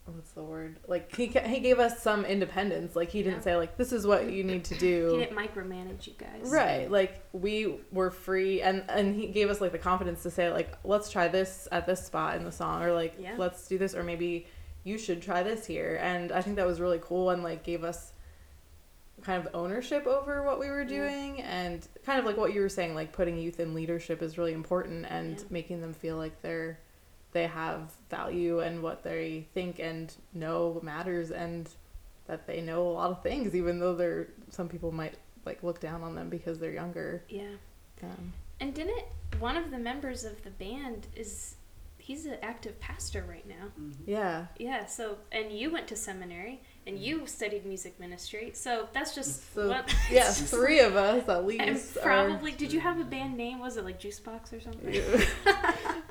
what's 0.06 0.32
the 0.32 0.42
word 0.42 0.80
like 0.88 1.14
he 1.14 1.26
he 1.26 1.60
gave 1.60 1.78
us 1.78 2.02
some 2.02 2.24
independence 2.24 2.96
like 2.96 3.08
he 3.10 3.22
didn't 3.22 3.36
Yeah. 3.38 3.42
say 3.44 3.56
like 3.56 3.76
this 3.76 3.92
is 3.92 4.04
what 4.04 4.30
you 4.32 4.42
need 4.42 4.64
to 4.64 4.74
do 4.74 5.10
He 5.12 5.18
didn't 5.24 5.36
micromanage 5.36 6.08
you 6.08 6.14
guys. 6.18 6.50
Right. 6.50 6.90
Like 6.90 7.24
we 7.32 7.76
were 7.92 8.10
free 8.10 8.60
and 8.62 8.82
and 8.88 9.14
he 9.14 9.28
gave 9.28 9.48
us 9.48 9.60
like 9.60 9.70
the 9.70 9.78
confidence 9.78 10.24
to 10.24 10.30
say 10.30 10.50
like 10.52 10.76
let's 10.84 11.08
try 11.08 11.28
this 11.28 11.68
at 11.70 11.86
this 11.86 12.04
spot 12.04 12.34
in 12.36 12.44
the 12.44 12.50
song 12.52 12.82
or 12.82 12.92
like 12.92 13.14
Yeah. 13.18 13.34
let's 13.38 13.68
do 13.68 13.78
this 13.78 13.94
or 13.94 14.02
maybe 14.02 14.46
you 14.84 14.98
should 14.98 15.22
try 15.22 15.44
this 15.44 15.64
here. 15.66 16.00
And 16.02 16.32
I 16.32 16.42
think 16.42 16.56
that 16.56 16.66
was 16.66 16.80
really 16.80 16.98
cool 17.00 17.30
and 17.30 17.44
like 17.44 17.62
gave 17.62 17.84
us 17.84 18.12
kind 19.22 19.46
of 19.46 19.54
ownership 19.54 20.04
over 20.08 20.42
what 20.42 20.58
we 20.58 20.68
were 20.68 20.82
Yeah. 20.82 20.88
doing 20.88 21.42
and 21.42 21.86
kind 22.04 22.18
of 22.18 22.24
like 22.24 22.36
what 22.36 22.52
you 22.52 22.60
were 22.60 22.68
saying 22.68 22.96
like 22.96 23.12
putting 23.12 23.38
youth 23.38 23.60
in 23.60 23.72
leadership 23.72 24.20
is 24.20 24.36
really 24.36 24.52
important 24.52 25.06
and 25.08 25.38
Yeah. 25.38 25.44
making 25.50 25.80
them 25.80 25.92
feel 25.92 26.16
like 26.16 26.42
they're 26.42 26.80
they 27.32 27.46
have 27.46 27.92
value 28.10 28.60
and 28.60 28.82
what 28.82 29.02
they 29.02 29.46
think 29.54 29.78
and 29.78 30.14
know 30.34 30.78
matters 30.82 31.30
and 31.30 31.68
that 32.26 32.46
they 32.46 32.60
know 32.60 32.82
a 32.86 32.92
lot 32.92 33.10
of 33.10 33.22
things 33.22 33.54
even 33.54 33.78
though 33.80 33.94
they're 33.94 34.28
some 34.50 34.68
people 34.68 34.92
might 34.92 35.14
like 35.44 35.62
look 35.62 35.80
down 35.80 36.02
on 36.02 36.14
them 36.14 36.28
because 36.28 36.58
they're 36.58 36.72
younger 36.72 37.24
Yeah. 37.28 37.54
um, 38.02 38.32
And 38.60 38.72
didn't 38.74 39.04
one 39.40 39.56
of 39.56 39.70
the 39.70 39.78
members 39.78 40.24
of 40.24 40.42
the 40.44 40.50
band 40.50 41.08
is 41.16 41.56
he's 41.98 42.26
an 42.26 42.36
active 42.42 42.78
pastor 42.80 43.24
right 43.28 43.46
now. 43.48 43.68
yeah 44.06 44.46
Yeah, 44.58 44.86
so 44.86 45.18
and 45.32 45.50
you 45.52 45.70
went 45.72 45.88
to 45.88 45.96
seminary 45.96 46.60
and 46.86 46.98
you 46.98 47.26
studied 47.26 47.64
music 47.64 47.98
ministry. 48.00 48.50
So 48.54 48.88
that's 48.92 49.14
just 49.14 49.54
so 49.54 49.68
one- 49.68 49.84
yeah 50.10 50.24
just 50.24 50.44
three 50.54 50.80
of 50.80 50.96
us 50.96 51.28
at 51.28 51.38
And 51.38 51.46
least 51.46 51.96
are- 51.96 52.00
probably 52.00 52.52
did 52.52 52.72
you 52.72 52.80
have 52.80 52.98
a 53.00 53.04
band 53.04 53.36
name? 53.36 53.60
Was 53.60 53.76
it 53.76 53.84
like 53.84 54.00
Juicebox 54.00 54.52
or 54.52 54.60
something? 54.60 55.22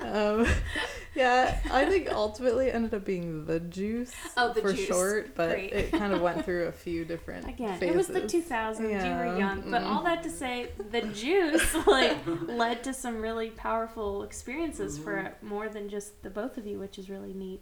um, 0.00 0.46
yeah, 1.14 1.58
I 1.70 1.84
think 1.84 2.10
ultimately 2.10 2.70
ended 2.72 2.94
up 2.94 3.04
being 3.04 3.44
the 3.44 3.60
juice 3.60 4.12
Oh, 4.36 4.52
The 4.52 4.62
for 4.62 4.72
Juice. 4.72 4.86
short, 4.86 5.34
but 5.34 5.50
Great. 5.50 5.72
it 5.72 5.90
kind 5.92 6.12
of 6.14 6.20
went 6.22 6.44
through 6.44 6.64
a 6.68 6.72
few 6.72 7.04
different 7.04 7.46
Again, 7.48 7.78
phases. 7.78 7.94
it 7.94 7.96
was 7.96 8.06
the 8.32 8.38
2000s. 8.38 8.80
You 8.80 8.86
were 9.30 9.38
young, 9.38 9.70
but 9.70 9.82
mm. 9.82 9.86
all 9.86 10.02
that 10.04 10.22
to 10.22 10.30
say, 10.30 10.70
the 10.90 11.02
juice 11.02 11.74
like 11.86 12.16
led 12.46 12.82
to 12.84 12.94
some 12.94 13.20
really 13.20 13.50
powerful 13.50 14.22
experiences 14.22 14.98
for 14.98 15.34
more 15.42 15.68
than 15.68 15.88
just 15.90 16.22
the 16.22 16.30
both 16.30 16.56
of 16.56 16.66
you, 16.66 16.78
which 16.78 16.98
is 16.98 17.10
really 17.10 17.34
neat. 17.34 17.60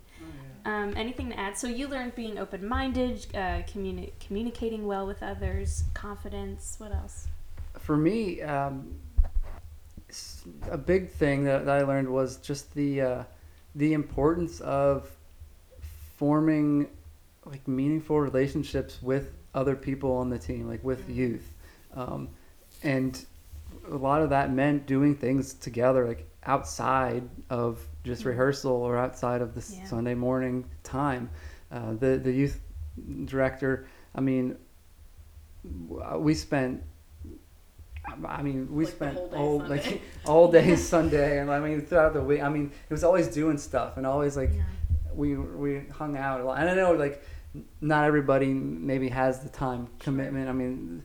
Um, 0.65 0.95
anything 0.97 1.31
to 1.31 1.39
add? 1.39 1.57
So 1.57 1.67
you 1.67 1.89
learned 1.89 2.15
being 2.15 2.39
open-minded, 2.39 3.27
uh, 3.35 3.63
communi- 3.63 4.13
communicating 4.21 4.87
well 4.87 5.07
with 5.07 5.23
others, 5.23 5.85
confidence. 5.95 6.77
What 6.79 6.93
else? 6.93 7.29
For 7.79 7.97
me, 7.97 8.43
um, 8.43 8.95
a 10.71 10.77
big 10.79 11.11
thing 11.11 11.45
that, 11.45 11.65
that 11.67 11.83
I 11.83 11.85
learned 11.85 12.09
was 12.09 12.37
just 12.39 12.75
the 12.75 13.01
uh, 13.01 13.23
the 13.75 13.93
importance 13.93 14.61
of 14.61 15.09
forming 16.17 16.89
like 17.45 17.67
meaningful 17.67 18.21
relationships 18.21 19.01
with 19.03 19.33
other 19.55 19.75
people 19.77 20.13
on 20.13 20.29
the 20.31 20.39
team, 20.39 20.69
like 20.69 20.83
with 20.85 21.09
Mhm. 21.09 21.15
youth, 21.15 21.53
um, 21.95 22.29
and 22.83 23.25
a 23.91 23.97
lot 23.97 24.21
of 24.23 24.31
that 24.31 24.53
meant 24.53 24.87
doing 24.87 25.15
things 25.15 25.55
together, 25.55 26.07
like 26.07 26.29
outside 26.45 27.29
of 27.49 27.87
just 28.05 28.23
Mhm. 28.23 28.27
rehearsal 28.27 28.73
or 28.73 28.97
outside 28.97 29.43
of 29.43 29.55
the 29.55 29.75
Yeah. 29.77 29.85
Sunday 29.85 30.15
morning 30.15 30.65
time. 30.83 31.31
Uh, 31.71 31.93
the 31.95 32.19
the 32.23 32.33
youth 32.33 32.61
director, 33.27 33.87
I 34.15 34.21
mean, 34.21 34.57
we 36.17 36.35
spent. 36.35 36.83
I 38.25 38.43
mean, 38.43 38.67
we 38.75 38.87
Like 38.87 38.95
spent 38.95 39.19
all 39.35 39.59
like 39.61 40.01
all 40.25 40.51
day 40.51 40.75
Sunday, 40.95 41.39
and 41.39 41.51
I 41.51 41.61
mean 41.61 41.83
throughout 41.83 42.15
the 42.15 42.23
week. 42.23 42.43
I 42.43 42.49
mean, 42.49 42.73
it 42.89 42.93
was 42.93 43.05
always 43.05 43.29
doing 43.29 43.59
stuff, 43.59 43.97
and 43.99 44.07
always 44.07 44.37
like 44.37 44.53
Yeah. 44.55 44.63
we 45.15 45.37
we 45.37 45.81
hung 45.93 46.17
out 46.17 46.41
a 46.41 46.45
lot. 46.45 46.59
And 46.59 46.69
I 46.71 46.75
know 46.75 46.93
like 46.95 47.23
not 47.81 48.05
everybody 48.05 48.53
maybe 48.55 49.09
has 49.11 49.41
the 49.41 49.49
time 49.51 49.89
commitment. 49.99 50.49
I 50.49 50.53
mean, 50.53 51.03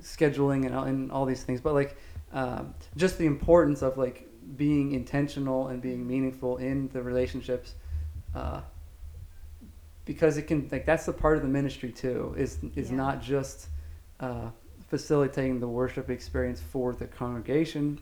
scheduling 0.00 0.66
and 0.66 0.74
all, 0.74 0.84
and 0.84 1.12
all 1.12 1.26
these 1.26 1.42
things, 1.44 1.60
but 1.60 1.74
like 1.74 1.96
um, 2.32 2.74
just 2.96 3.18
the 3.18 3.26
importance 3.26 3.82
of 3.82 3.96
like 3.96 4.25
being 4.56 4.92
intentional 4.92 5.68
and 5.68 5.82
being 5.82 6.06
meaningful 6.06 6.58
in 6.58 6.88
the 6.88 7.02
relationships. 7.02 7.74
Uh, 8.34 8.60
because 10.04 10.36
it 10.36 10.42
can 10.42 10.68
like 10.70 10.86
that's 10.86 11.06
the 11.06 11.12
part 11.12 11.36
of 11.36 11.42
the 11.42 11.48
ministry 11.48 11.90
too 11.90 12.34
is 12.38 12.58
is 12.76 12.90
Yeah. 12.90 12.96
not 12.96 13.22
just 13.22 13.68
uh, 14.20 14.50
facilitating 14.88 15.58
the 15.58 15.66
worship 15.68 16.10
experience 16.10 16.60
for 16.60 16.94
the 16.94 17.06
congregation 17.06 17.98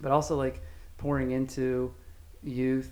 but 0.00 0.10
also 0.12 0.34
like 0.36 0.62
pouring 0.96 1.32
into 1.32 1.92
youth 2.42 2.90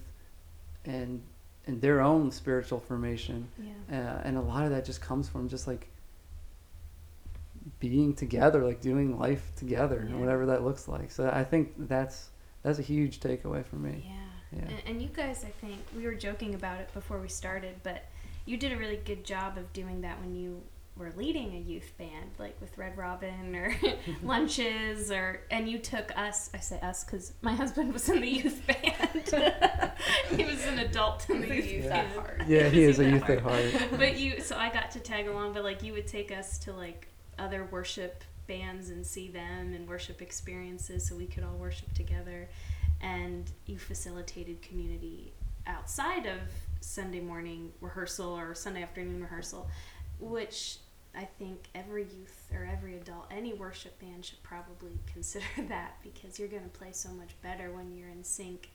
and 0.84 1.22
and 1.66 1.80
their 1.80 2.00
own 2.00 2.30
spiritual 2.30 2.80
formation 2.80 3.48
Yeah. 3.58 3.98
uh, 3.98 4.20
and 4.24 4.36
a 4.36 4.42
lot 4.42 4.64
of 4.64 4.70
that 4.72 4.84
just 4.84 5.00
comes 5.00 5.26
from 5.28 5.48
just 5.48 5.66
like 5.66 5.88
being 7.78 8.14
together 8.14 8.64
like 8.64 8.80
doing 8.80 9.18
life 9.18 9.52
together 9.56 10.00
Yeah. 10.04 10.10
and 10.12 10.20
whatever 10.20 10.46
that 10.46 10.64
looks 10.64 10.88
like 10.88 11.10
so 11.10 11.30
i 11.32 11.44
think 11.44 11.72
that's 11.88 12.29
that's 12.62 12.78
a 12.78 12.82
huge 12.82 13.20
takeaway 13.20 13.64
for 13.64 13.76
me 13.76 14.04
Yeah. 14.06 14.14
Yeah. 14.52 14.62
And, 14.68 14.82
and 14.86 15.02
you 15.02 15.08
guys, 15.08 15.44
I 15.44 15.50
think 15.64 15.78
we 15.96 16.04
were 16.04 16.14
joking 16.14 16.54
about 16.56 16.80
it 16.80 16.92
before 16.92 17.20
we 17.20 17.28
started, 17.28 17.76
but 17.84 18.06
you 18.46 18.56
did 18.56 18.72
a 18.72 18.76
really 18.76 18.96
good 19.04 19.24
job 19.24 19.56
of 19.56 19.72
doing 19.72 20.00
that 20.00 20.20
when 20.20 20.34
you 20.34 20.60
were 20.96 21.12
leading 21.16 21.54
a 21.54 21.58
youth 21.60 21.92
band, 21.98 22.30
like 22.38 22.60
with 22.60 22.76
Red 22.76 22.98
Robin 22.98 23.54
or 23.54 23.74
lunches, 24.24 25.10
or 25.12 25.40
and 25.52 25.68
you 25.68 25.78
took 25.78 26.10
us. 26.18 26.50
I 26.52 26.58
say 26.58 26.80
us 26.80 27.04
because 27.04 27.32
my 27.42 27.54
husband 27.54 27.92
was 27.92 28.08
in 28.08 28.20
the 28.20 28.28
youth 28.28 28.60
band. 28.66 29.92
he 30.36 30.44
was 30.44 30.66
an 30.66 30.80
adult 30.80 31.30
in 31.30 31.40
the 31.42 31.54
youth 31.54 31.72
youth 31.72 31.88
band. 31.88 32.08
at 32.08 32.16
heart. 32.16 32.42
Yeah, 32.48 32.68
he 32.68 32.82
is 32.82 32.98
a 32.98 33.08
youth 33.08 33.30
at 33.30 33.40
heart. 33.40 33.64
but 33.96 34.18
you, 34.18 34.40
so 34.40 34.56
I 34.56 34.68
got 34.70 34.90
to 34.90 34.98
tag 35.00 35.28
along. 35.28 35.52
But 35.52 35.62
like 35.62 35.82
you 35.84 35.92
would 35.92 36.08
take 36.08 36.32
us 36.32 36.58
to 36.60 36.72
like 36.72 37.06
other 37.38 37.64
worship 37.70 38.24
bands 38.50 38.90
and 38.90 39.06
see 39.06 39.28
them 39.28 39.72
and 39.74 39.88
worship 39.88 40.20
experiences, 40.20 41.08
so 41.08 41.14
we 41.14 41.26
could 41.26 41.44
all 41.44 41.54
worship 41.54 41.92
together. 41.94 42.48
And 43.00 43.48
you 43.66 43.78
facilitated 43.78 44.60
community 44.60 45.32
outside 45.68 46.26
of 46.26 46.40
Sunday 46.80 47.20
morning 47.20 47.72
rehearsal 47.80 48.36
or 48.36 48.56
Sunday 48.56 48.82
afternoon 48.82 49.22
rehearsal, 49.22 49.68
which 50.18 50.78
I 51.14 51.28
think 51.38 51.68
every 51.76 52.02
youth 52.02 52.50
or 52.52 52.68
every 52.70 52.96
adult, 52.96 53.26
any 53.30 53.54
worship 53.54 54.00
band 54.00 54.24
should 54.24 54.42
probably 54.42 54.98
consider 55.12 55.46
that 55.68 55.98
because 56.02 56.38
you're 56.38 56.48
going 56.48 56.64
to 56.64 56.78
play 56.78 56.90
so 56.90 57.10
much 57.10 57.30
better 57.42 57.72
when 57.72 57.94
you're 57.94 58.08
in 58.08 58.24
sync 58.24 58.70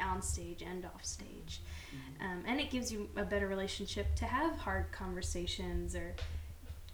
on 0.00 0.22
stage 0.22 0.62
and 0.62 0.84
off 0.84 1.04
stage. 1.04 1.62
Um, 2.20 2.44
and 2.46 2.60
it 2.60 2.70
gives 2.70 2.92
you 2.92 3.08
a 3.16 3.24
better 3.24 3.48
relationship 3.48 4.14
to 4.16 4.24
have 4.26 4.56
hard 4.58 4.92
conversations 4.92 5.96
or 5.96 6.14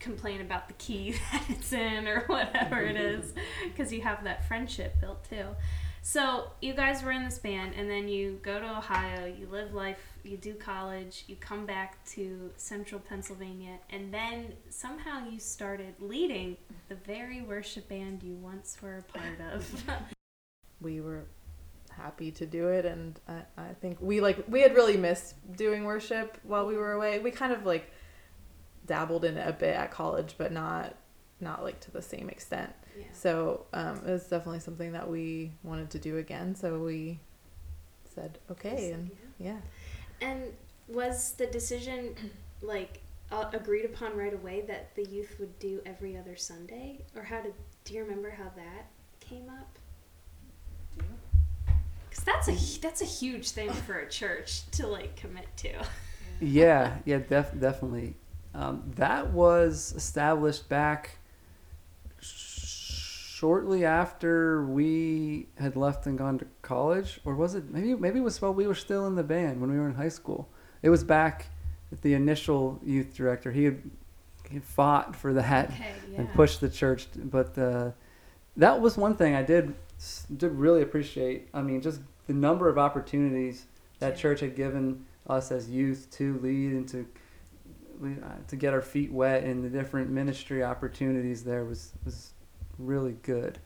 complain 0.03 0.41
about 0.41 0.69
the 0.69 0.75
key 0.75 1.13
that 1.33 1.45
it's 1.49 1.73
in 1.73 2.07
or 2.07 2.21
whatever 2.27 2.81
it 2.81 2.97
is 2.97 3.33
because 3.65 3.93
you 3.93 4.03
have 4.03 4.25
that 4.25 4.47
friendship 4.47 5.01
built 5.01 5.25
too. 5.29 5.47
So 6.05 6.51
you 6.61 6.75
guys 6.75 7.05
were 7.05 7.13
in 7.13 7.25
this 7.25 7.39
band, 7.39 7.75
and 7.77 7.89
then 7.89 8.09
you 8.09 8.41
go 8.43 8.59
to 8.59 8.79
Ohio. 8.79 9.25
You 9.25 9.47
live 9.47 9.73
life. 9.73 10.01
You 10.25 10.37
do 10.37 10.55
college. 10.55 11.25
You 11.29 11.37
come 11.37 11.65
back 11.65 12.05
to 12.07 12.51
Central 12.57 13.01
Pennsylvania, 13.01 13.79
and 13.89 14.13
then 14.13 14.55
somehow 14.69 15.25
you 15.25 15.39
started 15.39 15.95
leading 16.01 16.57
the 16.89 16.97
very 16.97 17.41
worship 17.41 17.89
band 17.89 18.25
you 18.25 18.35
once 18.35 18.79
were 18.83 18.99
a 18.99 19.19
part 19.19 19.55
of. 19.55 19.85
we 20.81 21.01
were 21.01 21.25
happy 21.97 22.33
to 22.33 22.47
do 22.47 22.69
it 22.69 22.87
and 22.87 23.21
I, 23.29 23.43
I 23.59 23.75
think 23.81 23.99
we 24.01 24.23
like 24.23 24.43
we 24.49 24.63
had 24.63 24.75
really 24.75 24.97
missed 24.97 25.35
doing 25.57 25.85
worship 25.85 26.39
while 26.43 26.67
we 26.67 26.75
were 26.75 26.93
away 26.93 27.19
we 27.19 27.31
kind 27.31 27.53
of 27.53 27.67
like 27.67 27.93
dabbled 28.87 29.25
in 29.25 29.37
it 29.37 29.49
a 29.49 29.53
bit 29.53 29.75
at 29.77 29.91
college 29.91 30.35
but 30.39 30.53
not 30.53 30.95
not 31.41 31.63
like 31.63 31.81
to 31.81 31.91
the 31.91 32.03
same 32.03 32.29
extent 32.29 32.73
yeah. 32.99 33.05
so 33.13 33.67
um, 33.73 33.97
it 34.07 34.11
was 34.11 34.25
definitely 34.25 34.61
something 34.61 34.93
that 34.93 35.09
we 35.09 35.51
wanted 35.63 35.91
to 35.91 35.99
do 35.99 36.19
again 36.19 36.55
so 36.55 36.79
we 36.79 37.19
said 38.15 38.39
okay 38.51 38.89
So, 38.91 38.95
and 38.95 39.11
yeah. 39.39 39.53
yeah 40.21 40.29
And 40.29 40.53
was 40.89 41.33
the 41.33 41.47
decision 41.47 42.15
like 42.61 43.01
uh, 43.31 43.47
agreed 43.53 43.85
upon 43.85 44.17
right 44.17 44.35
away 44.35 44.61
that 44.63 44.95
the 44.95 45.05
youth 45.05 45.37
would 45.41 45.59
do 45.59 45.81
every 45.87 46.17
other 46.17 46.37
Sunday, 46.37 46.99
or 47.17 47.23
how 47.23 47.41
did? 47.41 47.55
Do 47.85 47.95
you 47.95 48.03
remember 48.03 48.31
how 48.31 48.51
that 48.57 48.87
came 49.21 49.49
up? 49.49 49.79
Because 52.09 52.25
that's 52.25 52.49
a 52.49 52.81
that's 52.81 53.01
a 53.01 53.07
huge 53.07 53.51
thing 53.51 53.73
for 53.73 53.99
a 54.01 54.09
church 54.09 54.71
to 54.73 54.87
like 54.87 55.17
commit 55.17 55.47
to. 55.59 55.73
Yeah, 56.41 56.99
yeah, 57.05 57.19
def- 57.19 57.59
definitely. 57.59 58.17
Um, 58.55 58.83
that 58.97 59.31
was 59.33 59.95
established 59.97 60.69
back 60.69 61.19
shortly 62.21 63.85
after 63.85 64.65
we 64.67 65.47
had 65.59 65.75
left 65.77 66.07
and 66.07 66.17
gone 66.19 66.39
to 66.39 66.47
college, 66.63 67.21
or 67.25 67.35
was 67.35 67.55
it 67.55 67.71
maybe 67.71 67.95
maybe 67.95 68.19
it 68.19 68.23
was 68.23 68.41
while 68.41 68.55
we 68.55 68.67
were 68.67 68.75
still 68.75 69.07
in 69.07 69.15
the 69.17 69.23
band 69.23 69.61
when 69.61 69.71
we 69.71 69.79
were 69.79 69.89
in 69.89 69.95
high 69.95 70.09
school. 70.09 70.49
It 70.83 70.91
was 70.91 71.03
back 71.05 71.47
at 71.91 72.03
the 72.03 72.15
initial 72.15 72.81
youth 72.85 73.15
director. 73.15 73.51
He 73.53 73.65
had, 73.65 73.83
he 74.49 74.55
had 74.55 74.65
fought 74.65 75.15
for 75.17 75.33
that 75.35 75.71
Okay, 75.71 75.93
yeah. 76.13 76.19
and 76.21 76.33
pushed 76.35 76.61
the 76.61 76.69
church, 76.69 77.07
but 77.17 77.57
uh, 77.59 77.91
that 78.57 78.81
was 78.81 78.97
one 78.97 79.17
thing 79.17 79.35
I 79.35 79.43
did 79.43 79.75
did 80.37 80.53
really 80.53 80.83
appreciate. 80.83 81.49
I 81.55 81.63
mean, 81.63 81.81
just 81.81 82.01
the 82.27 82.33
number 82.35 82.69
of 82.69 82.79
opportunities 82.79 83.67
that 84.01 84.15
Yeah. 84.15 84.21
church 84.21 84.41
had 84.41 84.55
given 84.57 85.05
us 85.29 85.51
as 85.53 85.71
youth 85.71 86.09
to 86.13 86.39
lead 86.41 86.73
and 86.73 86.89
to 86.89 87.07
we- 88.03 88.21
uh, 88.23 88.37
to 88.49 88.57
get 88.57 88.75
our 88.75 88.83
feet 88.83 89.13
wet 89.13 89.45
in 89.45 89.63
the 89.63 89.69
different 89.69 90.11
ministry 90.11 90.63
opportunities 90.63 91.45
there 91.45 91.65
was 91.65 91.93
was 92.05 92.33
really 92.79 93.17
good. 93.23 93.59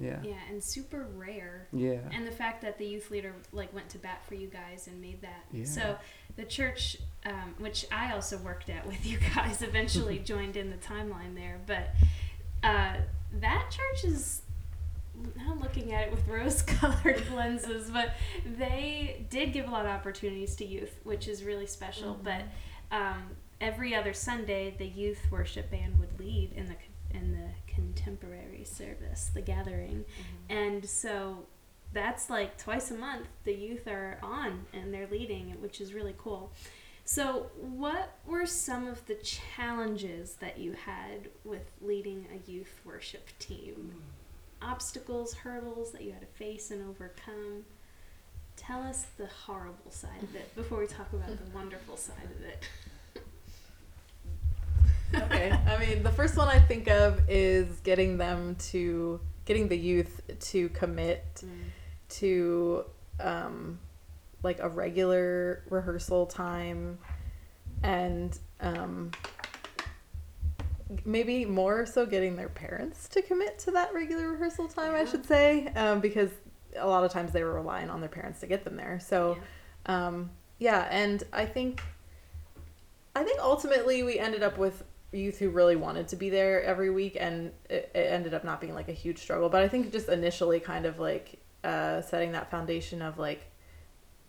Yeah. 0.00 0.20
Yeah, 0.22 0.34
and 0.48 0.62
super 0.62 1.08
rare. 1.16 1.66
Yeah. 1.72 1.98
And 2.12 2.24
the 2.26 2.30
fact 2.30 2.62
that 2.62 2.78
the 2.78 2.86
youth 2.86 3.10
leader 3.10 3.34
like 3.52 3.72
went 3.74 3.88
to 3.90 3.98
bat 3.98 4.24
for 4.26 4.34
you 4.36 4.46
guys 4.46 4.86
and 4.86 5.00
made 5.00 5.20
that. 5.22 5.44
Yeah. 5.52 5.64
So 5.64 5.96
the 6.36 6.44
church, 6.44 6.96
um, 7.26 7.56
which 7.58 7.84
I 7.90 8.12
also 8.12 8.38
worked 8.38 8.70
at 8.70 8.86
with 8.92 9.04
you 9.04 9.18
guys, 9.34 9.60
eventually 9.62 10.18
joined 10.24 10.56
in 10.56 10.70
the 10.70 10.76
timeline 10.76 11.34
there. 11.34 11.58
But 11.66 11.88
uh, 12.62 12.96
that 13.40 13.70
church 13.70 14.04
is. 14.12 14.42
I'm 15.40 15.58
looking 15.58 15.92
at 15.92 16.06
it 16.06 16.10
with 16.12 16.28
rose-colored 16.28 17.24
lenses, 17.34 17.90
but 17.90 18.10
they 18.46 19.26
did 19.30 19.52
give 19.52 19.66
a 19.66 19.70
lot 19.70 19.84
of 19.84 19.90
opportunities 19.90 20.54
to 20.56 20.64
youth, 20.64 21.00
which 21.02 21.26
is 21.26 21.42
really 21.42 21.66
special. 21.66 22.16
But 22.22 22.42
um, 22.92 23.24
every 23.60 23.94
other 23.94 24.12
Sunday, 24.12 24.74
the 24.76 24.86
youth 24.86 25.20
worship 25.30 25.70
band 25.70 25.98
would 25.98 26.18
lead 26.18 26.52
in 26.54 26.66
the 26.66 26.76
in 27.10 27.32
the 27.32 27.72
contemporary 27.72 28.64
service, 28.64 29.30
the 29.32 29.40
gathering, 29.40 30.04
mm-hmm. 30.04 30.52
and 30.52 30.86
so 30.86 31.46
that's 31.92 32.28
like 32.28 32.58
twice 32.58 32.90
a 32.90 32.94
month. 32.94 33.26
The 33.44 33.54
youth 33.54 33.86
are 33.86 34.18
on 34.22 34.66
and 34.72 34.92
they're 34.92 35.08
leading, 35.10 35.50
which 35.60 35.80
is 35.80 35.94
really 35.94 36.14
cool. 36.18 36.52
So, 37.04 37.46
what 37.58 38.18
were 38.26 38.44
some 38.44 38.86
of 38.86 39.06
the 39.06 39.14
challenges 39.14 40.34
that 40.40 40.58
you 40.58 40.72
had 40.72 41.30
with 41.42 41.70
leading 41.80 42.26
a 42.30 42.50
youth 42.50 42.80
worship 42.84 43.30
team? 43.38 43.94
Obstacles, 44.60 45.32
hurdles 45.32 45.92
that 45.92 46.02
you 46.02 46.12
had 46.12 46.20
to 46.20 46.26
face 46.26 46.70
and 46.70 46.86
overcome? 46.86 47.64
Tell 48.56 48.82
us 48.82 49.06
the 49.16 49.26
horrible 49.26 49.90
side 49.90 50.22
of 50.22 50.34
it 50.34 50.54
before 50.54 50.80
we 50.80 50.86
talk 50.86 51.10
about 51.14 51.28
the 51.28 51.56
wonderful 51.56 51.96
side 51.96 52.28
of 52.36 52.44
it. 52.44 52.68
Okay. 55.14 55.50
I 55.66 55.78
mean, 55.78 56.02
the 56.02 56.10
first 56.12 56.36
one 56.36 56.48
I 56.48 56.58
think 56.58 56.88
of 56.88 57.20
is 57.28 57.80
getting 57.80 58.18
them 58.18 58.56
to 58.70 59.20
getting 59.44 59.68
the 59.68 59.76
youth 59.78 60.20
to 60.40 60.68
commit 60.70 61.42
to 62.10 62.84
um, 63.20 63.78
like 64.42 64.58
a 64.60 64.68
regular 64.68 65.64
rehearsal 65.70 66.26
time 66.26 66.98
and 67.82 68.38
um, 68.60 69.10
maybe 71.04 71.44
more 71.44 71.86
so 71.86 72.06
getting 72.06 72.36
their 72.36 72.48
parents 72.48 73.08
to 73.08 73.22
commit 73.22 73.58
to 73.60 73.70
that 73.72 73.92
regular 73.94 74.28
rehearsal 74.28 74.68
time, 74.68 74.94
I 74.94 75.04
should 75.04 75.24
say, 75.24 75.68
um, 75.76 76.00
because 76.00 76.30
a 76.76 76.86
lot 76.86 77.04
of 77.04 77.10
times 77.12 77.32
they 77.32 77.42
were 77.42 77.54
relying 77.54 77.90
on 77.90 78.00
their 78.00 78.08
parents 78.08 78.40
to 78.40 78.46
get 78.46 78.64
them 78.64 78.76
there. 78.76 79.00
So, 79.00 79.38
Yeah. 79.86 80.06
um, 80.06 80.30
yeah, 80.58 80.88
and 80.90 81.22
I 81.32 81.46
think 81.46 81.82
I 83.14 83.24
think 83.24 83.40
ultimately 83.40 84.02
we 84.04 84.18
ended 84.18 84.42
up 84.44 84.58
with 84.58 84.84
youth 85.12 85.38
who 85.38 85.50
really 85.50 85.76
wanted 85.76 86.08
to 86.08 86.16
be 86.16 86.30
there 86.30 86.62
every 86.62 86.90
week, 86.90 87.16
and 87.18 87.52
it, 87.70 87.90
it 87.94 88.12
ended 88.12 88.34
up 88.34 88.44
not 88.44 88.60
being 88.60 88.74
like 88.74 88.88
a 88.88 88.92
huge 88.92 89.18
struggle. 89.18 89.48
But 89.48 89.62
I 89.62 89.68
think 89.68 89.92
just 89.92 90.08
initially, 90.08 90.60
kind 90.60 90.84
of 90.86 90.98
like 90.98 91.40
uh, 91.64 92.02
setting 92.02 92.32
that 92.32 92.50
foundation 92.50 93.02
of 93.02 93.18
like 93.18 93.46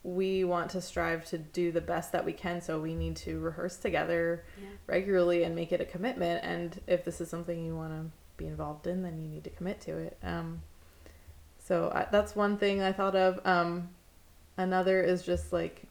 we 0.04 0.46
want 0.46 0.72
to 0.72 0.82
strive 0.82 1.26
to 1.26 1.38
do 1.38 1.72
the 1.74 1.82
best 1.82 2.14
that 2.14 2.24
we 2.26 2.32
can, 2.32 2.62
so 2.62 2.80
we 2.80 2.96
need 2.96 3.16
to 3.18 3.40
rehearse 3.40 3.76
together 3.78 4.46
Yeah. 4.62 4.70
regularly 4.88 5.44
and 5.44 5.54
make 5.56 5.72
it 5.74 5.82
a 5.82 5.86
commitment. 5.86 6.44
And 6.44 6.80
if 6.88 7.04
this 7.04 7.20
is 7.20 7.30
something 7.30 7.66
you 7.66 7.76
want 7.76 7.92
to 7.92 8.12
be 8.38 8.48
involved 8.48 8.88
in, 8.88 9.04
then 9.04 9.20
you 9.22 9.28
need 9.28 9.44
to 9.44 9.50
commit 9.50 9.82
to 9.82 9.98
it. 9.98 10.18
Um, 10.24 10.62
so 11.60 11.92
I, 11.94 12.08
that's 12.10 12.34
one 12.36 12.58
thing 12.58 12.82
I 12.82 12.94
thought 12.94 13.16
of. 13.18 13.42
Um, 13.46 13.90
another 14.58 15.02
is 15.02 15.22
just 15.24 15.52
like 15.52 15.84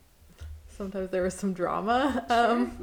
sometimes 0.68 1.10
there 1.10 1.22
was 1.22 1.34
some 1.34 1.52
drama. 1.52 2.24
Um, 2.30 2.82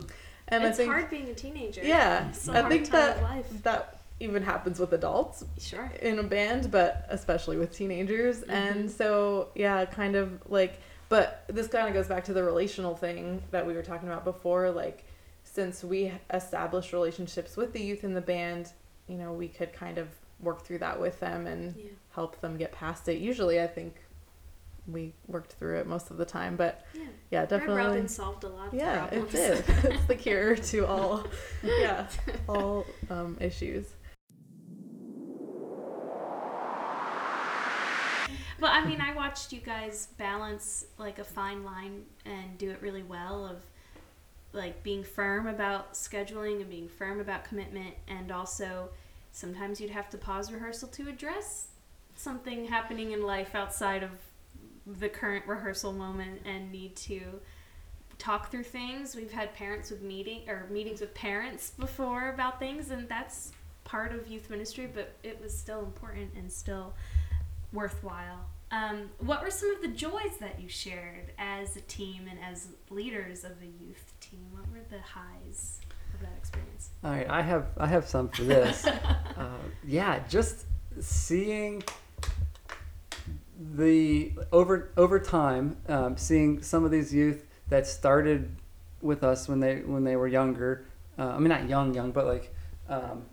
and 0.49 0.63
it's 0.63 0.75
I 0.75 0.84
think 0.84 0.91
hard 0.91 1.10
being 1.10 1.27
a 1.29 1.34
teenager. 1.34 1.81
yeah, 1.84 2.27
I 2.49 2.69
think 2.69 2.89
that 2.91 3.63
that 3.63 3.99
even 4.19 4.43
happens 4.43 4.79
with 4.79 4.93
adults 4.93 5.43
Sure. 5.60 5.91
in 6.01 6.19
a 6.19 6.23
band, 6.23 6.71
but 6.71 7.05
especially 7.10 7.58
with 7.58 7.75
teenagers. 7.75 8.41
Mm-hmm. 8.41 8.51
And 8.51 8.91
so, 8.91 9.49
yeah, 9.55 9.84
kind 9.86 10.15
of 10.15 10.39
like, 10.49 10.79
but 11.10 11.43
this 11.47 11.67
kind 11.67 11.88
of 11.88 11.93
goes 11.93 12.08
back 12.08 12.23
to 12.25 12.34
the 12.34 12.41
relational 12.43 12.95
thing 12.95 13.41
that 13.51 13.65
we 13.67 13.73
were 13.73 13.84
talking 13.84 14.08
about 14.08 14.23
before. 14.23 14.71
Like, 14.71 15.03
since 15.43 15.84
we 15.84 16.13
established 16.34 16.93
relationships 16.93 17.58
with 17.58 17.73
the 17.73 17.81
youth 17.81 18.03
in 18.05 18.13
the 18.13 18.21
band, 18.21 18.71
you 19.08 19.17
know, 19.17 19.34
we 19.34 19.47
could 19.49 19.73
kind 19.73 19.97
of 19.97 20.08
work 20.39 20.63
through 20.63 20.79
that 20.79 20.99
with 20.99 21.19
them 21.19 21.45
and 21.45 21.75
Yeah. 21.75 21.84
help 22.13 22.39
them 22.39 22.55
get 22.58 22.71
past 22.71 23.10
it. 23.10 23.17
Usually, 23.17 23.62
I 23.62 23.67
think 23.67 23.95
we 24.87 25.13
worked 25.27 25.53
through 25.53 25.77
it 25.79 25.87
most 25.87 26.11
of 26.11 26.17
the 26.17 26.25
time, 26.25 26.55
but 26.55 26.85
Yeah. 26.93 27.01
yeah, 27.31 27.39
Red 27.41 27.49
definitely. 27.49 27.75
Robin 27.75 28.07
solved 28.07 28.43
a 28.43 28.49
lot 28.49 28.67
of 28.67 28.73
Yeah, 28.73 29.05
it 29.07 29.29
did. 29.31 29.63
it's 29.83 30.05
the 30.05 30.15
cure 30.15 30.55
to 30.55 30.85
all, 30.85 31.25
yeah, 31.63 32.07
all 32.49 32.85
um, 33.09 33.37
issues. 33.39 33.87
Well, 38.59 38.71
I 38.73 38.85
mean, 38.85 39.01
I 39.01 39.13
watched 39.13 39.51
you 39.51 39.59
guys 39.59 40.07
balance 40.17 40.85
like 40.97 41.19
a 41.19 41.23
fine 41.23 41.63
line 41.63 42.03
and 42.25 42.57
do 42.57 42.71
it 42.71 42.81
really 42.81 43.03
well 43.03 43.45
of 43.45 43.57
like 44.53 44.81
being 44.81 45.03
firm 45.03 45.47
about 45.47 45.93
scheduling 45.93 46.61
and 46.61 46.69
being 46.69 46.87
firm 46.87 47.19
about 47.19 47.43
commitment 47.43 47.93
and 48.07 48.31
also 48.31 48.89
sometimes 49.33 49.81
you'd 49.81 49.91
have 49.91 50.09
to 50.09 50.17
pause 50.17 50.51
rehearsal 50.51 50.87
to 50.87 51.09
address 51.09 51.67
something 52.15 52.65
happening 52.65 53.11
in 53.11 53.21
life 53.21 53.53
outside 53.53 54.01
of 54.01 54.11
the 54.85 55.09
current 55.09 55.45
rehearsal 55.47 55.93
moment 55.93 56.41
and 56.45 56.71
need 56.71 56.95
to 56.95 57.21
talk 58.17 58.51
through 58.51 58.63
things. 58.63 59.15
We've 59.15 59.31
had 59.31 59.53
parents 59.53 59.89
with 59.89 60.01
meeting 60.01 60.41
or 60.47 60.67
meetings 60.69 61.01
with 61.01 61.13
parents 61.13 61.71
before 61.71 62.29
about 62.29 62.59
things 62.59 62.91
and 62.91 63.09
that's 63.09 63.51
part 63.83 64.13
of 64.13 64.27
youth 64.27 64.49
ministry, 64.49 64.89
but 64.91 65.15
it 65.23 65.39
was 65.41 65.57
still 65.57 65.79
important 65.79 66.31
and 66.35 66.51
still 66.51 66.93
worthwhile. 67.71 68.45
Um, 68.71 69.09
what 69.19 69.41
were 69.41 69.51
some 69.51 69.73
of 69.75 69.81
the 69.81 69.87
joys 69.87 70.37
that 70.39 70.59
you 70.59 70.67
shared 70.67 71.31
as 71.37 71.77
a 71.77 71.81
team 71.81 72.27
and 72.29 72.39
as 72.39 72.67
leaders 72.89 73.43
of 73.43 73.51
a 73.61 73.65
youth 73.65 74.13
team? 74.19 74.47
What 74.51 74.69
were 74.71 74.83
the 74.89 75.01
highs 75.01 75.79
of 76.13 76.21
that 76.21 76.33
experience? 76.37 76.89
All 77.03 77.11
right, 77.11 77.29
I 77.29 77.41
have 77.41 77.67
I 77.77 77.87
have 77.87 78.07
some 78.07 78.29
for 78.29 78.43
this. 78.43 78.85
uh, 79.37 79.57
yeah, 79.85 80.19
just 80.27 80.65
seeing 80.99 81.83
the 83.59 84.33
over 84.51 84.91
over 84.97 85.19
time, 85.19 85.77
um, 85.87 86.17
seeing 86.17 86.61
some 86.61 86.83
of 86.83 86.91
these 86.91 87.13
youth 87.13 87.45
that 87.69 87.87
started 87.87 88.55
with 89.01 89.23
us 89.23 89.47
when 89.47 89.59
they 89.59 89.77
when 89.81 90.03
they 90.03 90.15
were 90.15 90.27
younger. 90.27 90.85
Uh, 91.17 91.27
I 91.29 91.37
mean, 91.39 91.49
not 91.49 91.69
young, 91.69 91.93
young, 91.93 92.11
but 92.11 92.25
like 92.25 92.53
um, 92.89 93.25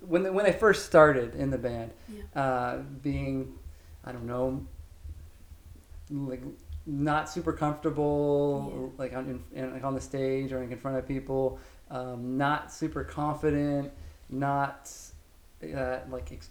when 0.00 0.22
they, 0.22 0.30
when 0.30 0.44
they 0.44 0.52
first 0.52 0.86
started 0.86 1.34
in 1.34 1.50
the 1.50 1.58
band, 1.58 1.90
Yeah. 2.08 2.40
uh, 2.42 2.78
being 3.02 3.58
I 4.04 4.12
don't 4.12 4.26
know, 4.26 4.66
like 6.10 6.42
not 6.86 7.28
super 7.28 7.52
comfortable, 7.52 8.92
like 8.96 9.14
on 9.14 9.44
in, 9.52 9.72
like 9.72 9.84
on 9.84 9.94
the 9.94 10.00
stage 10.00 10.52
or 10.52 10.62
in 10.62 10.76
front 10.78 10.96
of 10.96 11.06
people, 11.06 11.58
um, 11.90 12.38
not 12.38 12.72
super 12.72 13.04
confident, 13.04 13.92
not 14.30 14.90
uh, 15.62 15.98
like 16.10 16.32
ex- 16.32 16.48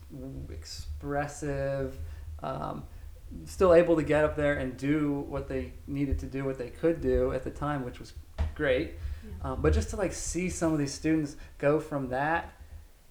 expressive, 0.51 1.97
um, 2.43 2.83
still 3.45 3.73
able 3.73 3.95
to 3.95 4.03
get 4.03 4.23
up 4.23 4.35
there 4.35 4.53
and 4.53 4.77
do 4.77 5.25
what 5.27 5.47
they 5.47 5.73
needed 5.87 6.19
to 6.19 6.25
do, 6.25 6.45
what 6.45 6.57
they 6.57 6.69
could 6.69 7.01
do 7.01 7.31
at 7.31 7.43
the 7.43 7.49
time, 7.51 7.85
which 7.85 7.99
was 7.99 8.13
great. 8.55 8.93
Yeah. 9.23 9.51
Um, 9.51 9.61
but 9.61 9.73
just 9.73 9.89
to 9.91 9.95
like 9.95 10.13
see 10.13 10.49
some 10.49 10.73
of 10.73 10.79
these 10.79 10.93
students 10.93 11.35
go 11.57 11.79
from 11.79 12.09
that, 12.09 12.53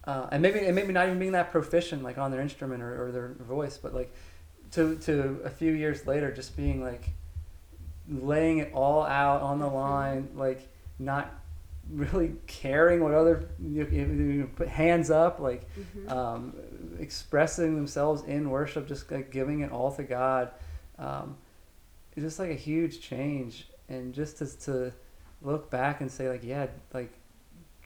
uh, 0.04 0.28
and 0.32 0.42
maybe 0.42 0.60
and 0.60 0.74
maybe 0.74 0.92
not 0.92 1.06
even 1.06 1.18
being 1.18 1.32
that 1.32 1.52
proficient 1.52 2.02
like 2.02 2.18
on 2.18 2.30
their 2.30 2.40
instrument 2.40 2.82
or, 2.82 3.06
or 3.06 3.12
their 3.12 3.28
voice, 3.40 3.78
but 3.78 3.94
like 3.94 4.14
to 4.72 4.96
to 4.96 5.40
a 5.44 5.50
few 5.50 5.72
years 5.72 6.06
later, 6.06 6.32
just 6.32 6.56
being 6.56 6.82
like 6.82 7.10
laying 8.08 8.58
it 8.58 8.72
all 8.72 9.04
out 9.04 9.42
on 9.42 9.58
the 9.58 9.66
line, 9.66 10.28
like 10.34 10.66
not 10.98 11.32
really 11.90 12.34
caring 12.46 13.02
what 13.02 13.14
other 13.14 13.48
you, 13.58 14.50
put 14.56 14.68
hands 14.68 15.10
up, 15.10 15.40
like 15.40 15.66
Mhm. 15.76 16.10
um, 16.10 16.54
expressing 16.98 17.74
themselves 17.76 18.22
in 18.24 18.50
worship, 18.50 18.86
just 18.86 19.10
like 19.10 19.30
giving 19.30 19.60
it 19.60 19.72
all 19.72 19.92
to 19.96 20.02
God. 20.02 20.50
Um, 20.98 21.36
it's 22.12 22.22
just 22.24 22.38
like 22.38 22.50
a 22.50 22.54
huge 22.54 23.00
change, 23.00 23.68
and 23.88 24.12
just 24.12 24.38
to, 24.38 24.46
to 24.64 24.92
look 25.42 25.70
back 25.70 26.00
and 26.00 26.10
say 26.10 26.28
like, 26.28 26.42
yeah, 26.44 26.66
like 26.92 27.12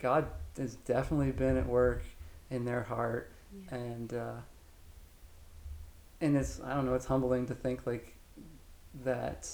God 0.01 0.27
has 0.57 0.75
definitely 0.77 1.31
been 1.33 1.57
at 1.57 1.67
work 1.67 2.03
in 2.51 2.65
their 2.65 2.83
heart, 2.83 3.31
Yeah. 3.71 3.75
and 3.77 4.15
uh, 4.15 4.33
and 6.21 6.37
it's 6.37 6.61
I 6.61 6.75
don't 6.75 6.87
know, 6.87 6.95
it's 6.95 7.07
humbling 7.07 7.47
to 7.47 7.55
think 7.55 7.87
like 7.87 8.15
that. 9.05 9.49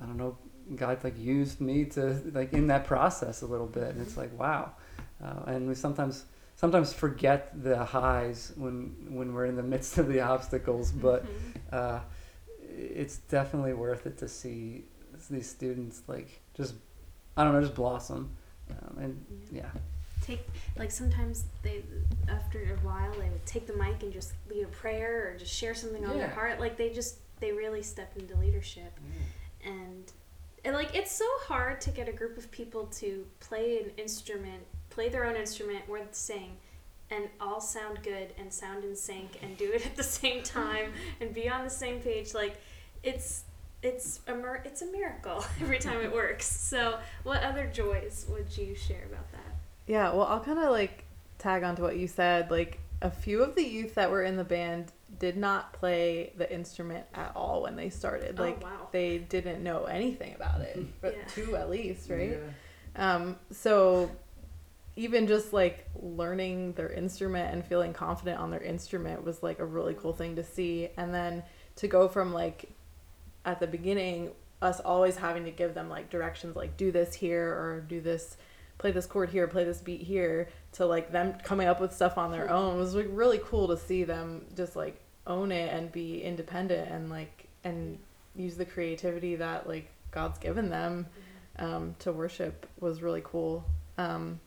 I 0.00 0.06
don't 0.06 0.16
know, 0.16 0.36
God 0.76 1.02
like 1.04 1.18
used 1.18 1.60
me 1.60 1.84
to 1.86 2.20
like 2.32 2.52
in 2.52 2.66
that 2.68 2.84
process 2.86 3.42
a 3.42 3.46
little 3.46 3.66
bit, 3.66 3.84
and 3.94 4.00
it's 4.00 4.16
like 4.16 4.36
wow, 4.38 4.72
uh, 5.24 5.42
and 5.46 5.68
we 5.68 5.74
sometimes 5.74 6.24
sometimes 6.56 6.92
forget 6.92 7.50
the 7.62 7.84
highs 7.84 8.52
when 8.56 8.94
when 9.08 9.32
we're 9.34 9.46
in 9.46 9.56
the 9.56 9.62
midst 9.74 9.98
of 9.98 10.08
the 10.08 10.20
obstacles, 10.20 10.92
but 10.92 11.24
Mhm. 11.24 11.28
uh, 11.72 12.00
it's 12.70 13.16
definitely 13.16 13.72
worth 13.72 14.06
it 14.06 14.18
to 14.18 14.28
see 14.28 14.84
these 15.30 15.48
students 15.48 16.02
like 16.06 16.40
just 16.54 16.74
I 17.36 17.44
don't 17.44 17.52
know 17.54 17.60
just 17.60 17.74
blossom, 17.74 18.30
um, 18.70 18.98
and 18.98 19.26
yeah, 19.52 19.70
take 20.20 20.46
like 20.76 20.90
sometimes 20.90 21.44
they 21.62 21.82
after 22.28 22.58
a 22.74 22.86
while 22.86 23.12
they 23.12 23.28
would 23.30 23.46
take 23.46 23.66
the 23.66 23.72
mic 23.74 24.02
and 24.02 24.12
just 24.12 24.32
lead 24.50 24.64
a 24.64 24.68
prayer 24.68 25.30
or 25.32 25.38
just 25.38 25.52
share 25.52 25.74
something 25.74 26.04
on 26.04 26.18
their 26.18 26.28
heart 26.30 26.60
like 26.60 26.76
they 26.76 26.90
just 26.90 27.16
they 27.40 27.52
really 27.52 27.82
step 27.82 28.12
into 28.16 28.36
leadership. 28.36 28.92
And 29.64 30.10
and 30.68 30.76
like 30.76 30.94
it's 30.94 31.10
so 31.10 31.26
hard 31.40 31.80
to 31.80 31.90
get 31.90 32.08
a 32.08 32.12
group 32.12 32.38
of 32.38 32.48
people 32.50 32.86
to 32.86 33.26
play 33.40 33.78
an 33.78 33.90
instrument 33.96 34.62
play 34.90 35.08
their 35.08 35.24
own 35.24 35.36
instrument 35.36 35.80
or 35.88 36.00
sing 36.10 36.56
and 37.10 37.28
all 37.40 37.60
sound 37.60 38.02
good 38.02 38.34
and 38.38 38.52
sound 38.52 38.84
in 38.84 38.94
sync 38.94 39.38
and 39.42 39.56
do 39.56 39.70
it 39.72 39.86
at 39.86 39.96
the 39.96 40.02
same 40.02 40.42
time 40.42 40.92
and 41.20 41.32
be 41.32 41.48
on 41.48 41.64
the 41.64 41.70
same 41.70 42.00
page. 42.00 42.34
Like 42.34 42.60
it's 43.02 43.44
it's 43.82 44.20
a 44.26 44.34
mir- 44.34 44.62
it's 44.64 44.82
a 44.82 44.86
miracle 44.86 45.44
every 45.60 45.78
time 45.78 46.00
it 46.00 46.12
works. 46.12 46.46
So 46.46 46.98
what 47.22 47.42
other 47.42 47.70
joys 47.72 48.26
would 48.28 48.56
you 48.56 48.74
share 48.74 49.04
about 49.04 49.30
that? 49.32 49.56
Yeah, 49.86 50.12
well, 50.12 50.24
I'll 50.24 50.40
kind 50.40 50.58
of 50.58 50.70
like 50.70 51.04
tag 51.38 51.62
onto 51.62 51.82
what 51.82 51.96
you 51.96 52.08
said. 52.08 52.50
Like 52.50 52.80
a 53.00 53.10
few 53.10 53.42
of 53.42 53.54
the 53.54 53.62
youth 53.62 53.94
that 53.94 54.10
were 54.10 54.22
in 54.22 54.36
the 54.36 54.44
band 54.44 54.92
did 55.18 55.36
not 55.36 55.72
play 55.72 56.32
the 56.36 56.50
instrument 56.52 57.04
at 57.14 57.32
all 57.34 57.62
when 57.62 57.76
they 57.76 57.90
started. 57.90 58.36
Oh, 58.38 58.42
Like 58.42 58.62
wow. 58.62 58.88
they 58.92 59.18
didn't 59.18 59.62
know 59.62 59.84
anything 59.84 60.34
about 60.34 60.60
it. 60.60 60.78
But 61.00 61.16
Yeah. 61.16 61.24
two 61.28 61.56
at 61.56 61.70
least, 61.70 62.10
right? 62.10 62.38
Yeah. 62.96 63.14
Um, 63.14 63.36
so 63.50 64.10
even 64.96 65.26
just 65.26 65.52
like 65.52 65.88
learning 66.00 66.72
their 66.72 66.90
instrument 66.90 67.52
and 67.52 67.64
feeling 67.64 67.92
confident 67.92 68.40
on 68.40 68.50
their 68.50 68.62
instrument 68.62 69.24
was 69.24 69.42
like 69.42 69.60
a 69.60 69.64
really 69.64 69.94
cool 69.94 70.12
thing 70.12 70.36
to 70.36 70.44
see. 70.44 70.88
And 70.96 71.14
then 71.14 71.42
to 71.76 71.86
go 71.88 72.08
from 72.08 72.32
like 72.32 72.70
at 73.44 73.60
the 73.60 73.66
beginning, 73.66 74.32
us 74.60 74.80
always 74.80 75.16
having 75.16 75.44
to 75.44 75.52
give 75.52 75.74
them 75.74 75.88
like 75.88 76.10
directions 76.10 76.56
like 76.56 76.76
do 76.76 76.90
this 76.90 77.14
here 77.14 77.48
or 77.48 77.84
do 77.88 78.00
this 78.00 78.36
play 78.78 78.90
this 78.92 79.06
chord 79.06 79.28
here, 79.30 79.46
play 79.48 79.64
this 79.64 79.80
beat 79.80 80.00
here, 80.02 80.48
to 80.72 80.86
like 80.86 81.10
them 81.10 81.34
coming 81.42 81.66
up 81.66 81.80
with 81.80 81.92
stuff 81.92 82.16
on 82.16 82.30
their 82.30 82.48
own 82.50 82.78
was 82.78 82.94
like 82.94 83.08
really 83.10 83.40
cool 83.44 83.66
to 83.68 83.76
see 83.76 84.04
them 84.04 84.44
just 84.56 84.76
like 84.76 85.00
own 85.28 85.52
it 85.52 85.72
and 85.72 85.92
be 85.92 86.22
independent 86.22 86.90
and 86.90 87.10
like 87.10 87.46
and 87.64 87.98
use 88.34 88.56
the 88.56 88.64
creativity 88.64 89.36
that 89.36 89.68
like 89.68 89.88
God's 90.10 90.38
given 90.38 90.70
them 90.70 91.06
um, 91.58 91.94
to 92.00 92.12
worship 92.12 92.66
was 92.80 93.02
really 93.02 93.22
cool. 93.24 93.64
Um, 93.98 94.40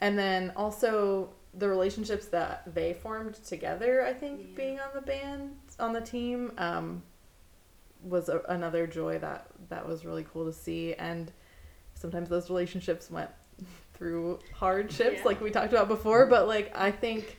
and 0.00 0.18
then 0.18 0.52
also 0.56 1.30
the 1.54 1.68
relationships 1.68 2.26
that 2.26 2.62
they 2.74 2.92
formed 2.92 3.34
together, 3.34 4.04
I 4.04 4.12
think, 4.12 4.40
Yeah. 4.40 4.56
being 4.56 4.80
on 4.80 4.90
the 4.94 5.00
band, 5.00 5.56
on 5.80 5.92
the 5.94 6.02
team, 6.02 6.52
um, 6.58 7.02
was 8.02 8.28
a, 8.28 8.42
another 8.48 8.86
joy 8.86 9.18
that 9.18 9.46
that 9.70 9.88
was 9.88 10.04
really 10.04 10.24
cool 10.32 10.44
to 10.44 10.52
see. 10.52 10.92
And 10.94 11.32
sometimes 11.94 12.28
those 12.28 12.50
relationships 12.50 13.10
went 13.10 13.30
through 13.94 14.38
hardships, 14.52 15.18
Yeah. 15.18 15.24
like 15.24 15.40
we 15.40 15.50
talked 15.50 15.72
about 15.72 15.88
before. 15.88 16.26
But 16.26 16.46
like 16.46 16.70
I 16.76 16.90
think 16.90 17.38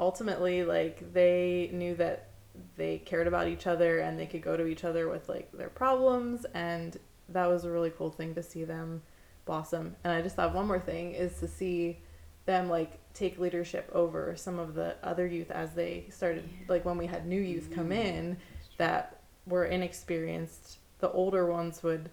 ultimately, 0.00 0.64
like 0.64 1.12
they 1.12 1.70
knew 1.72 1.94
that 1.96 2.30
they 2.76 2.98
cared 2.98 3.26
about 3.26 3.46
each 3.46 3.66
other 3.66 4.00
and 4.00 4.18
they 4.18 4.26
could 4.26 4.42
go 4.42 4.56
to 4.56 4.66
each 4.66 4.84
other 4.84 5.08
with 5.08 5.28
like 5.28 5.50
their 5.52 5.68
problems 5.68 6.44
and 6.54 6.98
that 7.28 7.46
was 7.46 7.64
a 7.64 7.70
really 7.70 7.90
cool 7.90 8.10
thing 8.10 8.34
to 8.34 8.42
see 8.42 8.64
them 8.64 9.02
blossom. 9.44 9.94
And 10.02 10.12
i 10.12 10.20
just 10.20 10.36
thought 10.36 10.54
one 10.54 10.66
more 10.66 10.80
thing 10.80 11.12
is 11.12 11.38
to 11.38 11.48
see 11.48 11.98
them 12.46 12.68
like 12.68 12.98
take 13.14 13.38
leadership 13.38 13.88
over 13.94 14.34
some 14.36 14.58
of 14.58 14.74
the 14.74 14.96
other 15.02 15.26
youth 15.26 15.50
as 15.50 15.74
they 15.74 16.06
started 16.10 16.44
Yeah. 16.44 16.66
like 16.68 16.84
when 16.84 16.98
we 16.98 17.06
had 17.06 17.26
new 17.26 17.40
youth 17.40 17.70
come 17.72 17.90
mm-hmm. 17.90 17.92
in 17.92 18.36
that 18.78 19.20
were 19.46 19.66
inexperienced. 19.66 20.78
The 20.98 21.10
older 21.10 21.46
ones 21.46 21.82
would 21.82 22.10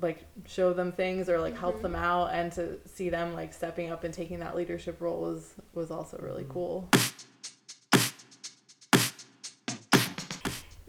like 0.00 0.24
show 0.46 0.72
them 0.72 0.90
things 0.92 1.28
or 1.28 1.38
like 1.38 1.56
help 1.56 1.78
Mhm. 1.78 1.82
them 1.82 1.94
out 1.96 2.32
and 2.32 2.50
to 2.52 2.78
see 2.86 3.10
them 3.10 3.34
like 3.34 3.52
stepping 3.52 3.90
up 3.90 4.04
and 4.04 4.14
taking 4.14 4.38
that 4.40 4.56
leadership 4.56 5.00
role 5.00 5.20
was 5.20 5.54
was 5.74 5.90
also 5.90 6.16
really 6.18 6.44
Mhm. 6.44 6.48
cool 6.52 6.88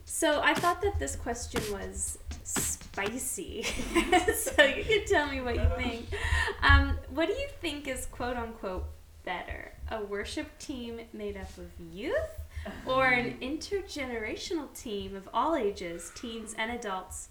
So 0.06 0.40
I 0.42 0.54
thought 0.54 0.82
that 0.82 1.00
this 1.00 1.16
question 1.18 1.62
was 1.74 2.18
spicy. 2.46 3.64
so 4.36 4.64
you 4.64 4.84
can 4.86 5.06
tell 5.06 5.28
me 5.28 5.42
what 5.42 5.56
you 5.56 5.68
think. 5.78 6.06
Um, 6.62 6.98
what 7.10 7.28
do 7.28 7.34
you 7.34 7.48
think 7.60 7.88
is 7.90 8.06
quote 8.06 8.38
unquote 8.38 8.86
better? 9.26 9.74
A 9.92 10.02
worship 10.02 10.58
team 10.60 11.02
made 11.12 11.36
up 11.36 11.50
of 11.58 11.70
youth 11.92 12.14
or 12.86 13.08
an 13.08 13.38
intergenerational 13.42 14.74
team 14.74 15.14
of 15.16 15.28
all 15.34 15.56
ages, 15.58 16.12
teens 16.16 16.56
and 16.58 16.72
adults? 16.72 17.28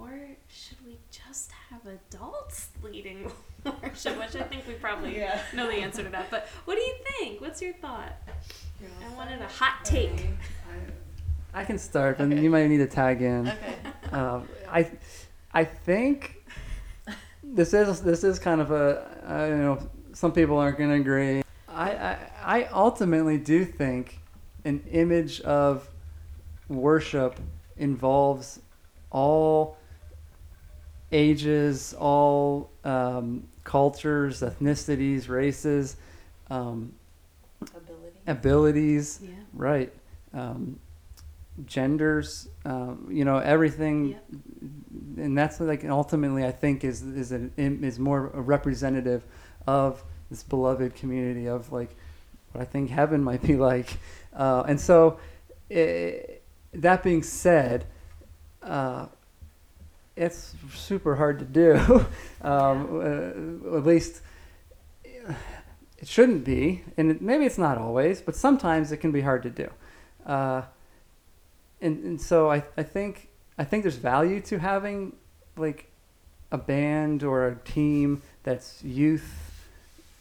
Or 0.00 0.10
should 0.48 0.78
we 0.86 0.98
just 1.10 1.50
have 1.70 1.80
adults 1.86 2.68
leading 2.82 3.30
worship? 3.64 4.18
Which 4.18 4.36
I 4.36 4.42
think 4.42 4.66
we 4.66 4.74
probably 4.74 5.18
Yeah. 5.18 5.40
know 5.54 5.66
the 5.66 5.74
answer 5.76 6.02
to 6.02 6.08
that. 6.10 6.30
But 6.30 6.48
what 6.64 6.74
do 6.76 6.80
you 6.80 6.94
think? 7.18 7.40
What's 7.40 7.60
your 7.60 7.72
thought? 7.74 8.12
I 9.10 9.14
wanted 9.16 9.40
a 9.42 9.48
hot 9.48 9.84
take. 9.84 10.26
I 11.52 11.64
can 11.64 11.78
start, 11.78 12.18
and 12.20 12.40
you 12.42 12.50
might 12.50 12.68
need 12.68 12.78
to 12.78 12.86
tag 12.86 13.22
in. 13.22 13.48
okay 13.48 13.74
Um, 14.12 14.48
I, 14.70 14.90
I 15.52 15.64
think 15.64 16.36
this 17.42 17.72
is 17.74 18.00
this 18.02 18.22
is 18.22 18.38
kind 18.38 18.60
of 18.60 18.70
a 18.70 19.06
uh, 19.28 19.46
you 19.46 19.56
know 19.56 19.78
some 20.12 20.32
people 20.32 20.58
aren't 20.58 20.78
going 20.78 20.90
to 20.90 20.96
agree. 20.96 21.42
I, 21.68 21.90
I 21.90 22.18
I 22.44 22.64
ultimately 22.72 23.38
do 23.38 23.64
think 23.64 24.20
an 24.64 24.82
image 24.90 25.40
of 25.40 25.88
worship 26.68 27.40
involves 27.76 28.60
all 29.10 29.76
ages, 31.12 31.94
all 31.98 32.70
um, 32.84 33.48
cultures, 33.64 34.40
ethnicities, 34.42 35.28
races, 35.28 35.96
um, 36.50 36.92
Ability. 37.62 38.18
abilities, 38.26 39.20
Yeah. 39.22 39.30
right? 39.52 39.92
Um, 40.32 40.78
genders, 41.66 42.48
um, 42.64 43.08
you 43.10 43.24
know, 43.24 43.38
everything, 43.38 44.10
Yep. 44.10 44.24
and 45.16 45.36
that's 45.36 45.58
like 45.60 45.84
ultimately 45.84 46.44
I 46.44 46.52
think 46.52 46.84
is 46.84 47.02
is 47.02 47.32
an 47.32 47.52
is 47.56 47.98
more 47.98 48.28
representative 48.28 49.24
of 49.66 50.04
this 50.30 50.42
beloved 50.42 50.94
community 50.94 51.48
of 51.48 51.72
like 51.72 51.96
what 52.52 52.62
I 52.62 52.64
think 52.64 52.90
heaven 52.90 53.24
might 53.24 53.42
be 53.42 53.56
like, 53.70 53.98
uh, 54.34 54.64
and 54.68 54.80
so 54.80 55.18
eh, 55.70 56.20
that 56.72 57.02
being 57.02 57.22
said. 57.22 57.86
Uh, 58.62 59.06
it's 60.18 60.54
super 60.74 61.16
hard 61.16 61.38
to 61.38 61.44
do. 61.44 61.76
um, 62.42 63.00
uh, 63.00 63.76
at 63.76 63.84
least 63.86 64.20
it 65.98 66.06
shouldn't 66.06 66.44
be, 66.44 66.82
and 66.96 67.10
it, 67.10 67.22
maybe 67.22 67.44
it's 67.44 67.58
not 67.58 67.78
always, 67.78 68.20
but 68.20 68.36
sometimes 68.36 68.92
it 68.92 68.98
can 68.98 69.12
be 69.12 69.20
hard 69.20 69.42
to 69.44 69.50
do. 69.50 69.70
Uh, 70.26 70.62
and, 71.80 72.04
and 72.04 72.20
so 72.20 72.50
I, 72.50 72.64
I 72.76 72.82
think 72.82 73.28
I 73.56 73.64
think 73.64 73.82
there's 73.82 73.96
value 73.96 74.40
to 74.42 74.58
having 74.58 75.14
like 75.56 75.90
a 76.50 76.58
band 76.58 77.22
or 77.22 77.46
a 77.46 77.56
team 77.56 78.22
that's 78.42 78.82
youth 78.82 79.66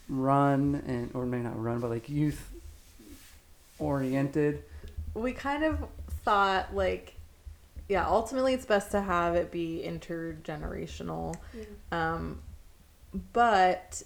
run 0.09 0.83
and 0.87 1.11
or 1.13 1.25
maybe 1.25 1.43
not 1.43 1.61
run 1.61 1.79
but 1.79 1.89
like 1.89 2.09
youth 2.09 2.51
oriented. 3.79 4.63
we 5.13 5.31
kind 5.33 5.63
of 5.63 5.87
thought 6.23 6.73
like 6.73 7.16
yeah 7.89 8.05
ultimately 8.07 8.53
it's 8.53 8.65
best 8.65 8.91
to 8.91 9.01
have 9.01 9.35
it 9.35 9.51
be 9.51 9.83
intergenerational. 9.85 11.35
Um 11.91 12.41
but 13.33 14.03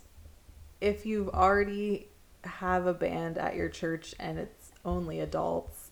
if 0.79 1.05
you've 1.05 1.29
already 1.29 2.07
have 2.43 2.85
a 2.87 2.93
band 2.93 3.37
at 3.37 3.55
your 3.55 3.69
church 3.69 4.15
and 4.19 4.39
it's 4.39 4.71
only 4.85 5.19
adults 5.19 5.89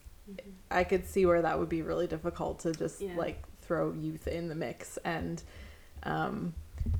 i 0.71 0.83
could 0.83 1.05
see 1.07 1.25
where 1.25 1.41
that 1.41 1.57
would 1.59 1.69
be 1.69 1.81
really 1.81 2.07
difficult 2.07 2.59
to 2.59 2.71
just 2.71 3.01
Yeah. 3.01 3.15
like 3.17 3.43
throw 3.61 3.91
youth 3.93 4.27
in 4.27 4.47
the 4.47 4.55
mix. 4.55 4.97
And 5.03 5.41
um 6.03 6.53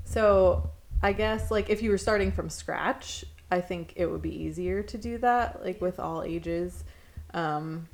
so 0.04 0.70
i 1.02 1.12
guess 1.12 1.50
like 1.50 1.70
if 1.70 1.82
you 1.82 1.90
were 1.90 1.98
starting 1.98 2.30
from 2.32 2.48
scratch 2.50 3.24
i 3.50 3.60
think 3.60 3.92
it 3.96 4.06
would 4.06 4.22
be 4.22 4.34
easier 4.44 4.82
to 4.82 4.98
do 4.98 5.18
that 5.18 5.64
like 5.64 5.80
with 5.80 5.98
all 6.00 6.22
ages. 6.22 6.84
Um 7.34 7.88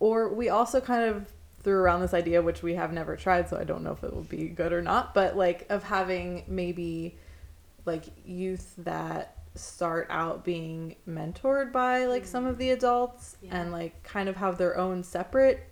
or 0.00 0.28
we 0.28 0.48
also 0.50 0.80
kind 0.80 1.04
of 1.04 1.32
threw 1.66 1.80
around 1.80 2.00
this 2.00 2.14
idea 2.14 2.40
which 2.40 2.62
we 2.62 2.74
have 2.74 2.92
never 2.92 3.16
tried 3.16 3.48
so 3.48 3.56
i 3.56 3.64
don't 3.64 3.82
know 3.82 3.90
if 3.90 4.04
it 4.04 4.14
will 4.14 4.22
be 4.22 4.46
good 4.46 4.72
or 4.72 4.80
not 4.80 5.12
but 5.14 5.36
like 5.36 5.66
of 5.68 5.82
having 5.82 6.44
maybe 6.46 7.18
like 7.86 8.04
youth 8.24 8.72
that 8.78 9.34
start 9.56 10.06
out 10.08 10.44
being 10.44 10.94
mentored 11.08 11.72
by 11.72 12.04
like 12.06 12.24
some 12.24 12.46
of 12.46 12.56
the 12.58 12.70
adults 12.70 13.36
Yeah. 13.42 13.56
and 13.60 13.72
like 13.72 14.00
kind 14.04 14.28
of 14.28 14.36
have 14.36 14.58
their 14.58 14.78
own 14.78 15.02
separate 15.02 15.68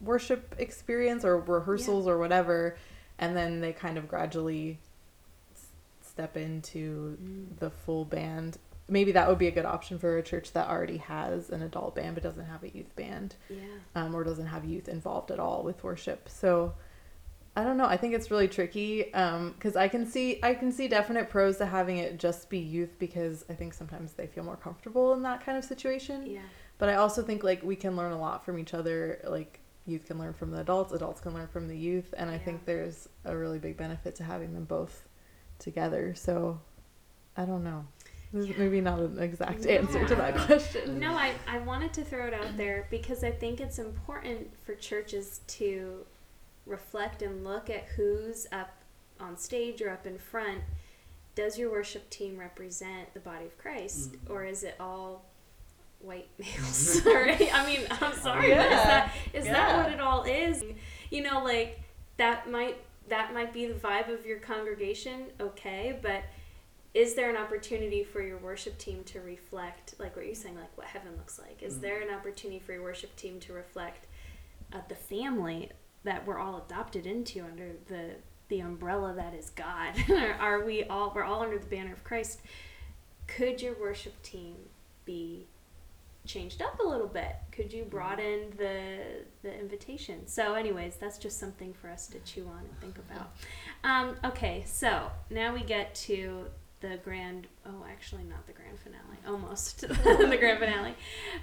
worship 0.00 0.54
experience 0.58 1.22
or 1.22 1.38
rehearsals 1.38 2.06
or 2.06 2.16
whatever 2.16 2.78
and 3.18 3.36
then 3.36 3.60
they 3.60 3.74
kind 3.74 3.98
of 3.98 4.08
gradually 4.08 4.78
s- 5.54 5.66
step 6.00 6.34
into 6.38 7.18
Mm. 7.22 7.58
the 7.58 7.68
full 7.68 8.06
band 8.06 8.56
maybe 8.90 9.12
that 9.12 9.28
would 9.28 9.38
be 9.38 9.46
a 9.46 9.50
good 9.52 9.64
option 9.64 9.98
for 9.98 10.18
a 10.18 10.22
church 10.22 10.52
that 10.52 10.68
already 10.68 10.98
has 10.98 11.48
an 11.50 11.62
adult 11.62 11.94
band 11.94 12.14
but 12.14 12.22
doesn't 12.22 12.44
have 12.46 12.62
a 12.64 12.68
youth 12.70 12.94
band 12.96 13.36
Yeah. 13.48 13.56
um, 13.94 14.14
or 14.14 14.24
doesn't 14.24 14.46
have 14.48 14.64
youth 14.64 14.88
involved 14.88 15.30
at 15.30 15.38
all 15.38 15.62
with 15.62 15.82
worship. 15.84 16.28
So 16.28 16.74
I 17.56 17.64
don't 17.64 17.76
know. 17.76 17.86
I 17.86 17.96
think 17.96 18.14
it's 18.14 18.30
really 18.30 18.48
tricky 18.48 19.04
because 19.04 19.74
I 19.76 19.88
can 19.88 20.06
see 20.06 20.38
I 20.42 20.54
can 20.54 20.70
see 20.72 20.86
definite 20.88 21.28
pros 21.30 21.56
to 21.58 21.66
having 21.66 21.98
it 21.98 22.18
just 22.18 22.48
be 22.48 22.58
youth 22.58 22.98
because 22.98 23.44
I 23.48 23.54
think 23.54 23.74
sometimes 23.74 24.12
they 24.12 24.26
feel 24.26 24.44
more 24.44 24.56
comfortable 24.56 25.12
in 25.14 25.22
that 25.22 25.44
kind 25.44 25.58
of 25.58 25.64
situation. 25.64 26.26
Yeah. 26.26 26.42
But 26.78 26.88
I 26.88 26.94
also 26.94 27.22
think 27.22 27.42
like 27.44 27.62
we 27.62 27.76
can 27.76 27.96
learn 27.96 28.12
a 28.12 28.18
lot 28.20 28.44
from 28.44 28.58
each 28.58 28.72
other. 28.72 29.20
Like 29.26 29.60
youth 29.86 30.06
can 30.06 30.18
learn 30.18 30.32
from 30.32 30.52
the 30.52 30.60
adults, 30.60 30.92
adults 30.92 31.20
can 31.20 31.34
learn 31.34 31.48
from 31.48 31.66
the 31.66 31.76
youth, 31.76 32.14
and 32.16 32.30
I 32.30 32.34
Yeah. 32.34 32.38
think 32.38 32.64
there's 32.66 33.08
a 33.24 33.36
really 33.36 33.58
big 33.58 33.76
benefit 33.76 34.14
to 34.16 34.24
having 34.24 34.52
them 34.54 34.64
both 34.64 35.08
together. 35.58 36.14
So 36.14 36.60
I 37.36 37.44
don't 37.44 37.64
know. 37.64 37.84
This 38.32 38.48
is 38.48 38.56
maybe 38.56 38.80
not 38.80 39.00
an 39.00 39.18
exact 39.18 39.64
No. 39.64 39.70
answer 39.70 40.06
to 40.06 40.14
that 40.14 40.36
question. 40.46 41.00
No, 41.00 41.12
I, 41.14 41.32
I 41.48 41.58
wanted 41.58 41.92
to 41.94 42.04
throw 42.04 42.26
it 42.28 42.34
out 42.34 42.56
there 42.56 42.86
because 42.90 43.24
I 43.24 43.30
think 43.32 43.60
it's 43.60 43.78
important 43.80 44.52
for 44.64 44.74
churches 44.76 45.40
to 45.48 46.04
reflect 46.66 47.22
and 47.22 47.42
look 47.42 47.68
at 47.70 47.84
who's 47.96 48.46
up 48.52 48.70
on 49.18 49.36
stage 49.36 49.82
or 49.82 49.90
up 49.90 50.06
in 50.06 50.16
front. 50.18 50.60
Does 51.34 51.58
your 51.58 51.70
worship 51.72 52.08
team 52.10 52.36
represent 52.38 53.12
the 53.14 53.20
body 53.20 53.46
of 53.46 53.58
Christ, 53.58 54.12
Mhm. 54.12 54.30
or 54.30 54.44
is 54.44 54.62
it 54.62 54.76
all 54.78 55.24
white 56.00 56.28
males? 56.38 57.02
Sorry, 57.02 57.50
I 57.50 57.66
mean, 57.66 57.80
I'm 57.90 58.12
sorry, 58.20 58.50
but 58.54 58.66
is 58.66 58.70
Yeah. 58.70 58.84
that 58.84 59.14
is 59.32 59.44
that 59.46 59.76
what 59.84 59.92
it 59.92 60.00
all 60.00 60.22
is? 60.22 60.62
You 61.10 61.22
know, 61.22 61.42
like 61.42 61.80
that 62.16 62.48
might 62.50 62.76
that 63.08 63.34
might 63.34 63.52
be 63.52 63.66
the 63.66 63.74
vibe 63.74 64.08
of 64.12 64.24
your 64.24 64.38
congregation, 64.38 65.24
okay, 65.40 65.98
but 66.00 66.22
is 66.94 67.14
there 67.14 67.30
an 67.30 67.36
opportunity 67.36 68.02
for 68.02 68.20
your 68.20 68.38
worship 68.38 68.76
team 68.78 69.04
to 69.04 69.20
reflect 69.20 69.94
like 69.98 70.16
what 70.16 70.26
you're 70.26 70.34
saying 70.34 70.56
like 70.56 70.76
what 70.76 70.86
heaven 70.86 71.12
looks 71.16 71.38
like? 71.38 71.62
Is 71.62 71.76
Mhm. 71.78 71.80
there 71.82 72.00
an 72.00 72.10
opportunity 72.14 72.58
for 72.58 72.72
your 72.72 72.82
worship 72.82 73.14
team 73.16 73.38
to 73.40 73.52
reflect 73.52 74.06
uh, 74.72 74.80
the 74.88 74.94
family 74.94 75.70
that 76.04 76.26
we're 76.26 76.38
all 76.38 76.58
adopted 76.66 77.06
into 77.06 77.44
under 77.44 77.72
the 77.86 78.16
the 78.48 78.60
umbrella 78.60 79.14
that 79.14 79.32
is 79.34 79.50
god? 79.50 79.94
Are 80.40 80.64
we 80.64 80.84
all 80.84 81.12
we're 81.14 81.22
all 81.24 81.42
under 81.42 81.58
the 81.58 81.66
banner 81.66 81.92
of 81.92 82.02
christ. 82.04 82.40
Could 83.28 83.62
your 83.62 83.74
worship 83.80 84.20
team 84.22 84.56
be 85.04 85.46
changed 86.26 86.60
up 86.60 86.78
a 86.80 86.82
little 86.82 87.06
bit? 87.06 87.36
Could 87.52 87.72
you 87.72 87.84
broaden 87.84 88.52
the 88.56 89.24
the 89.42 89.54
invitation? 89.56 90.26
So 90.26 90.54
anyways 90.54 90.96
that's 90.96 91.16
just 91.18 91.38
something 91.38 91.72
for 91.72 91.88
us 91.88 92.08
to 92.08 92.18
chew 92.20 92.46
on 92.48 92.58
and 92.64 92.80
think 92.80 92.98
about. 92.98 93.30
Um, 93.82 94.16
okay 94.24 94.62
so 94.66 95.10
now 95.30 95.54
we 95.54 95.62
get 95.62 95.94
to 96.06 96.44
the 96.80 96.98
grand 97.04 97.46
oh 97.66 97.84
actually 97.90 98.24
not 98.24 98.46
the 98.46 98.52
grand 98.52 98.78
finale 98.78 99.18
almost 99.26 99.80
the 99.88 100.36
grand 100.38 100.58
finale. 100.58 100.94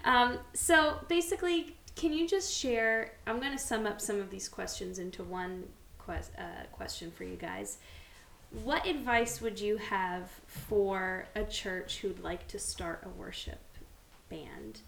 Um, 0.05 0.39
so 0.53 0.99
basically 1.07 1.75
can 1.95 2.13
you 2.13 2.27
just 2.27 2.53
share 2.53 3.13
i'm 3.25 3.39
going 3.39 3.51
to 3.51 3.57
sum 3.57 3.85
up 3.87 3.99
some 3.99 4.19
of 4.19 4.29
these 4.29 4.47
questions 4.47 4.99
into 4.99 5.23
one 5.23 5.63
uh, 6.09 6.65
question 6.71 7.11
for 7.11 7.23
you 7.23 7.35
guys. 7.35 7.77
What 8.63 8.85
advice 8.85 9.41
would 9.41 9.59
you 9.59 9.77
have 9.77 10.29
for 10.45 11.27
a 11.35 11.43
church 11.43 11.97
who'd 11.97 12.19
like 12.19 12.47
to 12.47 12.59
start 12.59 13.03
a 13.05 13.09
worship 13.09 13.59
band? 14.29 14.81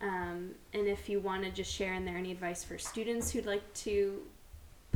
Um, 0.00 0.50
and 0.72 0.86
if 0.86 1.08
you 1.08 1.20
want 1.20 1.44
to 1.44 1.50
just 1.50 1.72
share 1.72 1.94
in 1.94 2.04
there 2.04 2.16
any 2.16 2.32
advice 2.32 2.64
for 2.64 2.78
students 2.78 3.30
who'd 3.30 3.46
like 3.46 3.72
to 3.74 4.22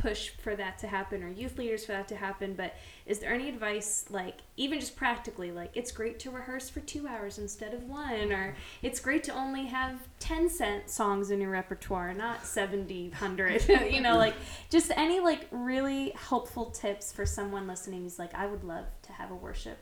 push 0.01 0.29
for 0.29 0.55
that 0.55 0.79
to 0.79 0.87
happen 0.87 1.21
or 1.21 1.29
youth 1.29 1.59
leaders 1.59 1.85
for 1.85 1.91
that 1.91 2.07
to 2.07 2.15
happen 2.15 2.55
but 2.55 2.73
is 3.05 3.19
there 3.19 3.31
any 3.31 3.47
advice 3.47 4.05
like 4.09 4.39
even 4.57 4.79
just 4.79 4.95
practically 4.95 5.51
like 5.51 5.69
it's 5.75 5.91
great 5.91 6.17
to 6.17 6.31
rehearse 6.31 6.69
for 6.69 6.79
two 6.79 7.07
hours 7.07 7.37
instead 7.37 7.71
of 7.71 7.83
one 7.83 8.31
or 8.31 8.55
it's 8.81 8.99
great 8.99 9.23
to 9.23 9.31
only 9.31 9.65
have 9.65 9.99
10 10.19 10.49
cent 10.49 10.89
songs 10.89 11.29
in 11.29 11.39
your 11.39 11.51
repertoire 11.51 12.15
not 12.15 12.43
70 12.43 13.09
100 13.09 13.69
you 13.91 14.01
know 14.01 14.17
like 14.17 14.33
just 14.71 14.91
any 14.95 15.19
like 15.19 15.47
really 15.51 16.09
helpful 16.15 16.65
tips 16.71 17.11
for 17.11 17.23
someone 17.23 17.67
listening 17.67 18.01
who's 18.01 18.17
like 18.17 18.33
i 18.33 18.47
would 18.47 18.63
love 18.63 18.85
to 19.03 19.11
have 19.11 19.29
a 19.29 19.35
worship 19.35 19.77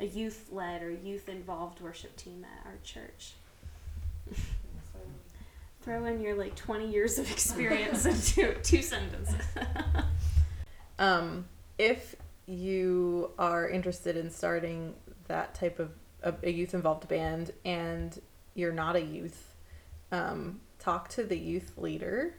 a 0.00 0.04
youth 0.04 0.48
led 0.50 0.82
or 0.82 0.90
youth 0.90 1.28
involved 1.28 1.80
worship 1.80 2.16
team 2.16 2.44
at 2.44 2.66
our 2.66 2.78
church 2.82 3.34
throw 5.82 6.04
in 6.04 6.20
your 6.20 6.34
like 6.34 6.54
20 6.56 6.90
years 6.90 7.18
of 7.18 7.30
experience 7.30 8.06
into 8.06 8.54
two 8.62 8.82
sentences. 8.82 9.34
Um, 10.98 11.46
if 11.78 12.14
you 12.44 13.30
are 13.38 13.66
interested 13.66 14.18
in 14.18 14.30
starting 14.30 14.92
that 15.28 15.54
type 15.54 15.78
of 15.78 15.92
a, 16.22 16.34
a 16.42 16.50
youth 16.50 16.74
involved 16.74 17.08
band 17.08 17.52
and 17.64 18.20
you're 18.54 18.70
not 18.70 18.96
a 18.96 19.00
youth, 19.00 19.54
um, 20.12 20.60
talk 20.78 21.08
to 21.08 21.24
the 21.24 21.38
youth 21.38 21.72
leader 21.78 22.34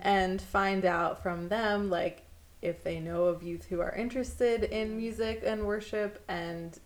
and 0.00 0.40
find 0.40 0.84
out 0.84 1.22
from 1.22 1.48
them 1.48 1.90
like 1.90 2.22
if 2.62 2.82
they 2.82 2.98
know 2.98 3.24
of 3.24 3.42
youth 3.42 3.66
who 3.66 3.80
are 3.80 3.94
interested 3.94 4.64
in 4.64 4.96
music 4.96 5.42
and 5.44 5.64
worship 5.64 6.22
and 6.28 6.80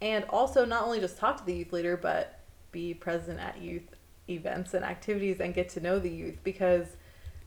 and 0.00 0.24
also 0.30 0.64
not 0.64 0.84
only 0.84 1.00
just 1.00 1.18
talk 1.18 1.36
to 1.36 1.44
the 1.44 1.54
youth 1.54 1.72
leader 1.72 1.96
but 1.96 2.40
be 2.72 2.94
present 2.94 3.38
at 3.38 3.60
youth 3.60 3.94
events 4.30 4.74
and 4.74 4.84
activities 4.84 5.40
and 5.40 5.52
get 5.54 5.68
to 5.70 5.80
know 5.80 5.98
the 5.98 6.10
youth 6.10 6.38
because 6.44 6.86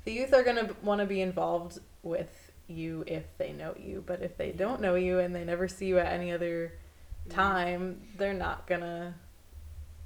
the 0.05 0.11
youth 0.11 0.33
are 0.33 0.43
going 0.43 0.57
to 0.67 0.75
want 0.83 0.99
to 0.99 1.05
be 1.05 1.21
involved 1.21 1.79
with 2.01 2.51
you 2.67 3.03
if 3.07 3.23
they 3.37 3.51
know 3.53 3.73
you. 3.77 4.03
But 4.05 4.21
if 4.21 4.37
they 4.37 4.51
don't 4.51 4.81
know 4.81 4.95
you 4.95 5.19
and 5.19 5.33
they 5.35 5.43
never 5.43 5.67
see 5.67 5.85
you 5.87 5.99
at 5.99 6.07
any 6.07 6.31
other 6.31 6.73
time, 7.29 8.01
they're 8.17 8.33
not 8.33 8.67
gonna 8.67 9.13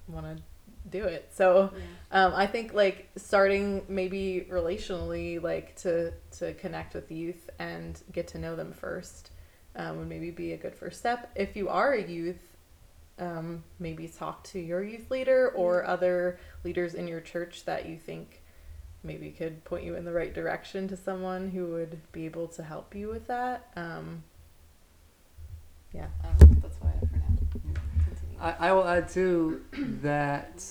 want 0.07 0.37
to 0.37 0.43
do 0.89 1.03
it. 1.05 1.29
So 1.33 1.71
Yeah. 2.11 2.25
um, 2.25 2.33
I 2.35 2.47
think 2.47 2.73
like 2.73 3.09
starting 3.17 3.85
maybe 3.87 4.47
relationally, 4.49 5.41
like 5.41 5.75
to 5.77 6.13
to 6.37 6.53
connect 6.53 6.93
with 6.93 7.11
youth 7.11 7.49
and 7.59 8.01
get 8.11 8.27
to 8.29 8.39
know 8.39 8.55
them 8.55 8.71
first, 8.71 9.31
um, 9.75 9.97
would 9.97 10.07
maybe 10.07 10.31
be 10.31 10.53
a 10.53 10.57
good 10.57 10.75
first 10.75 10.99
step. 10.99 11.29
If 11.35 11.55
you 11.55 11.69
are 11.69 11.93
a 11.93 12.01
youth, 12.01 12.55
um, 13.19 13.63
maybe 13.79 14.07
talk 14.07 14.43
to 14.45 14.59
your 14.59 14.83
youth 14.83 15.09
leader 15.09 15.49
or 15.55 15.85
other 15.85 16.39
leaders 16.67 16.93
in 16.93 17.07
your 17.07 17.21
church 17.21 17.63
that 17.63 17.87
you 17.87 17.97
think 17.97 18.41
maybe 19.01 19.29
could 19.29 19.63
point 19.63 19.85
you 19.85 19.95
in 19.95 20.03
the 20.03 20.11
right 20.11 20.33
direction 20.33 20.85
to 20.89 20.97
someone 20.97 21.49
who 21.51 21.67
would 21.67 22.01
be 22.11 22.25
able 22.25 22.45
to 22.45 22.61
help 22.61 22.93
you 22.93 23.07
with 23.07 23.25
that. 23.27 23.71
Um, 23.77 24.21
yeah, 25.93 26.07
I 26.21 26.27
don't 26.37 26.51
know. 26.51 26.57
That's 26.61 26.75
why 26.81 26.89
I 26.89 26.99
for 26.99 27.15
now. 27.15 27.81
Continue. 28.03 28.37
I, 28.41 28.55
I 28.67 28.71
will 28.73 28.85
add 28.85 29.07
too 29.07 29.61
that 30.01 30.61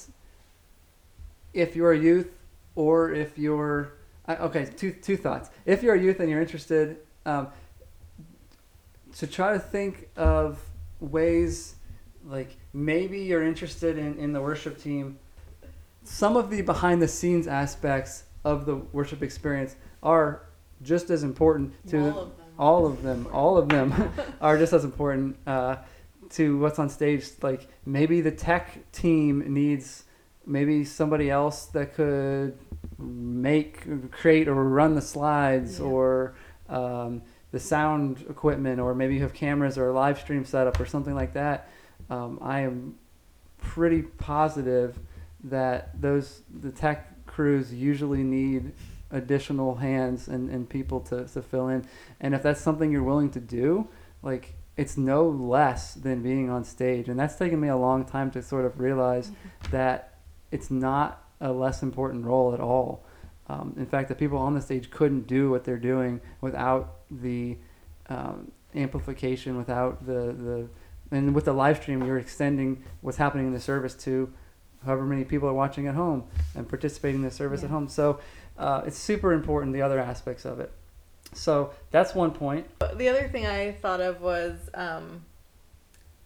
if 1.55 1.75
you're 1.75 1.93
a 1.93 1.99
youth 1.99 2.31
or 2.75 3.11
if 3.15 3.39
you're 3.39 3.95
I, 4.27 4.37
okay, 4.37 4.67
two 4.77 4.93
two 4.93 5.17
thoughts. 5.17 5.49
If 5.65 5.83
you're 5.83 5.95
a 5.95 6.01
youth 6.01 6.21
and 6.21 6.29
you're 6.29 6.43
interested, 6.43 6.99
um, 7.25 7.49
to 9.17 9.27
try 9.27 9.55
to 9.55 9.59
think 9.59 10.11
of 10.15 10.61
ways 11.01 11.77
like 12.27 12.57
maybe 12.75 13.21
you're 13.21 13.45
interested 13.45 13.97
in, 13.97 14.19
in 14.19 14.35
the 14.35 14.43
worship 14.43 14.83
team. 14.83 15.19
Some 16.09 16.37
of 16.37 16.51
the 16.51 16.63
behind 16.63 17.03
the 17.03 17.09
scenes 17.09 17.47
aspects 17.49 18.25
of 18.45 18.65
the 18.65 18.77
worship 18.77 19.23
experience 19.23 19.75
are 20.03 20.43
just 20.83 21.11
as 21.11 21.25
important 21.25 21.73
to 21.89 21.99
All 21.99 22.19
of 22.23 22.37
them. 22.37 22.47
all 22.59 22.87
of 22.87 23.03
them 23.03 23.29
all 23.33 23.59
of 23.59 23.69
them 23.69 24.13
are 24.41 24.57
just 24.57 24.73
as 24.73 24.85
important 24.85 25.37
uh, 25.47 25.77
to 26.31 26.59
what's 26.59 26.79
on 26.79 26.89
stage 26.89 27.25
like 27.43 27.67
maybe 27.85 28.21
the 28.21 28.31
tech 28.31 28.79
team 28.93 29.43
needs 29.53 30.05
maybe 30.47 30.85
somebody 30.85 31.29
else 31.31 31.67
that 31.67 31.95
could 31.95 32.57
make 32.99 34.11
create 34.13 34.47
or 34.49 34.55
run 34.63 34.95
the 34.95 35.03
slides 35.03 35.81
Yeah. 35.81 35.87
or 35.87 36.35
um, 36.69 37.23
the 37.51 37.59
sound 37.61 38.25
equipment 38.29 38.79
or 38.81 38.95
maybe 38.95 39.15
you 39.15 39.23
have 39.23 39.33
cameras 39.35 39.77
or 39.79 39.89
a 39.89 39.93
live 39.93 40.21
stream 40.21 40.45
setup 40.45 40.79
or 40.79 40.87
something 40.87 41.15
like 41.15 41.33
that 41.35 41.69
um, 42.11 42.39
i 42.43 42.61
am 42.61 42.95
pretty 43.59 44.03
positive 44.03 44.99
that 45.45 46.01
those 46.01 46.43
the 46.61 46.71
tech 46.71 47.27
crews 47.27 47.73
usually 47.73 48.23
need 48.23 48.73
additional 49.11 49.77
hands 49.77 50.29
and, 50.29 50.51
and 50.51 50.69
people 50.69 51.01
to, 51.01 51.25
to 51.27 51.43
fill 51.43 51.69
in. 51.69 51.87
And 52.21 52.35
if 52.35 52.43
that's 52.43 52.61
something 52.61 52.91
you're 52.91 53.03
willing 53.03 53.31
to 53.31 53.41
do 53.41 53.89
like 54.23 54.55
it's 54.77 54.97
no 54.97 55.29
less 55.29 55.95
than 55.95 56.23
being 56.23 56.51
on 56.51 56.65
stage. 56.65 57.09
And 57.09 57.19
that's 57.19 57.37
taken 57.37 57.61
me 57.61 57.69
a 57.69 57.77
long 57.77 58.05
time 58.05 58.31
to 58.33 58.43
sort 58.43 58.67
of 58.67 58.79
realize 58.79 59.31
that 59.71 60.19
it's 60.51 60.71
not 60.71 61.25
a 61.41 61.53
less 61.53 61.83
important 61.83 62.25
role 62.25 62.53
at 62.53 62.61
all. 62.61 63.05
Um, 63.49 63.75
in 63.77 63.87
fact 63.87 64.09
the 64.09 64.15
people 64.15 64.39
on 64.39 64.55
the 64.55 64.61
stage 64.61 64.91
couldn't 64.91 65.27
do 65.27 65.51
what 65.51 65.65
they're 65.65 65.79
doing 65.79 66.21
without 66.41 66.97
the 67.11 67.57
um, 68.09 68.51
amplification 68.75 69.57
without 69.57 70.05
the, 70.05 70.13
the 70.13 70.69
and 71.11 71.35
with 71.35 71.45
the 71.45 71.53
live 71.53 71.81
stream 71.81 72.05
you're 72.05 72.19
extending 72.19 72.83
what's 73.01 73.17
happening 73.17 73.47
in 73.47 73.53
the 73.53 73.61
service 73.61 73.95
to 73.95 74.33
however 74.87 75.05
many 75.05 75.25
people 75.25 75.49
are 75.49 75.53
watching 75.55 75.87
at 75.87 75.95
home 75.95 76.25
and 76.55 76.69
participating 76.69 77.17
in 77.17 77.23
the 77.23 77.31
service 77.31 77.61
Yeah. 77.61 77.67
at 77.67 77.71
home 77.73 77.89
so 77.89 78.21
uh, 78.59 78.83
it's 78.87 78.97
super 78.99 79.33
important 79.33 79.73
the 79.75 79.83
other 79.83 79.99
aspects 79.99 80.45
of 80.45 80.61
it 80.61 80.73
so 81.35 81.71
that's 81.91 82.15
one 82.15 82.31
point 82.31 82.67
The 82.97 83.09
other 83.09 83.29
thing 83.29 83.47
I 83.47 83.73
thought 83.73 84.01
of 84.01 84.23
was 84.23 84.57
um, 84.75 85.23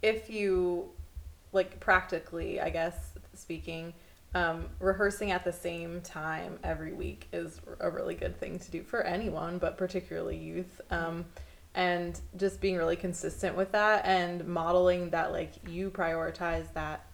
if 0.02 0.30
you, 0.30 0.90
like 1.52 1.80
practically, 1.80 2.60
I 2.60 2.70
guess 2.70 2.94
speaking, 3.34 3.92
um, 4.34 4.66
rehearsing 4.78 5.32
at 5.32 5.42
the 5.44 5.52
same 5.52 6.00
time 6.02 6.58
every 6.62 6.92
week 6.92 7.26
is 7.32 7.60
a 7.80 7.90
really 7.90 8.14
good 8.14 8.38
thing 8.38 8.58
to 8.60 8.70
do 8.70 8.82
for 8.82 9.02
anyone, 9.02 9.58
but 9.58 9.76
particularly 9.76 10.36
youth. 10.36 10.80
Um, 10.90 11.24
and 11.74 12.20
just 12.36 12.60
being 12.60 12.76
really 12.76 12.96
consistent 12.96 13.56
with 13.56 13.72
that 13.72 14.04
and 14.04 14.46
modeling 14.46 15.10
that, 15.10 15.32
like, 15.32 15.52
you 15.68 15.90
prioritize 15.90 16.72
that. 16.74 17.06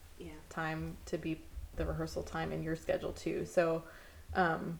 Time 0.57 0.96
to 1.07 1.18
be 1.18 1.40
the 1.76 1.84
rehearsal 1.84 2.22
time 2.22 2.50
in 2.52 2.62
your 2.62 2.76
schedule 2.76 3.12
too. 3.12 3.44
So, 3.44 3.82
um, 4.34 4.78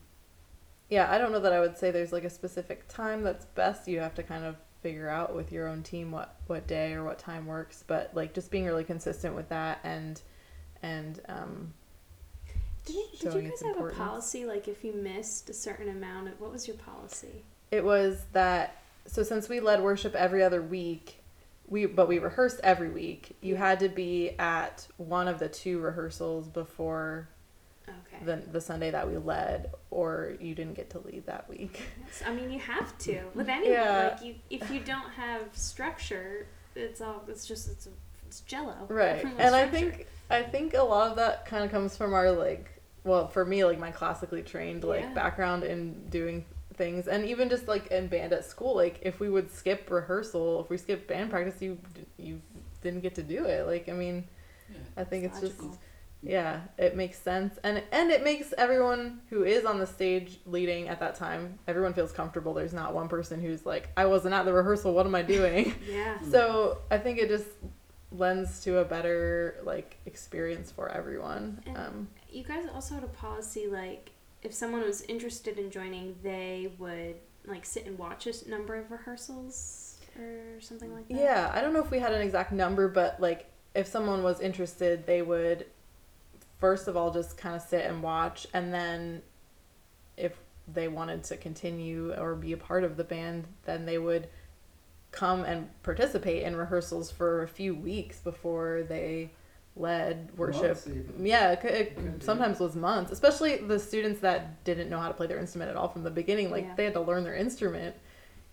yeah, 0.89 1.11
I 1.13 1.19
don't 1.19 1.33
know 1.33 1.41
that 1.41 1.53
I 1.53 1.61
would 1.61 1.77
say 1.77 1.91
there's 1.91 2.13
like 2.13 2.25
a 2.25 2.31
specific 2.31 2.89
time 2.89 3.23
that's 3.23 3.45
best. 3.45 3.87
You 3.87 4.01
have 4.01 4.15
to 4.15 4.23
kind 4.23 4.45
of 4.45 4.57
figure 4.83 5.09
out 5.09 5.35
with 5.35 5.53
your 5.53 5.67
own 5.69 5.83
team 5.83 6.11
what 6.13 6.37
what 6.47 6.67
day 6.67 6.93
or 6.95 7.05
what 7.05 7.19
time 7.19 7.47
works. 7.47 7.85
But 7.87 8.11
like 8.15 8.33
just 8.35 8.51
being 8.51 8.65
really 8.65 8.85
consistent 8.85 9.35
with 9.35 9.49
that 9.51 9.79
and 9.85 10.21
and 10.83 11.21
um, 11.29 11.73
Did, 12.85 12.95
you- 12.97 13.03
did 13.21 13.35
you 13.35 13.43
guys 13.51 13.63
have 13.63 13.85
a 13.85 13.91
policy 13.91 14.45
like 14.47 14.69
if 14.69 14.85
you 14.85 14.93
missed 14.93 15.51
a 15.51 15.55
certain 15.55 15.89
amount 15.89 16.29
of 16.29 16.41
what 16.41 16.53
was 16.53 16.67
your 16.69 16.77
policy? 16.77 17.43
it 17.73 17.85
was 17.85 18.25
that 18.33 18.77
so 19.07 19.25
since 19.25 19.49
we 19.49 19.59
led 19.59 19.83
worship 19.83 20.15
every 20.15 20.41
other 20.43 20.63
week 20.63 21.16
we 21.69 21.87
but 21.87 22.09
we 22.09 22.19
rehearsed 22.19 22.61
every 22.63 22.89
week 22.91 23.37
you 23.41 23.57
had 23.57 23.81
to 23.81 23.89
be 23.89 24.31
at 24.39 24.87
one 24.99 25.27
of 25.29 25.39
the 25.39 25.49
two 25.49 25.79
rehearsals 25.81 26.49
before 26.49 27.29
Okay. 27.89 28.25
the, 28.25 28.37
the 28.51 28.61
sunday 28.61 28.91
that 28.91 29.09
we 29.09 29.17
led 29.17 29.71
or 29.93 30.35
you 30.41 30.55
didn't 30.57 30.75
get 30.75 30.91
to 30.91 30.99
lead 30.99 31.27
that 31.27 31.49
week 31.49 31.83
Yes, 32.05 32.23
I 32.27 32.33
mean 32.35 32.51
you 32.51 32.59
have 32.59 32.97
to 32.99 33.21
with 33.35 33.49
anyone. 33.49 33.73
Yeah. 33.73 34.11
Like 34.17 34.25
you, 34.25 34.35
if 34.51 34.69
you 34.71 34.81
don't 34.81 35.11
have 35.13 35.43
structure, 35.53 36.47
it's 36.75 37.01
all 37.01 37.23
it's 37.29 37.47
just 37.47 37.69
it's 37.71 37.89
it's 38.27 38.41
jello. 38.41 38.75
right 38.89 39.25
and 39.39 39.55
i 39.55 39.69
think 39.69 40.07
i 40.31 40.43
think 40.43 40.75
a 40.75 40.83
lot 40.83 41.11
of 41.11 41.17
that 41.17 41.47
kind 41.47 41.65
of 41.65 41.71
comes 41.71 41.97
from 41.97 42.13
our 42.13 42.33
like 42.33 42.83
well 43.05 43.29
for 43.29 43.45
me 43.45 43.65
like 43.65 43.79
my 43.79 43.93
classically 43.93 44.43
trained 44.43 44.83
like 44.83 45.03
Yeah. 45.03 45.15
background 45.15 45.63
in 45.63 46.07
doing 46.11 46.45
things. 46.77 47.09
And 47.09 47.25
even 47.27 47.49
just 47.49 47.67
like 47.69 47.87
in 47.89 48.09
band 48.09 48.33
at 48.33 48.45
school 48.45 48.75
like 48.77 49.01
if 49.03 49.21
we 49.21 49.29
would 49.29 49.51
skip 49.51 49.91
rehearsal 49.91 50.63
if 50.63 50.71
we 50.71 50.77
skip 50.77 51.07
band 51.09 51.31
practice 51.31 51.61
you 51.61 51.79
you 52.19 52.41
didn't 52.83 53.01
get 53.01 53.15
to 53.17 53.23
do 53.23 53.45
it. 53.45 53.67
Like 53.67 53.89
i 53.89 53.93
mean 53.93 54.25
i 54.97 55.05
think 55.05 55.25
it's 55.25 55.41
just 55.41 55.61
yeah 56.23 56.61
it 56.79 56.97
makes 56.97 57.19
sense. 57.19 57.59
And 57.63 57.83
and 57.93 58.11
it 58.11 58.23
makes 58.25 58.53
everyone 58.59 59.21
who 59.31 59.45
is 59.45 59.65
on 59.65 59.79
the 59.79 59.87
stage 59.87 60.39
leading 60.47 60.89
at 60.89 60.99
that 61.01 61.15
time 61.15 61.59
everyone 61.69 61.93
feels 61.95 62.13
comfortable. 62.13 62.53
There's 62.55 62.73
not 62.73 62.95
one 62.95 63.09
person 63.09 63.41
who's 63.41 63.65
like 63.67 63.89
i 63.97 64.07
wasn't 64.07 64.35
at 64.35 64.45
the 64.45 64.53
rehearsal. 64.53 64.93
What 64.95 65.07
am 65.07 65.15
i 65.15 65.23
doing? 65.23 65.75
Yeah. 65.89 66.19
so 66.31 66.79
i 66.91 66.99
think 66.99 67.19
it 67.19 67.29
just 67.29 67.49
lends 68.13 68.61
to 68.65 68.79
a 68.79 68.85
better 68.85 69.57
like 69.65 69.97
experience 70.07 70.71
for 70.71 70.89
everyone. 70.89 71.61
And- 71.67 71.77
um 71.77 72.09
You 72.31 72.45
guys 72.45 72.65
also 72.75 72.95
had 72.95 73.05
a 73.05 73.09
policy 73.09 73.67
like 73.69 74.11
if 74.47 74.55
someone 74.55 74.83
was 74.83 75.03
interested 75.03 75.59
in 75.59 75.73
joining, 75.73 76.15
they 76.23 76.71
would 76.79 77.17
like 77.47 77.65
sit 77.65 77.85
and 77.85 77.99
watch 77.99 78.27
a 78.29 78.49
number 78.49 78.77
of 78.77 78.91
rehearsals 78.93 79.99
or 80.19 80.61
something 80.61 80.93
like 80.95 81.07
that. 81.09 81.15
yeah 81.15 81.53
i 81.55 81.61
don't 81.61 81.73
know 81.73 81.83
if 81.83 81.91
we 81.91 81.99
had 81.99 82.13
an 82.13 82.23
exact 82.23 82.51
number 82.51 82.89
but 82.89 83.21
like 83.21 83.51
if 83.75 83.87
someone 83.87 84.23
was 84.23 84.41
interested 84.41 85.07
they 85.07 85.23
would 85.23 85.67
first 86.59 86.89
of 86.89 86.97
all 86.97 87.13
just 87.13 87.37
kind 87.37 87.55
of 87.55 87.63
sit 87.63 87.85
and 87.85 88.03
watch 88.03 88.47
and 88.55 88.73
then 88.73 89.23
if 90.17 90.39
they 90.73 90.89
wanted 90.89 91.23
to 91.23 91.37
continue 91.37 92.13
or 92.19 92.35
be 92.35 92.53
a 92.53 92.57
part 92.57 92.83
of 92.83 92.97
the 92.97 93.05
band 93.05 93.47
then 93.65 93.85
they 93.85 93.99
would 93.99 94.27
come 95.13 95.45
and 95.45 95.69
participate 95.83 96.43
in 96.43 96.57
rehearsals 96.57 97.11
for 97.11 97.43
a 97.43 97.49
few 97.49 97.75
weeks 97.75 98.19
before 98.19 98.85
they 98.89 99.31
led 99.77 100.31
worship. 100.39 100.63
Months 100.87 100.89
yeah 101.21 101.53
it, 101.53 101.61
could- 101.61 101.71
it 101.71 102.23
sometimes 102.23 102.59
was 102.61 102.75
months 102.75 103.13
especially 103.13 103.59
the 103.59 103.79
students 103.79 104.21
that 104.21 104.65
didn't 104.65 104.89
know 104.89 104.99
how 104.99 105.09
to 105.09 105.15
play 105.15 105.27
their 105.27 105.39
instrument 105.39 105.71
at 105.71 105.77
all 105.77 105.89
from 105.89 106.03
the 106.03 106.11
beginning 106.11 106.51
like 106.51 106.65
Yeah. 106.65 106.75
they 106.77 106.85
had 106.85 106.95
to 106.95 107.01
learn 107.01 107.25
their 107.25 107.35
instrument 107.37 107.95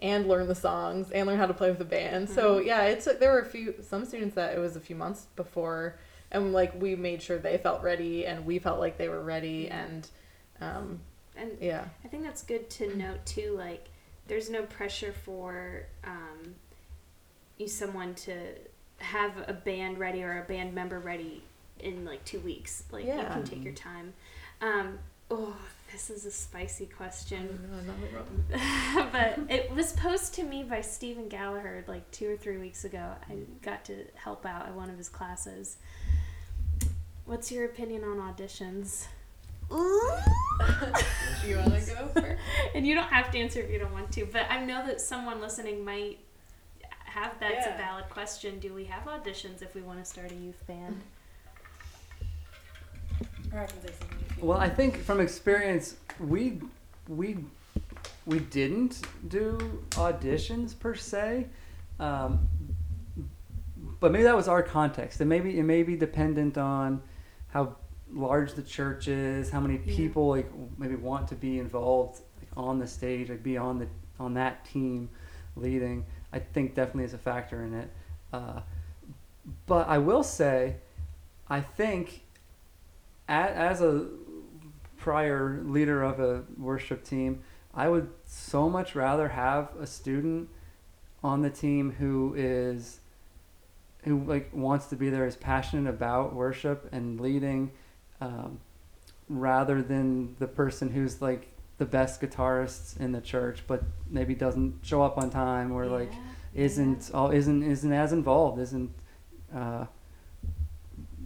and 0.02 0.28
learn 0.28 0.48
the 0.48 0.56
songs 0.56 1.12
and 1.12 1.26
learn 1.28 1.38
how 1.38 1.46
to 1.46 1.54
play 1.54 1.70
with 1.70 1.80
the 1.80 1.86
band. 1.86 2.30
So 2.30 2.60
yeah 2.60 2.84
it 2.84 3.02
took 3.02 3.20
there 3.22 3.32
were 3.32 3.40
a 3.40 3.46
few 3.46 3.76
some 3.82 4.04
students 4.06 4.36
that 4.36 4.54
it 4.56 4.60
was 4.60 4.76
a 4.76 4.82
few 4.82 4.96
months 4.98 5.28
before 5.38 5.98
and 6.32 6.52
like 6.52 6.80
we 6.82 6.96
made 6.96 7.22
sure 7.22 7.38
they 7.38 7.58
felt 7.58 7.82
ready 7.84 8.26
and 8.26 8.46
we 8.46 8.60
felt 8.60 8.80
like 8.80 8.98
they 8.98 9.08
were 9.08 9.24
ready 9.24 9.70
and 9.70 10.10
um 10.60 11.00
And 11.38 11.52
yeah. 11.62 11.86
I 12.04 12.08
think 12.10 12.24
that's 12.24 12.44
good 12.44 12.70
to 12.72 12.96
note 12.98 13.26
too. 13.26 13.56
Like, 13.58 13.88
there's 14.28 14.50
no 14.50 14.64
pressure 14.64 15.14
for 15.26 15.86
um, 16.04 16.56
you 17.58 17.68
someone 17.68 18.14
to 18.16 18.36
have 18.98 19.32
a 19.48 19.54
band 19.54 19.98
ready 20.00 20.24
or 20.24 20.42
a 20.42 20.48
band 20.48 20.74
member 20.74 21.00
ready 21.00 21.44
in 21.80 22.06
like 22.06 22.24
two 22.26 22.40
weeks. 22.40 22.84
Like, 22.92 23.06
you 23.06 23.12
can 23.12 23.44
take 23.44 23.64
your 23.64 23.74
time. 23.74 24.14
Um, 24.62 25.00
oh, 25.30 25.56
this 25.92 26.10
is 26.10 26.26
a 26.26 26.32
spicy 26.32 26.86
question. 26.86 27.70
No, 28.52 29.06
but 29.12 29.40
it 29.50 29.72
was 29.74 29.94
posed 29.94 30.34
to 30.36 30.44
me 30.44 30.64
by 30.64 30.82
Stephen 30.82 31.28
Gallagher 31.28 31.84
like 31.88 32.10
two 32.12 32.32
or 32.32 32.38
three 32.38 32.58
weeks 32.58 32.84
ago. 32.84 33.12
I 33.30 33.36
got 33.62 33.86
to 33.86 34.06
help 34.16 34.46
out 34.46 34.66
at 34.66 34.74
one 34.74 34.90
of 34.90 34.98
his 34.98 35.10
classes. 35.10 35.78
What's 37.26 37.52
your 37.52 37.66
opinion 37.66 38.04
on 38.04 38.18
auditions? 38.18 39.08
Do 39.70 39.76
you 41.48 41.58
want 41.58 41.74
to 41.74 41.92
go 41.92 42.08
first? 42.14 42.42
and 42.76 42.86
you 42.86 42.96
don't 42.96 43.08
have 43.08 43.32
to 43.32 43.40
answer 43.40 43.60
if 43.62 43.70
you 43.70 43.80
don't 43.80 43.94
want 43.94 44.12
to, 44.14 44.26
but 44.26 44.46
I 44.50 44.64
know 44.66 44.86
that 44.86 45.00
someone 45.00 45.42
listening 45.42 45.86
might 45.86 46.20
have 47.14 47.40
that's 47.40 47.66
Yeah. 47.66 47.76
a 47.76 47.78
valid 47.78 48.10
question. 48.10 48.60
Do 48.60 48.74
we 48.74 48.86
have 48.86 49.04
auditions 49.06 49.62
if 49.62 49.76
we 49.76 49.82
want 49.82 50.00
to 50.00 50.06
start 50.06 50.32
a 50.32 50.36
youth 50.36 50.66
band? 50.68 51.02
Or 53.54 53.60
I 53.60 53.66
can 53.68 53.82
say 53.82 53.94
something 54.00 54.18
Well, 54.48 54.58
I 54.60 54.70
think 54.70 54.98
from 54.98 55.20
experience, 55.20 55.96
we 56.20 56.62
we 57.08 57.38
we 58.26 58.40
didn't 58.40 59.02
do 59.28 59.58
auditions 59.92 60.78
per 60.80 60.96
se, 60.96 61.48
um, 62.00 62.48
but 64.00 64.12
maybe 64.12 64.24
that 64.24 64.36
was 64.36 64.48
our 64.48 64.64
context. 64.64 65.20
And 65.20 65.30
maybe 65.30 65.60
it 65.60 65.64
may 65.64 65.84
be 65.84 65.96
dependent 65.96 66.58
on 66.58 67.02
how 67.50 67.76
large 68.12 68.54
the 68.54 68.64
church 68.64 69.08
is, 69.08 69.50
how 69.52 69.60
many 69.60 69.80
Yeah. 69.86 69.96
people 69.96 70.30
like 70.30 70.50
maybe 70.78 70.96
want 70.96 71.28
to 71.30 71.36
be 71.36 71.60
involved 71.60 72.22
like 72.40 72.50
on 72.58 72.80
the 72.80 72.88
stage, 72.88 73.30
like 73.30 73.44
be 73.44 73.58
on 73.58 73.78
the 73.80 73.88
on 74.20 74.34
that 74.36 74.66
team 74.66 75.10
leading. 75.56 76.06
I 76.34 76.40
think 76.40 76.74
definitely 76.74 77.06
is 77.06 77.14
a 77.14 77.20
factor 77.20 77.64
in 77.64 77.74
it. 77.76 77.90
Uh, 78.34 78.62
but 79.68 79.88
I 79.88 80.00
will 80.00 80.24
say, 80.24 80.78
I 81.48 81.62
think 81.62 82.24
as 83.28 83.82
a 83.82 84.08
prior 84.98 85.62
leader 85.64 86.02
of 86.02 86.20
a 86.20 86.44
worship 86.58 87.04
team, 87.04 87.44
I 87.74 87.88
would 87.88 88.10
so 88.26 88.70
much 88.70 88.96
rather 88.96 89.30
have 89.30 89.70
a 89.80 89.86
student 89.88 90.50
on 91.24 91.42
the 91.42 91.50
team 91.50 91.92
who 91.92 92.34
is 92.36 93.00
who 94.04 94.22
like 94.26 94.50
wants 94.54 94.88
to 94.88 94.98
be 94.98 95.10
there, 95.10 95.26
is 95.26 95.38
passionate 95.38 95.90
about 95.90 96.34
worship 96.34 96.90
and 96.92 97.22
leading, 97.22 97.72
um, 98.20 98.60
rather 99.30 99.82
than 99.82 100.36
the 100.40 100.48
person 100.48 100.90
who's 100.90 101.22
like 101.22 101.53
the 101.78 101.86
best 101.86 102.22
guitarist 102.22 103.00
in 103.00 103.12
the 103.12 103.22
church, 103.22 103.64
but 103.68 103.84
maybe 104.10 104.36
doesn't 104.36 104.80
show 104.84 105.02
up 105.02 105.18
on 105.18 105.30
time 105.30 105.72
or 105.72 105.86
like 105.88 106.12
isn't 106.54 107.12
all 107.14 107.32
isn't 107.32 107.64
isn't 107.64 107.92
as 107.92 108.14
involved, 108.14 108.60
isn't 108.60 108.92
uh, 109.56 109.86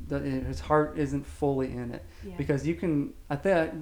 the, 0.08 0.20
his 0.20 0.60
heart 0.60 0.98
isn't 0.98 1.26
fully 1.26 1.72
in 1.72 1.94
it 1.94 2.06
yeah. 2.26 2.34
because 2.38 2.66
you 2.66 2.76
can 2.76 3.14
I 3.30 3.36
think 3.36 3.74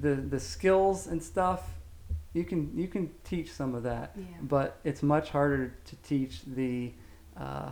the 0.00 0.14
the 0.14 0.40
skills 0.40 1.06
and 1.06 1.22
stuff 1.22 1.62
you 2.32 2.44
can 2.44 2.76
you 2.76 2.88
can 2.88 3.10
teach 3.24 3.52
some 3.52 3.74
of 3.74 3.82
that 3.82 4.12
yeah. 4.16 4.24
but 4.42 4.78
it's 4.84 5.02
much 5.02 5.30
harder 5.30 5.74
to 5.84 5.96
teach 5.96 6.42
the 6.46 6.92
uh, 7.36 7.70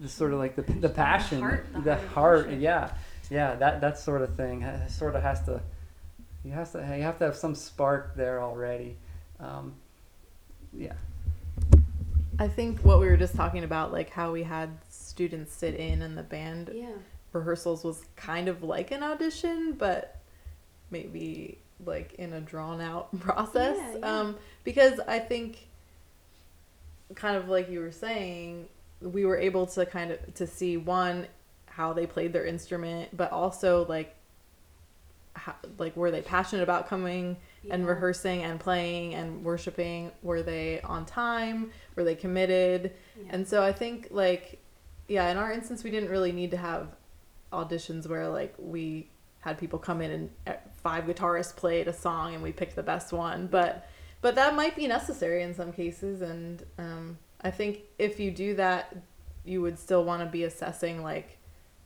the 0.00 0.08
sort 0.08 0.32
of 0.32 0.38
like 0.38 0.56
the 0.56 0.62
the 0.62 0.88
passion 0.88 1.40
heart- 1.40 1.66
the 1.72 1.80
the 1.80 1.94
heart 1.94 2.04
of 2.04 2.12
heart 2.12 2.46
worship. 2.46 2.60
yeah 2.60 2.90
yeah 3.30 3.54
that 3.54 3.80
that 3.80 3.98
sort 3.98 4.22
of 4.22 4.34
thing 4.36 4.64
sort 4.88 5.14
of 5.14 5.22
has 5.22 5.42
to 5.42 5.60
you 6.44 6.52
have 6.52 6.70
to 6.72 6.78
you 6.78 7.02
have 7.02 7.18
to 7.18 7.24
have 7.24 7.36
some 7.36 7.54
spark 7.54 8.14
there 8.16 8.42
already 8.42 8.96
um, 9.40 9.74
yeah 10.72 10.94
I 12.38 12.48
think 12.48 12.80
what 12.80 13.00
we 13.00 13.06
were 13.06 13.16
just 13.16 13.34
talking 13.34 13.64
about, 13.64 13.92
like 13.92 14.10
how 14.10 14.32
we 14.32 14.42
had 14.42 14.70
students 14.88 15.54
sit 15.54 15.74
in 15.74 16.02
and 16.02 16.16
the 16.16 16.22
band 16.22 16.70
yeah. 16.74 16.90
rehearsals 17.32 17.82
was 17.82 18.04
kind 18.14 18.48
of 18.48 18.62
like 18.62 18.90
an 18.90 19.02
audition, 19.02 19.72
but 19.72 20.20
maybe 20.90 21.58
like 21.84 22.14
in 22.14 22.32
a 22.34 22.40
drawn 22.40 22.80
out 22.80 23.18
process. 23.20 23.78
Yeah, 23.78 23.98
yeah. 23.98 24.20
Um, 24.20 24.36
because 24.64 25.00
I 25.00 25.18
think, 25.18 25.68
kind 27.14 27.36
of 27.36 27.48
like 27.48 27.70
you 27.70 27.80
were 27.80 27.92
saying, 27.92 28.68
we 29.00 29.24
were 29.24 29.38
able 29.38 29.66
to 29.68 29.86
kind 29.86 30.10
of 30.10 30.34
to 30.34 30.46
see 30.46 30.76
one 30.76 31.26
how 31.76 31.92
they 31.92 32.06
played 32.06 32.32
their 32.32 32.46
instrument, 32.46 33.14
but 33.14 33.30
also 33.32 33.84
like 33.86 34.16
how, 35.34 35.54
like 35.76 35.94
were 35.94 36.10
they 36.10 36.22
passionate 36.22 36.62
about 36.62 36.88
coming 36.88 37.36
and 37.70 37.86
rehearsing 37.86 38.42
and 38.44 38.58
playing 38.58 39.12
and 39.14 39.44
worshiping? 39.44 40.10
Were 40.22 40.42
they 40.42 40.80
on 40.80 41.04
time? 41.04 41.70
Were 41.94 42.02
they 42.02 42.14
committed? 42.14 42.94
Yeah. 43.20 43.26
And 43.28 43.46
so 43.46 43.62
I 43.62 43.72
think 43.72 44.08
like 44.10 44.58
yeah, 45.06 45.30
in 45.30 45.36
our 45.36 45.52
instance 45.52 45.84
we 45.84 45.90
didn't 45.90 46.08
really 46.08 46.32
need 46.32 46.50
to 46.52 46.56
have 46.56 46.88
auditions 47.52 48.08
where 48.08 48.26
like 48.28 48.54
we 48.58 49.10
had 49.40 49.58
people 49.58 49.78
come 49.78 50.00
in 50.00 50.10
and 50.10 50.30
uh, 50.46 50.52
five 50.82 51.04
guitarists 51.04 51.54
played 51.54 51.88
a 51.88 51.92
song 51.92 52.32
and 52.32 52.42
we 52.42 52.52
picked 52.52 52.74
the 52.74 52.82
best 52.82 53.12
one, 53.12 53.48
but 53.48 53.86
but 54.22 54.34
that 54.36 54.56
might 54.56 54.74
be 54.74 54.86
necessary 54.86 55.42
in 55.42 55.54
some 55.54 55.72
cases 55.72 56.22
and 56.22 56.64
um 56.78 57.18
I 57.42 57.50
think 57.50 57.80
if 57.98 58.18
you 58.18 58.30
do 58.30 58.54
that 58.54 58.96
you 59.44 59.60
would 59.60 59.78
still 59.78 60.04
want 60.04 60.22
to 60.22 60.26
be 60.26 60.44
assessing 60.44 61.02
like 61.02 61.36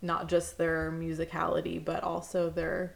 not 0.03 0.28
just 0.28 0.59
their 0.59 0.90
musicality 0.92 1.82
but 1.84 2.03
also 2.03 2.51
their 2.51 2.94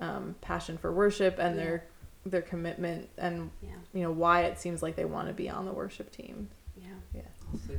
um, 0.00 0.34
passion 0.40 0.78
for 0.78 0.92
worship 0.92 1.38
and 1.38 1.56
Yeah. 1.56 1.64
their 1.64 1.84
their 2.26 2.42
commitment 2.42 3.08
and 3.16 3.50
yeah. 3.62 3.70
you 3.94 4.02
know 4.02 4.10
why 4.10 4.42
it 4.42 4.58
seems 4.58 4.82
like 4.82 4.94
they 4.96 5.04
want 5.06 5.28
to 5.28 5.34
be 5.34 5.48
on 5.48 5.64
the 5.64 5.72
worship 5.72 6.10
team. 6.12 6.48
Yeah. 6.76 7.22
I'll 7.52 7.58
say, 7.58 7.74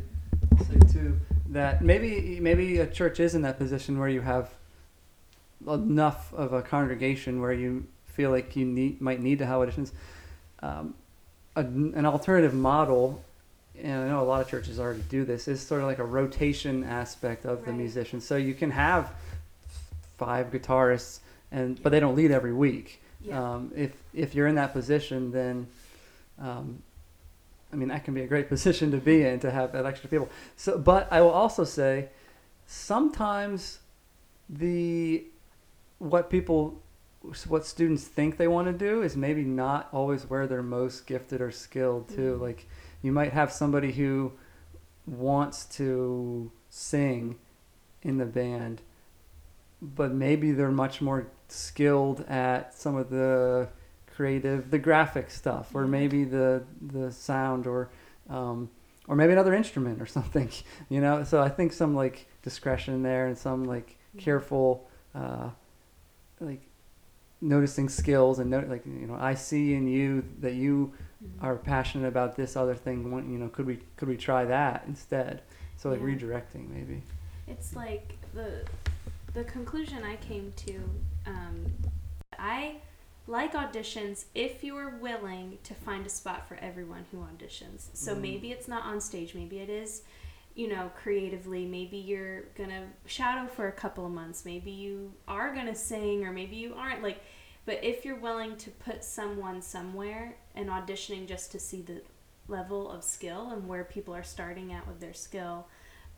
I'll 0.58 0.66
say 0.66 0.94
too 0.94 1.20
that 1.50 1.82
maybe 1.82 2.40
maybe 2.40 2.80
a 2.80 2.88
church 2.88 3.20
is 3.20 3.36
in 3.36 3.42
that 3.44 3.58
position 3.58 4.00
where 4.00 4.10
you 4.10 4.22
have 4.22 4.54
enough 5.68 6.34
of 6.34 6.54
a 6.54 6.62
congregation 6.62 7.42
where 7.42 7.54
you 7.54 7.86
feel 8.06 8.32
like 8.32 8.56
you 8.56 8.66
need 8.66 9.02
might 9.02 9.22
need 9.22 9.40
to 9.40 9.46
have 9.46 9.62
auditions. 9.62 9.92
Um, 10.62 10.96
a, 11.56 11.62
an 11.62 12.06
alternative 12.06 12.54
model, 12.54 13.24
and 13.82 14.04
I 14.04 14.08
know 14.08 14.22
a 14.22 14.26
lot 14.26 14.42
of 14.42 14.48
churches 14.48 14.80
already 14.80 15.04
do 15.10 15.26
this, 15.26 15.48
is 15.48 15.60
sort 15.62 15.82
of 15.82 15.88
like 15.88 16.00
a 16.00 16.06
rotation 16.06 16.84
aspect 16.84 17.46
of 17.46 17.66
the 17.66 17.72
Right. 17.72 17.80
musicians. 17.80 18.26
So 18.26 18.36
you 18.38 18.54
can 18.54 18.72
have 18.72 19.12
five 20.18 20.52
guitarists, 20.52 21.20
and 21.52 21.82
but 21.82 21.90
they 21.92 22.00
don't 22.00 22.16
lead 22.16 22.32
every 22.32 22.54
week. 22.54 23.02
Yeah. 23.24 23.54
Um, 23.54 23.72
if 23.76 23.92
if 24.14 24.34
you're 24.36 24.48
in 24.48 24.56
that 24.56 24.74
position, 24.74 25.32
then 25.32 25.68
um, 26.40 26.82
I 27.72 27.76
mean 27.76 27.90
that 27.90 28.04
can 28.06 28.14
be 28.14 28.22
a 28.22 28.28
great 28.28 28.50
position 28.56 28.92
to 28.92 28.98
be 28.98 29.24
in 29.24 29.40
to 29.42 29.52
have 29.52 29.72
that 29.74 29.86
extra 29.86 30.10
people. 30.10 30.30
So, 30.56 30.78
but 30.78 31.12
I 31.12 31.22
will 31.22 31.32
also 31.32 31.64
say, 31.64 32.10
sometimes 32.68 33.80
the 34.50 35.26
what 36.00 36.30
people 36.30 36.82
what 37.48 37.66
students 37.66 38.04
think 38.06 38.38
they 38.38 38.48
want 38.48 38.68
to 38.68 38.74
do 38.74 39.04
is 39.04 39.16
maybe 39.16 39.44
not 39.44 39.88
always 39.94 40.28
where 40.28 40.48
they're 40.48 40.64
most 40.64 41.06
gifted 41.06 41.40
or 41.42 41.52
skilled 41.52 42.10
too. 42.10 42.38
Mhm. 42.38 42.42
Like 42.42 42.68
you 43.02 43.12
might 43.12 43.34
have 43.34 43.52
somebody 43.52 43.92
who 43.92 44.34
wants 45.06 45.66
to 45.66 46.52
sing 46.70 47.38
in 48.02 48.18
the 48.18 48.26
band, 48.26 48.82
but 49.82 50.12
maybe 50.12 50.52
they're 50.52 50.72
much 50.72 51.02
more 51.02 51.28
skilled 51.48 52.22
at 52.28 52.74
some 52.74 52.96
of 52.96 53.10
the 53.10 53.68
creative, 54.16 54.72
the 54.72 54.80
graphic 54.80 55.30
stuff, 55.30 55.74
or 55.74 55.88
maybe 55.88 56.24
the 56.24 56.64
the 56.82 57.12
sound, 57.12 57.68
or 57.68 57.90
um, 58.30 58.70
or 59.08 59.16
maybe 59.16 59.34
another 59.34 59.54
instrument 59.54 60.02
or 60.02 60.06
something. 60.18 60.50
You 60.90 61.02
know, 61.02 61.24
so 61.24 61.42
I 61.42 61.50
think 61.50 61.74
some 61.74 61.96
like 61.96 62.28
discretion 62.44 63.04
there 63.04 63.28
and 63.28 63.38
some 63.38 63.66
like 63.66 63.98
careful, 64.18 64.90
uh, 65.16 65.50
like 66.40 66.62
noticing 67.42 67.90
skills 67.90 68.40
and 68.40 68.50
note 68.50 68.68
like 68.68 68.86
you 68.86 69.08
know 69.08 69.18
I 69.20 69.34
see 69.34 69.74
in 69.74 69.88
you 69.88 70.24
that 70.40 70.54
you 70.54 70.94
Mhm. 71.24 71.44
are 71.44 71.56
passionate 71.56 72.08
about 72.08 72.36
this 72.36 72.56
other 72.56 72.76
thing. 72.76 73.04
You 73.32 73.38
know, 73.40 73.50
could 73.50 73.66
we 73.66 73.80
could 73.98 74.08
we 74.08 74.18
try 74.18 74.46
that 74.46 74.84
instead? 74.88 75.42
So 75.78 75.90
like 75.90 76.00
Yeah. 76.00 76.06
redirecting 76.08 76.70
maybe. 76.70 77.02
It's 77.48 77.76
like 77.76 78.16
the 78.34 78.66
the 79.34 79.44
conclusion 79.46 80.04
I 80.04 80.18
came 80.18 80.52
to. 80.58 80.74
Um, 81.26 81.74
I 82.38 82.82
like 83.28 83.54
auditions 83.54 84.26
if 84.36 84.64
you 84.64 84.76
are 84.76 84.90
willing 84.98 85.58
to 85.64 85.74
find 85.74 86.06
a 86.06 86.10
spot 86.10 86.48
for 86.48 86.56
everyone 86.56 87.06
who 87.12 87.18
auditions. 87.20 87.90
So 87.94 88.16
Mhm. 88.16 88.22
maybe 88.22 88.52
it's 88.52 88.68
not 88.68 88.84
on 88.84 89.00
stage. 89.00 89.34
Maybe 89.36 89.60
it 89.60 89.70
is, 89.70 90.02
you 90.56 90.68
know, 90.68 90.92
creatively. 90.96 91.66
Maybe 91.66 91.98
you're 91.98 92.44
gonna 92.56 92.88
shadow 93.06 93.48
for 93.48 93.68
a 93.68 93.72
couple 93.72 94.06
of 94.06 94.12
months. 94.12 94.46
Maybe 94.46 94.72
you 94.72 95.14
are 95.28 95.54
gonna 95.54 95.76
sing, 95.76 96.26
or 96.26 96.32
maybe 96.32 96.56
you 96.56 96.74
aren't. 96.76 97.04
Like, 97.04 97.22
but 97.66 97.84
if 97.84 98.06
you're 98.06 98.20
willing 98.20 98.58
to 98.58 98.70
put 98.72 99.04
someone 99.04 99.62
somewhere 99.62 100.36
and 100.56 100.70
auditioning 100.70 101.28
just 101.28 101.52
to 101.52 101.60
see 101.60 101.82
the 101.82 102.02
level 102.48 102.92
of 102.92 103.04
skill 103.04 103.52
and 103.52 103.68
where 103.68 103.84
people 103.84 104.14
are 104.14 104.24
starting 104.24 104.74
at 104.74 104.86
with 104.88 105.00
their 105.00 105.14
skill 105.14 105.68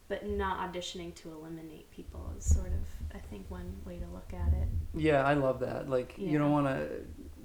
but 0.08 0.28
not 0.28 0.60
auditioning 0.60 1.14
to 1.16 1.32
eliminate 1.32 1.90
people 1.92 2.32
is 2.38 2.46
sort 2.46 2.68
of 2.68 3.16
I 3.16 3.20
think 3.20 3.50
one 3.50 3.76
way 3.86 3.98
to 3.98 4.06
look 4.08 4.34
at 4.34 4.54
it. 4.54 4.68
Yeah, 4.96 5.24
I 5.24 5.34
love 5.34 5.60
that. 5.60 5.90
Like 5.90 6.16
you 6.18 6.38
don't 6.38 6.52
want 6.52 6.68
to 6.68 6.90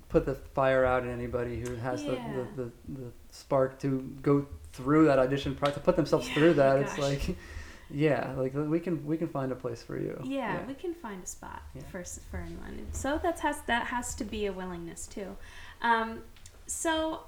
put 0.09 0.25
the 0.27 0.35
fire 0.35 0.85
out 0.85 1.03
in 1.05 1.11
anybody 1.11 1.61
who 1.61 1.75
has 1.77 2.03
Yeah. 2.03 2.13
the, 2.13 2.63
the, 2.63 2.63
the, 2.65 3.01
the 3.03 3.13
spark 3.31 3.79
to 3.81 4.01
go 4.23 4.47
through 4.73 5.07
that 5.07 5.19
audition 5.19 5.55
process, 5.55 5.75
to 5.77 5.81
put 5.81 5.97
themselves 5.97 6.27
Yeah, 6.29 6.35
through 6.35 6.55
that. 6.55 6.81
gosh. 6.81 6.89
It's 6.91 6.99
like, 7.29 7.37
yeah, 7.91 8.33
like 8.37 8.55
we 8.55 8.81
can 8.81 9.05
we 9.07 9.17
can 9.17 9.29
find 9.29 9.53
a 9.53 9.55
place 9.55 9.83
for 9.83 9.99
you. 9.99 10.21
Yeah, 10.25 10.65
we 10.67 10.75
can 10.75 10.95
find 10.95 11.23
a 11.23 11.27
spot 11.27 11.63
Yeah. 11.75 11.83
for 11.91 12.05
for 12.31 12.39
anyone. 12.39 12.87
So 12.93 13.19
that 13.23 13.41
has 13.41 13.61
that 13.67 13.87
has 13.87 14.15
to 14.17 14.25
be 14.25 14.47
a 14.47 14.53
willingness 14.53 15.07
too. 15.07 15.37
Um, 15.83 16.23
so 16.67 17.21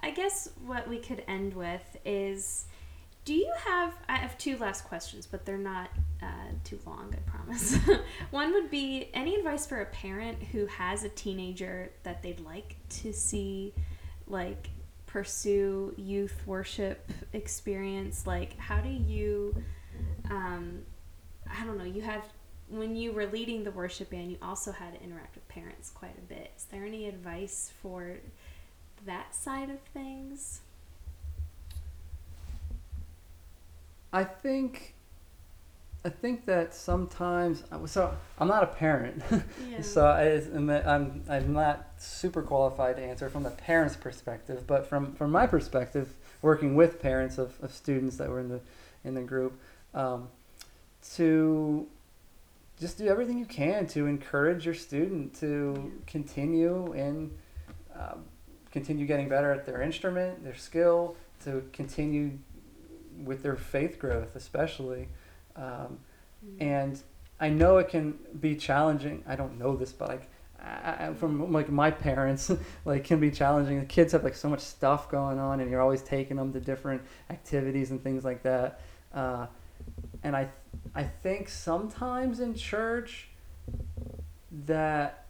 I 0.00 0.10
guess 0.10 0.48
what 0.64 0.88
we 0.88 0.98
could 0.98 1.24
end 1.28 1.54
with 1.54 1.96
is 2.04 2.66
Do 3.28 3.34
you 3.34 3.52
have? 3.66 3.92
I 4.08 4.16
have 4.16 4.38
two 4.38 4.56
last 4.56 4.86
questions, 4.86 5.26
but 5.26 5.44
they're 5.44 5.58
not 5.58 5.90
uh, 6.22 6.48
too 6.64 6.78
long. 6.86 7.14
I 7.14 7.30
promise. 7.30 7.76
One 8.30 8.54
would 8.54 8.70
be 8.70 9.10
any 9.12 9.34
advice 9.34 9.66
for 9.66 9.82
a 9.82 9.84
parent 9.84 10.42
who 10.44 10.64
has 10.64 11.04
a 11.04 11.10
teenager 11.10 11.90
that 12.04 12.22
they'd 12.22 12.40
like 12.40 12.76
to 12.88 13.12
see, 13.12 13.74
like 14.28 14.70
pursue 15.04 15.92
youth 15.98 16.40
worship 16.46 17.12
experience. 17.34 18.26
Like, 18.26 18.56
how 18.56 18.80
do 18.80 18.88
you? 18.88 19.54
Um, 20.30 20.78
I 21.54 21.66
don't 21.66 21.76
know. 21.76 21.84
You 21.84 22.00
have 22.00 22.24
when 22.70 22.96
you 22.96 23.12
were 23.12 23.26
leading 23.26 23.62
the 23.62 23.72
worship 23.72 24.08
band, 24.08 24.30
you 24.30 24.38
also 24.40 24.72
had 24.72 24.94
to 24.94 25.04
interact 25.04 25.34
with 25.34 25.46
parents 25.48 25.90
quite 25.90 26.16
a 26.16 26.22
bit. 26.22 26.52
Is 26.56 26.64
there 26.64 26.86
any 26.86 27.06
advice 27.06 27.74
for 27.82 28.20
that 29.04 29.34
side 29.34 29.68
of 29.68 29.80
things? 29.92 30.62
I 34.12 34.24
think 34.24 34.94
I 36.04 36.10
think 36.10 36.46
that 36.46 36.74
sometimes 36.74 37.64
so 37.86 38.14
I'm 38.38 38.48
not 38.48 38.62
a 38.62 38.66
parent, 38.68 39.22
Yeah. 39.70 39.80
so 39.82 40.06
I, 40.06 40.40
I'm 40.94 41.22
I'm 41.28 41.52
not 41.52 41.86
super 41.98 42.42
qualified 42.42 42.96
to 42.96 43.02
answer 43.02 43.28
from 43.28 43.42
the 43.42 43.50
parent's 43.50 43.96
perspective, 43.96 44.66
but 44.66 44.86
from 44.86 45.14
from 45.14 45.30
my 45.32 45.46
perspective, 45.46 46.14
working 46.40 46.74
with 46.74 47.00
parents 47.02 47.36
of, 47.38 47.54
of 47.62 47.72
students 47.72 48.16
that 48.16 48.28
were 48.30 48.40
in 48.40 48.48
the 48.48 48.60
in 49.04 49.14
the 49.14 49.22
group, 49.22 49.58
um, 49.94 50.28
to 51.14 51.86
just 52.80 52.96
do 52.96 53.08
everything 53.08 53.38
you 53.38 53.44
can 53.44 53.86
to 53.88 54.06
encourage 54.06 54.64
your 54.64 54.74
student 54.74 55.34
to 55.40 55.74
Yeah. 55.76 55.90
continue 56.06 56.92
and 56.92 57.30
um, 57.94 58.24
continue 58.70 59.04
getting 59.04 59.28
better 59.28 59.50
at 59.50 59.66
their 59.66 59.82
instrument, 59.82 60.44
their 60.44 60.54
skill, 60.54 61.16
to 61.44 61.68
continue 61.72 62.38
with 63.24 63.42
their 63.42 63.56
faith 63.56 63.98
growth, 63.98 64.36
especially. 64.36 65.08
Um, 65.56 65.98
Mm. 66.46 66.62
and 66.62 67.02
I 67.40 67.48
know 67.48 67.78
it 67.78 67.88
can 67.88 68.16
be 68.40 68.54
challenging. 68.54 69.24
I 69.26 69.34
don't 69.34 69.58
know 69.58 69.74
this, 69.76 69.92
but 69.92 70.08
like 70.08 70.30
I, 70.62 71.06
I- 71.08 71.14
from 71.14 71.52
like 71.52 71.68
my 71.68 71.90
parents, 71.90 72.50
like 72.84 73.02
can 73.04 73.18
be 73.18 73.30
challenging. 73.32 73.80
The 73.80 73.86
kids 73.86 74.12
have 74.12 74.22
like 74.22 74.36
so 74.36 74.48
much 74.48 74.60
stuff 74.60 75.10
going 75.10 75.40
on, 75.40 75.58
and 75.60 75.68
you're 75.68 75.80
always 75.80 76.00
taking 76.02 76.36
them 76.36 76.52
to 76.52 76.60
different 76.60 77.02
activities 77.28 77.90
and 77.90 78.00
things 78.02 78.24
like 78.24 78.42
that. 78.44 78.80
Uh, 79.12 79.46
and 80.22 80.36
I, 80.36 80.48
I 80.94 81.02
think 81.04 81.48
sometimes 81.48 82.38
in 82.40 82.54
church 82.54 83.28
that 84.66 85.26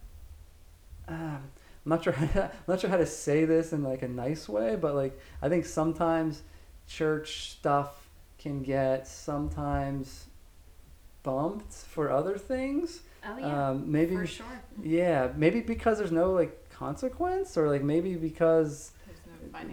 um, 1.07 1.17
I'm 1.17 1.43
not 1.87 2.05
sure 2.05 2.15
I'm 2.35 2.51
not 2.67 2.81
sure 2.81 2.91
how 2.91 2.97
to 2.99 3.07
say 3.07 3.45
this 3.45 3.73
in 3.73 3.83
like 3.83 4.03
a 4.03 4.09
nice 4.09 4.49
way, 4.49 4.77
but 4.77 4.95
like 4.95 5.19
I 5.41 5.49
think 5.49 5.65
sometimes 5.65 6.43
church 6.89 7.51
stuff 7.53 8.09
can 8.39 8.63
get 8.63 9.07
sometimes 9.07 10.27
bumped 11.23 11.73
for 11.73 12.11
other 12.11 12.37
things. 12.39 13.01
Oh 13.25 13.37
yeah, 13.39 13.69
Um, 13.71 13.91
maybe 13.91 14.17
for 14.17 14.27
sure. 14.27 14.47
yeah, 14.83 15.29
maybe 15.37 15.61
because 15.61 15.99
there's 15.99 16.13
no 16.13 16.33
like 16.33 16.71
consequence, 16.71 17.57
or 17.57 17.69
like 17.69 17.83
maybe 17.83 18.15
because 18.15 18.93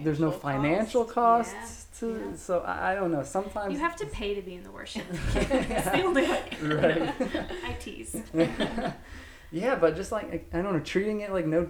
there's 0.03 0.19
no 0.19 0.31
financial 0.31 1.05
cost. 1.05 1.55
costs 1.55 1.99
to. 1.99 2.19
yeah. 2.31 2.35
So 2.35 2.59
I, 2.61 2.91
I 2.91 2.95
don't 2.95 3.11
know. 3.11 3.23
Sometimes 3.23 3.73
You 3.73 3.79
have 3.79 3.95
to 3.97 4.05
pay 4.07 4.33
to 4.35 4.41
be 4.41 4.55
in 4.55 4.63
the 4.63 4.71
worship. 4.71 5.03
it's 5.35 5.85
the 5.85 6.03
only 6.03 6.23
way. 6.23 6.43
Right. 6.61 7.13
I 7.65 7.73
tease. 7.79 8.15
yeah, 9.51 9.75
but 9.75 9.95
just 9.95 10.11
like 10.11 10.47
I 10.53 10.61
don't 10.61 10.73
know, 10.73 10.79
treating 10.79 11.21
it 11.21 11.31
like 11.31 11.45
no, 11.45 11.69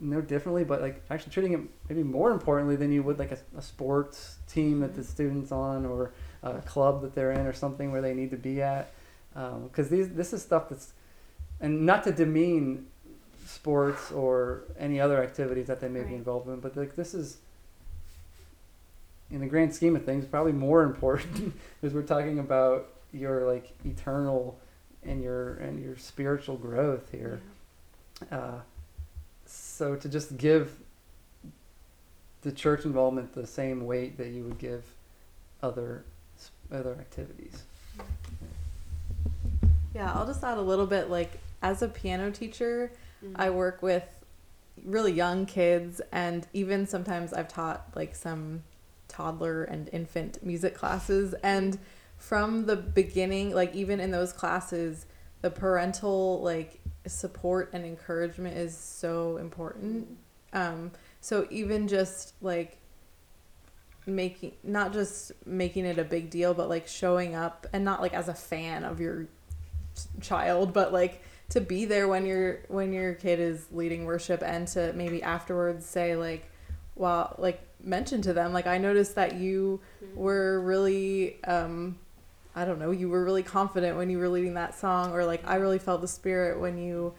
no 0.00 0.20
differently, 0.20 0.64
but 0.64 0.80
like 0.80 1.02
actually 1.10 1.32
treating 1.32 1.52
it 1.54 1.60
maybe 1.88 2.02
more 2.02 2.30
importantly 2.30 2.76
than 2.76 2.92
you 2.92 3.02
would 3.02 3.18
like 3.18 3.32
a, 3.32 3.38
a 3.56 3.62
sports 3.62 4.36
team 4.48 4.80
that 4.80 4.94
the 4.94 5.02
students 5.02 5.50
on 5.50 5.84
or 5.84 6.12
a 6.42 6.60
club 6.62 7.02
that 7.02 7.14
they're 7.14 7.32
in 7.32 7.46
or 7.46 7.52
something 7.52 7.90
where 7.90 8.00
they 8.00 8.14
need 8.14 8.30
to 8.30 8.36
be 8.36 8.62
at, 8.62 8.92
because 9.34 9.88
these 9.88 10.10
this 10.10 10.32
is 10.32 10.42
stuff 10.42 10.68
that's, 10.68 10.92
and 11.60 11.84
not 11.84 12.04
to 12.04 12.12
demean 12.12 12.86
sports 13.46 14.12
or 14.12 14.62
any 14.78 15.00
other 15.00 15.22
activities 15.22 15.66
that 15.66 15.80
they 15.80 15.88
may 15.88 16.02
be 16.02 16.14
involved 16.14 16.48
in, 16.48 16.60
but 16.60 16.76
like 16.76 16.96
this 16.96 17.14
is. 17.14 17.38
In 19.30 19.40
the 19.40 19.46
grand 19.46 19.74
scheme 19.74 19.94
of 19.94 20.06
things, 20.06 20.24
probably 20.24 20.52
more 20.52 20.82
important 20.84 21.54
because 21.80 21.94
we're 21.94 22.02
talking 22.02 22.38
about 22.38 22.88
your 23.12 23.46
like 23.46 23.72
eternal 23.84 24.58
and 25.02 25.22
your 25.22 25.54
and 25.56 25.82
your 25.82 25.96
spiritual 25.96 26.56
growth 26.56 27.10
here. 27.10 27.40
Uh, 28.30 28.60
so 29.78 29.94
to 29.94 30.08
just 30.08 30.36
give 30.36 30.72
the 32.42 32.52
church 32.52 32.84
involvement 32.84 33.32
the 33.34 33.46
same 33.46 33.86
weight 33.86 34.18
that 34.18 34.28
you 34.28 34.44
would 34.44 34.58
give 34.58 34.84
other 35.62 36.04
other 36.70 36.92
activities. 36.92 37.62
Yeah, 39.94 40.12
I'll 40.12 40.26
just 40.26 40.44
add 40.44 40.58
a 40.58 40.62
little 40.62 40.86
bit 40.86 41.10
like 41.10 41.38
as 41.62 41.82
a 41.82 41.88
piano 41.88 42.30
teacher, 42.30 42.92
Mm. 43.24 43.32
I 43.36 43.50
work 43.50 43.82
with 43.82 44.04
really 44.84 45.12
young 45.12 45.44
kids 45.46 46.00
and 46.12 46.46
even 46.52 46.86
sometimes 46.86 47.32
I've 47.32 47.48
taught 47.48 47.88
like 47.96 48.14
some 48.14 48.62
toddler 49.08 49.64
and 49.64 49.88
infant 49.92 50.38
music 50.44 50.74
classes 50.74 51.34
and 51.42 51.78
from 52.16 52.66
the 52.66 52.76
beginning 52.76 53.52
like 53.54 53.74
even 53.74 53.98
in 53.98 54.12
those 54.12 54.32
classes 54.32 55.06
the 55.42 55.50
parental 55.50 56.40
like 56.42 56.77
support 57.08 57.70
and 57.72 57.84
encouragement 57.84 58.56
is 58.56 58.76
so 58.76 59.36
important 59.38 60.06
um 60.52 60.90
so 61.20 61.46
even 61.50 61.86
just 61.88 62.34
like 62.40 62.78
making 64.06 64.52
not 64.62 64.92
just 64.92 65.32
making 65.44 65.84
it 65.84 65.98
a 65.98 66.04
big 66.04 66.30
deal 66.30 66.54
but 66.54 66.68
like 66.68 66.88
showing 66.88 67.34
up 67.34 67.66
and 67.72 67.84
not 67.84 68.00
like 68.00 68.14
as 68.14 68.28
a 68.28 68.34
fan 68.34 68.84
of 68.84 69.00
your 69.00 69.26
child 70.20 70.72
but 70.72 70.92
like 70.92 71.22
to 71.50 71.60
be 71.60 71.84
there 71.84 72.08
when 72.08 72.24
your 72.24 72.60
when 72.68 72.92
your 72.92 73.14
kid 73.14 73.38
is 73.40 73.66
leading 73.72 74.04
worship 74.06 74.42
and 74.42 74.66
to 74.68 74.92
maybe 74.94 75.22
afterwards 75.22 75.84
say 75.84 76.16
like 76.16 76.50
well 76.94 77.34
like 77.38 77.60
mention 77.82 78.22
to 78.22 78.32
them 78.32 78.52
like 78.52 78.66
i 78.66 78.78
noticed 78.78 79.14
that 79.14 79.34
you 79.36 79.80
Mm-hmm. 80.02 80.20
were 80.20 80.60
really 80.60 81.42
um 81.44 81.98
i 82.58 82.64
don't 82.64 82.78
know 82.78 82.90
you 82.90 83.08
were 83.08 83.24
really 83.24 83.42
confident 83.42 83.96
when 83.96 84.10
you 84.10 84.18
were 84.18 84.28
leading 84.28 84.54
that 84.54 84.78
song 84.78 85.12
or 85.12 85.24
like 85.24 85.42
i 85.46 85.54
really 85.56 85.78
felt 85.78 86.00
the 86.00 86.08
spirit 86.08 86.58
when 86.60 86.76
you 86.76 87.14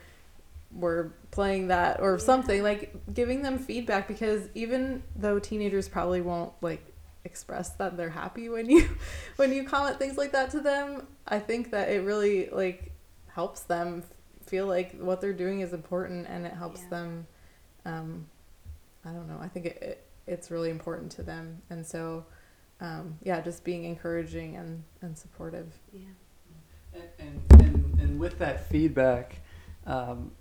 were 0.72 1.14
playing 1.32 1.68
that 1.70 2.00
or 2.00 2.14
Yeah. 2.14 2.18
something 2.26 2.62
like 2.62 2.94
giving 3.14 3.42
them 3.42 3.58
feedback 3.58 4.08
because 4.08 4.48
even 4.54 5.02
though 5.16 5.40
teenagers 5.40 5.88
probably 5.88 6.22
won't 6.22 6.54
like 6.62 6.86
express 7.26 7.70
that 7.72 7.98
they're 7.98 8.10
happy 8.10 8.50
when 8.50 8.70
you 8.70 8.88
when 9.38 9.52
you 9.54 9.64
comment 9.64 9.98
things 9.98 10.18
like 10.18 10.32
that 10.34 10.52
to 10.52 10.60
them 10.60 11.08
i 11.28 11.40
think 11.40 11.72
that 11.72 11.90
it 11.90 12.04
really 12.06 12.50
like 12.52 12.92
helps 13.28 13.62
them 13.62 14.04
feel 14.46 14.66
like 14.68 14.98
what 15.00 15.22
they're 15.22 15.34
doing 15.34 15.62
is 15.62 15.74
important 15.74 16.28
and 16.28 16.46
it 16.46 16.54
helps 16.54 16.82
Yeah. 16.84 16.90
them 16.90 17.28
um 17.86 18.28
i 19.06 19.10
don't 19.12 19.28
know 19.28 19.38
i 19.42 19.48
think 19.48 19.66
it, 19.66 19.78
it 19.82 20.06
it's 20.28 20.52
really 20.52 20.70
important 20.70 21.12
to 21.14 21.24
them 21.24 21.62
and 21.72 21.86
so 21.86 22.26
um 22.82 23.18
yeah 23.24 23.42
just 23.42 23.64
being 23.64 23.84
encouraging 23.84 24.56
and 24.56 24.84
and 25.02 25.18
supportive 25.18 25.74
Yeah. 25.94 26.02
And 26.94 27.04
and, 27.20 27.62
and, 27.62 28.00
and 28.02 28.20
with 28.20 28.40
that 28.40 28.68
feedback, 28.70 29.42
um, 29.86 30.32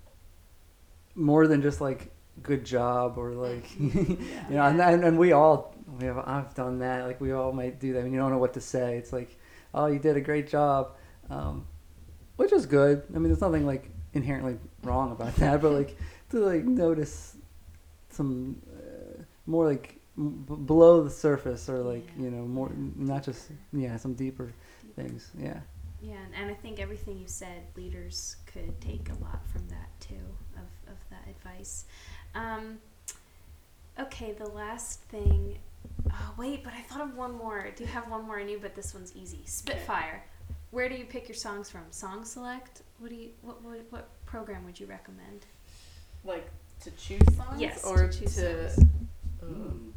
more 1.14 1.46
than 1.46 1.60
just 1.62 1.80
like 1.80 2.10
good 2.42 2.64
job 2.64 3.18
or 3.18 3.32
like 3.32 3.66
you 3.78 4.16
know, 4.50 4.62
and, 4.62 4.80
and, 4.80 5.04
and 5.04 5.18
we 5.18 5.32
all 5.32 5.74
we 5.98 6.06
have 6.06 6.18
I've 6.18 6.54
done 6.54 6.78
that. 6.80 7.06
Like 7.06 7.20
we 7.20 7.32
all 7.32 7.52
might 7.52 7.80
do 7.80 7.92
that 7.94 8.02
when 8.02 8.12
you 8.12 8.18
don't 8.18 8.30
know 8.30 8.38
what 8.38 8.54
to 8.54 8.60
say. 8.60 8.96
It's 8.96 9.12
like, 9.12 9.36
oh, 9.74 9.86
you 9.86 9.98
did 9.98 10.16
a 10.16 10.20
great 10.20 10.48
job, 10.48 10.92
um, 11.30 11.66
which 12.36 12.52
is 12.52 12.66
good. 12.66 13.02
I 13.10 13.18
mean, 13.18 13.24
there's 13.24 13.40
nothing 13.40 13.66
like 13.66 13.90
inherently 14.14 14.58
wrong 14.82 15.12
about 15.12 15.34
that, 15.36 15.60
but 15.60 15.72
like 15.72 15.96
to 16.30 16.38
like 16.38 16.64
notice 16.64 17.36
some 18.10 18.60
uh, 18.74 19.22
more 19.46 19.66
like 19.66 19.96
m- 19.96 19.97
b- 20.18 20.54
below 20.66 21.02
the 21.02 21.10
surface 21.10 21.68
or 21.68 21.78
like 21.78 22.06
Yeah. 22.16 22.24
you 22.24 22.30
know 22.30 22.44
more 22.44 22.70
not 22.96 23.24
just 23.24 23.50
yeah 23.72 23.96
some 23.96 24.14
deeper 24.14 24.52
things. 24.96 25.30
Yeah. 25.38 25.60
Yeah, 26.00 26.14
and, 26.26 26.34
and 26.42 26.50
I 26.50 26.54
think 26.54 26.78
everything 26.78 27.18
you 27.18 27.26
said, 27.26 27.62
leaders 27.76 28.36
could 28.46 28.80
take 28.80 29.08
a 29.10 29.14
lot 29.24 29.44
from 29.48 29.66
that 29.68 29.88
too, 29.98 30.14
of, 30.54 30.92
of 30.92 30.96
that 31.10 31.24
advice. 31.28 31.86
Um, 32.36 32.78
okay, 33.98 34.30
the 34.32 34.48
last 34.48 35.00
thing. 35.02 35.58
Oh, 36.08 36.34
wait, 36.38 36.62
but 36.62 36.72
I 36.72 36.82
thought 36.82 37.00
of 37.00 37.16
one 37.16 37.34
more. 37.36 37.66
I 37.66 37.70
do 37.70 37.84
have 37.84 38.08
one 38.08 38.24
more 38.26 38.38
I 38.38 38.44
knew, 38.44 38.60
but 38.60 38.76
this 38.76 38.94
one's 38.94 39.12
easy. 39.16 39.40
Spitfire. 39.44 40.24
Where 40.70 40.88
do 40.88 40.94
you 40.94 41.04
pick 41.04 41.26
your 41.28 41.34
songs 41.34 41.68
from? 41.68 41.82
Song 41.90 42.24
Select? 42.24 42.82
What 43.00 43.10
do 43.10 43.16
you 43.16 43.30
what 43.42 43.60
what, 43.64 43.80
what 43.90 44.08
program 44.26 44.64
would 44.66 44.78
you 44.78 44.86
recommend? 44.86 45.46
like 46.24 46.48
to 46.80 46.90
choose 46.92 47.22
songs 47.36 47.60
Yes, 47.60 47.84
or 47.84 48.06
to 48.08 48.20
choose 48.20 48.34
to 48.36 48.70
songs. 48.70 48.86
Mm. 49.44 49.92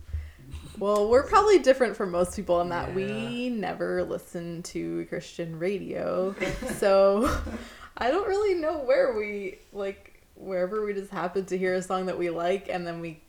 Well, 0.80 1.10
we're 1.10 1.24
probably 1.28 1.60
different 1.60 1.96
from 1.96 2.12
most 2.12 2.36
people 2.36 2.62
in 2.62 2.70
that 2.70 2.90
Yeah. 2.90 2.96
we 2.96 3.50
never 3.50 4.04
listen 4.04 4.64
to 4.64 5.06
Christian 5.08 5.60
radio. 5.60 6.34
so 6.78 7.30
I 7.98 8.10
don't 8.10 8.28
really 8.28 8.60
know 8.60 8.80
where 8.80 9.14
we 9.18 9.60
like 9.74 10.24
wherever 10.36 10.84
we 10.86 10.94
just 10.94 11.12
happen 11.12 11.46
to 11.46 11.58
hear 11.58 11.76
a 11.76 11.82
song 11.82 12.08
that 12.08 12.18
we 12.18 12.30
like 12.32 12.68
and 12.70 12.88
then 12.88 13.00
we 13.00 13.22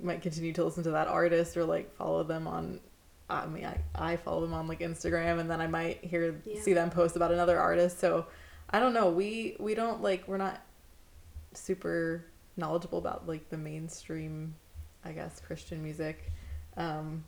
might 0.00 0.22
continue 0.22 0.52
to 0.54 0.64
listen 0.64 0.82
to 0.84 0.90
that 0.92 1.06
artist 1.08 1.56
or 1.56 1.64
like 1.64 1.92
follow 1.94 2.22
them 2.22 2.46
on 2.46 2.80
I 3.28 3.44
mean, 3.46 3.64
I, 3.66 3.78
I 3.94 4.16
follow 4.16 4.40
them 4.42 4.54
on 4.54 4.68
like 4.68 4.78
Instagram, 4.78 5.40
and 5.40 5.50
then 5.50 5.60
I 5.60 5.66
might 5.66 6.04
hear 6.04 6.40
Yeah. 6.44 6.60
see 6.62 6.72
them 6.74 6.90
post 6.90 7.16
about 7.16 7.32
another 7.32 7.58
artist. 7.58 7.98
So 7.98 8.26
I 8.70 8.78
don't 8.78 8.94
know. 8.94 9.10
We 9.10 9.56
we 9.58 9.74
don't 9.74 10.00
like 10.00 10.28
we're 10.28 10.36
not 10.36 10.62
super 11.52 12.24
knowledgeable 12.56 12.98
about 12.98 13.26
like 13.26 13.50
the 13.50 13.56
mainstream, 13.56 14.54
I 15.04 15.10
guess 15.10 15.40
Christian 15.44 15.82
music. 15.82 16.30
Um, 16.76 17.24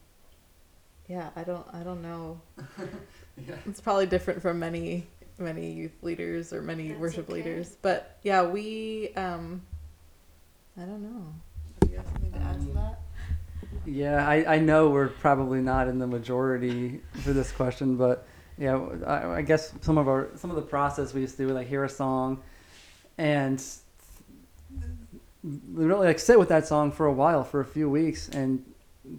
yeah, 1.09 1.30
I 1.36 1.42
don't 1.42 1.66
I 1.72 1.82
don't 1.82 2.03
know. 2.03 2.40
Yeah. 3.46 3.55
It's 3.66 3.80
probably 3.80 4.07
different 4.07 4.42
from 4.42 4.59
many 4.59 5.07
many 5.38 5.70
youth 5.70 5.92
leaders 6.03 6.53
or 6.53 6.61
many 6.61 6.88
That's 6.88 7.01
worship 7.01 7.28
okay. 7.30 7.34
leaders. 7.34 7.76
But 7.80 8.18
yeah, 8.24 8.42
we 8.42 9.11
um, 9.14 9.62
I 10.76 10.80
don't 10.80 11.03
know. 11.03 11.32
Do 11.80 11.88
you 11.92 11.99
have 11.99 12.07
something 12.07 12.32
to 12.32 12.38
add 12.38 12.55
to 12.55 12.66
Um, 12.66 12.74
that? 12.74 13.01
Yeah, 13.86 14.28
I, 14.28 14.57
I 14.57 14.59
know 14.59 14.90
we're 14.90 15.07
probably 15.09 15.61
not 15.61 15.86
in 15.86 15.99
the 16.01 16.07
majority 16.09 17.01
for 17.22 17.32
this 17.32 17.53
question, 17.53 17.96
but 17.96 18.26
yeah, 18.59 18.76
I, 19.07 19.36
I 19.36 19.42
guess 19.42 19.72
some 19.82 19.99
of 19.99 20.09
our 20.09 20.30
some 20.34 20.51
of 20.51 20.57
the 20.57 20.62
process 20.62 21.14
we 21.14 21.20
used 21.20 21.36
to 21.36 21.46
do, 21.46 21.55
like 21.55 21.68
hear 21.68 21.84
a 21.84 21.88
song, 21.88 22.42
and 23.18 23.62
really 25.44 26.07
like 26.09 26.18
sit 26.18 26.38
with 26.38 26.49
that 26.49 26.66
song 26.66 26.90
for 26.90 27.07
a 27.07 27.12
while, 27.12 27.44
for 27.44 27.61
a 27.61 27.64
few 27.64 27.88
weeks, 27.88 28.28
and 28.30 28.64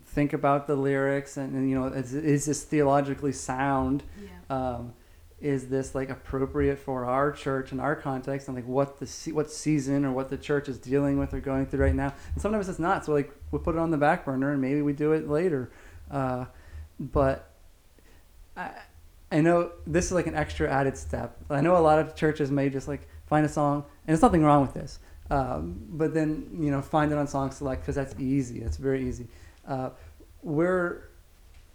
think 0.05 0.33
about 0.33 0.67
the 0.67 0.75
lyrics, 0.75 1.37
and, 1.37 1.53
and 1.53 1.69
you 1.69 1.79
know, 1.79 1.85
is, 1.87 2.13
is 2.13 2.45
this 2.45 2.63
theologically 2.63 3.31
sound? 3.31 4.03
Yeah. 4.21 4.55
um, 4.55 4.93
is 5.41 5.69
this 5.69 5.95
like 5.95 6.09
appropriate 6.09 6.77
for 6.77 7.05
our 7.05 7.31
church 7.31 7.71
and 7.71 7.79
our 7.79 7.95
context 7.95 8.49
and 8.49 8.57
like 8.57 8.67
what 8.67 8.99
the 8.99 9.31
what 9.31 9.49
season 9.49 10.03
or 10.03 10.11
what 10.11 10.27
the 10.27 10.37
church 10.37 10.67
is 10.67 10.77
dealing 10.77 11.17
with 11.17 11.33
or 11.33 11.39
going 11.39 11.65
through 11.65 11.79
right 11.79 11.95
now? 11.95 12.13
And 12.33 12.41
sometimes 12.41 12.67
it's 12.67 12.79
not 12.79 13.05
so 13.05 13.13
like 13.13 13.33
we 13.51 13.59
put 13.59 13.75
it 13.75 13.79
on 13.79 13.89
the 13.89 13.97
back 13.97 14.25
burner 14.25 14.51
and 14.51 14.61
maybe 14.61 14.81
we 14.81 14.91
do 14.91 15.13
it 15.13 15.29
later. 15.29 15.71
Uh, 16.11 16.45
but 16.99 17.53
I, 18.57 18.71
I 19.31 19.39
know 19.39 19.71
this 19.87 20.07
is 20.07 20.11
like 20.11 20.27
an 20.27 20.35
extra 20.35 20.69
added 20.69 20.97
step. 20.97 21.37
I 21.49 21.61
know 21.61 21.77
a 21.77 21.79
lot 21.79 21.99
of 21.99 22.15
churches 22.15 22.51
may 22.51 22.69
just 22.69 22.89
like 22.89 23.07
find 23.27 23.45
a 23.45 23.49
song 23.49 23.77
and 23.77 24.07
there's 24.07 24.21
nothing 24.21 24.43
wrong 24.43 24.61
with 24.61 24.73
this 24.73 24.99
um, 25.29 25.79
but 25.89 26.13
then 26.13 26.49
you 26.59 26.71
know 26.71 26.81
find 26.81 27.11
it 27.11 27.17
on 27.17 27.27
song 27.27 27.51
select 27.51 27.81
because 27.81 27.95
that's 27.95 28.19
easy. 28.19 28.61
It's 28.61 28.77
very 28.77 29.07
easy 29.07 29.27
uh, 29.69 29.89
we're 30.43 31.03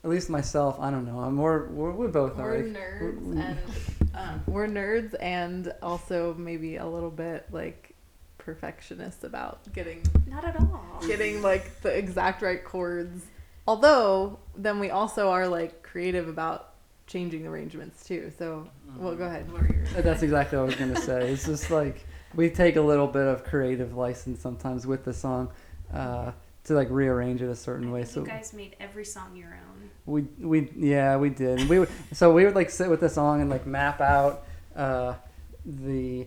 at 0.04 0.10
least 0.10 0.28
myself 0.28 0.78
i 0.80 0.90
don't 0.90 1.06
know 1.06 1.18
i'm 1.20 1.34
more 1.34 1.68
we're, 1.70 1.90
we 1.92 2.06
both 2.08 2.38
are 2.38 2.50
We're 2.50 2.56
like, 2.64 2.66
nerds 2.72 3.22
we're- 3.22 3.40
and 3.42 3.58
um, 4.14 4.42
we're 4.46 4.66
nerds 4.68 5.14
and 5.20 5.72
also 5.82 6.34
maybe 6.34 6.76
a 6.76 6.86
little 6.86 7.10
bit 7.10 7.46
like 7.50 7.94
perfectionist 8.38 9.24
about 9.24 9.60
getting 9.72 10.02
Not 10.26 10.44
at 10.44 10.56
all. 10.60 11.00
getting 11.06 11.40
like 11.42 11.80
the 11.80 11.88
exact 11.88 12.42
right 12.42 12.62
chords. 12.62 13.24
Although 13.66 14.38
then 14.56 14.78
we 14.78 14.90
also 14.90 15.30
are 15.30 15.48
like 15.48 15.82
creative 15.82 16.28
about 16.28 16.74
changing 17.06 17.46
arrangements 17.46 18.04
too. 18.04 18.30
So 18.38 18.68
well, 18.98 19.14
go 19.16 19.24
ahead. 19.24 19.50
What 19.50 19.62
were 19.62 19.68
you 19.68 19.82
gonna 19.84 20.02
That's 20.02 20.22
exactly 20.22 20.58
what 20.58 20.64
I 20.64 20.66
was 20.66 20.74
gonna 20.76 21.00
say. 21.00 21.30
It's 21.32 21.46
just 21.46 21.70
like 21.70 22.04
we 22.34 22.50
take 22.50 22.76
a 22.76 22.82
little 22.82 23.06
bit 23.06 23.26
of 23.26 23.44
creative 23.44 23.96
license 23.96 24.40
sometimes 24.40 24.86
with 24.86 25.04
the 25.04 25.14
song 25.14 25.50
uh, 25.92 26.32
to 26.64 26.74
like 26.74 26.88
rearrange 26.90 27.42
it 27.42 27.48
a 27.48 27.54
certain 27.54 27.90
way. 27.90 28.04
So 28.04 28.20
you 28.20 28.26
guys 28.26 28.52
made 28.52 28.76
every 28.80 29.04
song 29.04 29.36
your 29.36 29.58
own. 29.68 29.90
we 30.06 30.22
we 30.44 30.70
yeah 30.76 31.16
we 31.16 31.30
did. 31.30 31.68
We 31.68 31.78
would 31.78 31.90
so 32.12 32.32
we 32.32 32.44
would 32.44 32.54
like 32.54 32.70
sit 32.70 32.88
with 32.88 33.00
the 33.00 33.08
song 33.08 33.40
and 33.40 33.50
like 33.50 33.66
map 33.66 34.00
out 34.00 34.44
uh, 34.74 35.14
the 35.64 36.26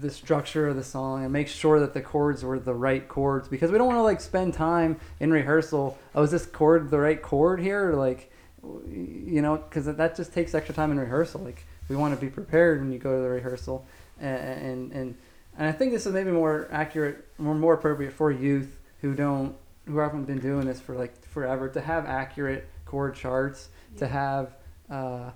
the 0.00 0.10
structure 0.10 0.68
of 0.68 0.76
the 0.76 0.84
song 0.84 1.24
and 1.24 1.32
make 1.32 1.48
sure 1.48 1.80
that 1.80 1.92
the 1.92 2.00
chords 2.00 2.44
were 2.44 2.58
the 2.58 2.72
right 2.72 3.08
chords 3.08 3.48
because 3.48 3.70
we 3.70 3.78
don't 3.78 3.86
want 3.86 3.98
to 3.98 4.02
like 4.02 4.20
spend 4.20 4.54
time 4.54 4.98
in 5.20 5.30
rehearsal. 5.30 5.98
Oh, 6.14 6.22
is 6.22 6.30
this 6.30 6.46
chord 6.46 6.90
the 6.90 6.98
right 6.98 7.20
chord 7.20 7.60
here? 7.60 7.90
Or 7.90 7.96
like, 7.96 8.30
you 8.62 9.42
know, 9.42 9.56
because 9.56 9.86
that 9.86 10.16
just 10.16 10.32
takes 10.32 10.54
extra 10.54 10.74
time 10.74 10.90
in 10.90 10.98
rehearsal. 10.98 11.42
Like 11.42 11.66
we 11.88 11.96
want 11.96 12.14
to 12.14 12.20
be 12.20 12.30
prepared 12.30 12.80
when 12.80 12.92
you 12.92 12.98
go 12.98 13.14
to 13.14 13.22
the 13.22 13.28
rehearsal, 13.28 13.84
and 14.18 14.38
and 14.38 14.92
and, 14.92 15.14
and 15.58 15.68
I 15.68 15.72
think 15.72 15.92
this 15.92 16.06
is 16.06 16.14
maybe 16.14 16.30
more 16.30 16.68
accurate, 16.70 17.26
more 17.36 17.54
more 17.54 17.74
appropriate 17.74 18.14
for 18.14 18.32
youth 18.32 18.78
who 19.06 19.14
don't 19.14 19.54
who 19.86 19.98
haven't 19.98 20.24
been 20.24 20.40
doing 20.40 20.66
this 20.66 20.80
for 20.80 20.96
like 20.96 21.24
forever 21.24 21.68
to 21.68 21.80
have 21.80 22.06
accurate 22.06 22.68
chord 22.86 23.14
charts 23.14 23.68
to 23.96 24.08
have 24.08 24.56
uh, 24.90 25.30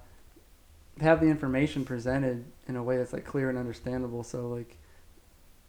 have 1.00 1.20
the 1.20 1.26
information 1.26 1.84
presented 1.84 2.44
in 2.66 2.74
a 2.74 2.82
way 2.82 2.96
that's 2.96 3.12
like 3.12 3.24
clear 3.24 3.48
and 3.48 3.56
understandable. 3.56 4.24
So 4.24 4.48
like 4.48 4.76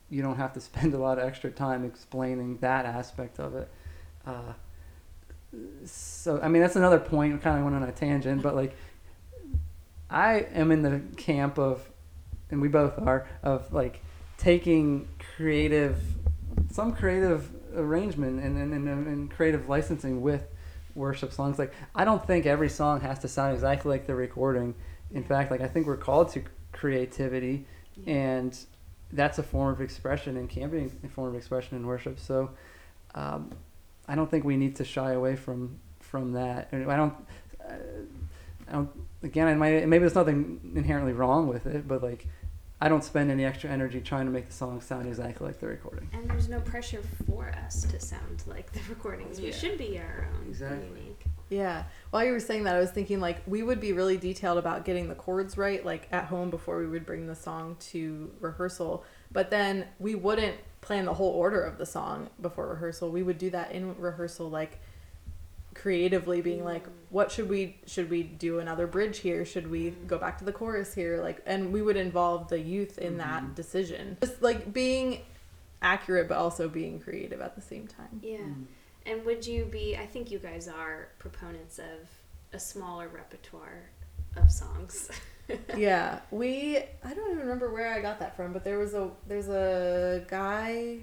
you 0.09 0.23
don't 0.23 0.37
have 0.37 0.53
to 0.53 0.61
spend 0.69 0.95
a 0.95 0.97
lot 0.97 1.19
of 1.19 1.25
extra 1.25 1.51
time 1.51 1.85
explaining 1.85 2.57
that 2.57 2.85
aspect 2.85 3.39
of 3.39 3.55
it. 3.55 3.69
Uh, 4.25 4.53
so 5.83 6.39
i 6.41 6.47
mean 6.47 6.61
that's 6.61 6.77
another 6.77 6.97
point 6.97 7.33
we 7.33 7.39
kind 7.39 7.57
of 7.57 7.65
went 7.65 7.75
on 7.75 7.83
a 7.83 7.91
tangent 7.91 8.41
but 8.41 8.55
like 8.55 8.73
i 10.09 10.45
am 10.53 10.71
in 10.71 10.81
the 10.81 11.01
camp 11.17 11.59
of 11.59 11.89
and 12.51 12.61
we 12.61 12.69
both 12.69 12.97
are 12.99 13.27
of 13.43 13.73
like 13.73 14.01
taking 14.37 15.09
creative 15.35 15.97
some 16.71 16.93
creative 16.93 17.51
arrangement 17.75 18.41
and, 18.43 18.57
and, 18.57 18.73
and, 18.73 19.07
and 19.07 19.31
creative 19.31 19.69
licensing 19.69 20.21
with 20.21 20.47
worship 20.95 21.31
songs 21.31 21.57
like 21.57 21.73
i 21.95 22.03
don't 22.03 22.25
think 22.27 22.45
every 22.45 22.67
song 22.69 22.99
has 22.99 23.19
to 23.19 23.27
sound 23.27 23.53
exactly 23.53 23.89
like 23.89 24.05
the 24.07 24.15
recording 24.15 24.75
in 25.11 25.21
Yeah. 25.21 25.27
fact 25.27 25.51
like 25.51 25.61
i 25.61 25.67
think 25.67 25.87
we're 25.87 25.95
called 25.97 26.29
to 26.33 26.43
creativity 26.73 27.65
Yeah. 27.95 28.13
and 28.13 28.57
that's 29.13 29.39
a 29.39 29.43
form 29.43 29.73
of 29.73 29.79
expression 29.81 30.35
and 30.37 30.49
can 30.49 30.69
be 30.69 30.89
a 31.03 31.07
form 31.09 31.29
of 31.29 31.35
expression 31.35 31.77
in 31.77 31.85
worship 31.87 32.19
so 32.19 32.49
um, 33.15 33.51
i 34.07 34.15
don't 34.15 34.29
think 34.29 34.43
we 34.43 34.57
need 34.57 34.75
to 34.77 34.83
shy 34.85 35.13
away 35.13 35.35
from 35.35 35.79
from 35.99 36.33
that 36.33 36.67
and 36.73 36.91
i 36.91 36.97
don't 36.97 37.13
uh, 37.65 37.73
i 38.67 38.71
don't 38.73 38.89
again 39.23 39.47
I 39.47 39.53
might, 39.53 39.87
maybe 39.87 39.99
there's 39.99 40.15
nothing 40.15 40.73
inherently 40.75 41.13
wrong 41.13 41.47
with 41.47 41.65
it 41.67 41.87
but 41.87 42.03
like 42.03 42.27
i 42.81 42.89
don't 42.89 43.03
spend 43.03 43.31
any 43.31 43.45
extra 43.45 43.69
energy 43.69 44.01
trying 44.01 44.25
to 44.25 44.31
make 44.31 44.47
the 44.47 44.53
song 44.53 44.81
sound 44.81 45.07
exactly 45.07 45.47
like 45.47 45.59
the 45.59 45.67
recording 45.67 46.09
And 46.13 46.29
there's 46.29 46.49
no 46.49 46.59
pressure 46.61 47.01
for 47.29 47.49
us 47.65 47.83
to 47.83 47.99
sound 47.99 48.43
like 48.47 48.71
the 48.71 48.81
recordings. 48.89 49.39
We 49.39 49.51
should 49.51 49.77
be 49.77 49.97
our 49.99 50.27
own. 50.33 50.47
Exactly. 50.47 50.87
Unique. 50.87 51.23
Yeah. 51.49 51.83
While 52.11 52.25
you 52.25 52.31
were 52.31 52.39
saying 52.39 52.63
that, 52.63 52.75
I 52.75 52.79
was 52.79 52.91
thinking 52.91 53.19
like 53.19 53.41
we 53.45 53.61
would 53.63 53.79
be 53.79 53.93
really 53.93 54.17
detailed 54.17 54.57
about 54.57 54.85
getting 54.85 55.09
the 55.09 55.15
chords 55.15 55.57
right, 55.57 55.85
like 55.85 56.07
at 56.11 56.25
home 56.25 56.49
before 56.49 56.79
we 56.79 56.87
would 56.87 57.05
bring 57.05 57.27
the 57.27 57.35
song 57.35 57.75
to 57.91 58.31
rehearsal. 58.39 59.03
But 59.31 59.49
then 59.49 59.85
we 59.99 60.15
wouldn't 60.15 60.57
plan 60.81 61.05
the 61.05 61.13
whole 61.13 61.31
order 61.31 61.61
of 61.61 61.77
the 61.77 61.85
song 61.85 62.29
before 62.41 62.67
rehearsal. 62.67 63.11
We 63.11 63.23
would 63.23 63.37
do 63.37 63.49
that 63.51 63.71
in 63.71 63.97
rehearsal, 63.97 64.49
like 64.49 64.79
creatively 65.81 66.41
being 66.41 66.63
like, 66.63 66.85
what 67.09 67.31
should 67.31 67.49
we 67.49 67.77
should 67.87 68.09
we 68.09 68.21
do 68.21 68.59
another 68.59 68.85
bridge 68.85 69.19
here? 69.19 69.43
Should 69.43 69.69
we 69.69 69.89
go 70.05 70.19
back 70.19 70.37
to 70.37 70.45
the 70.45 70.51
chorus 70.51 70.93
here? 70.93 71.19
Like, 71.21 71.41
and 71.47 71.73
we 71.73 71.81
would 71.81 71.97
involve 71.97 72.49
the 72.49 72.59
youth 72.59 72.99
in 72.99 73.17
that 73.17 73.43
mm-hmm. 73.43 73.53
decision. 73.53 74.17
Just 74.21 74.43
like 74.43 74.71
being 74.71 75.21
accurate, 75.81 76.27
but 76.27 76.37
also 76.37 76.69
being 76.69 76.99
creative 76.99 77.41
at 77.41 77.55
the 77.55 77.61
same 77.61 77.87
time. 77.87 78.21
Yeah. 78.21 78.37
Mm-hmm. 78.37 78.63
And 79.07 79.25
would 79.25 79.47
you 79.47 79.65
be? 79.65 79.97
I 79.97 80.05
think 80.05 80.29
you 80.29 80.37
guys 80.37 80.67
are 80.67 81.07
proponents 81.17 81.79
of 81.79 82.07
a 82.53 82.59
smaller 82.59 83.07
repertoire 83.07 83.89
of 84.35 84.51
songs. 84.51 85.09
yeah, 85.77 86.19
we 86.29 86.77
I 86.77 87.13
don't 87.15 87.31
even 87.31 87.39
remember 87.39 87.73
where 87.73 87.91
I 87.91 88.01
got 88.01 88.19
that 88.19 88.35
from, 88.35 88.53
but 88.53 88.63
there 88.63 88.77
was 88.77 88.93
a 88.93 89.09
there's 89.27 89.49
a 89.49 90.23
guy. 90.27 90.99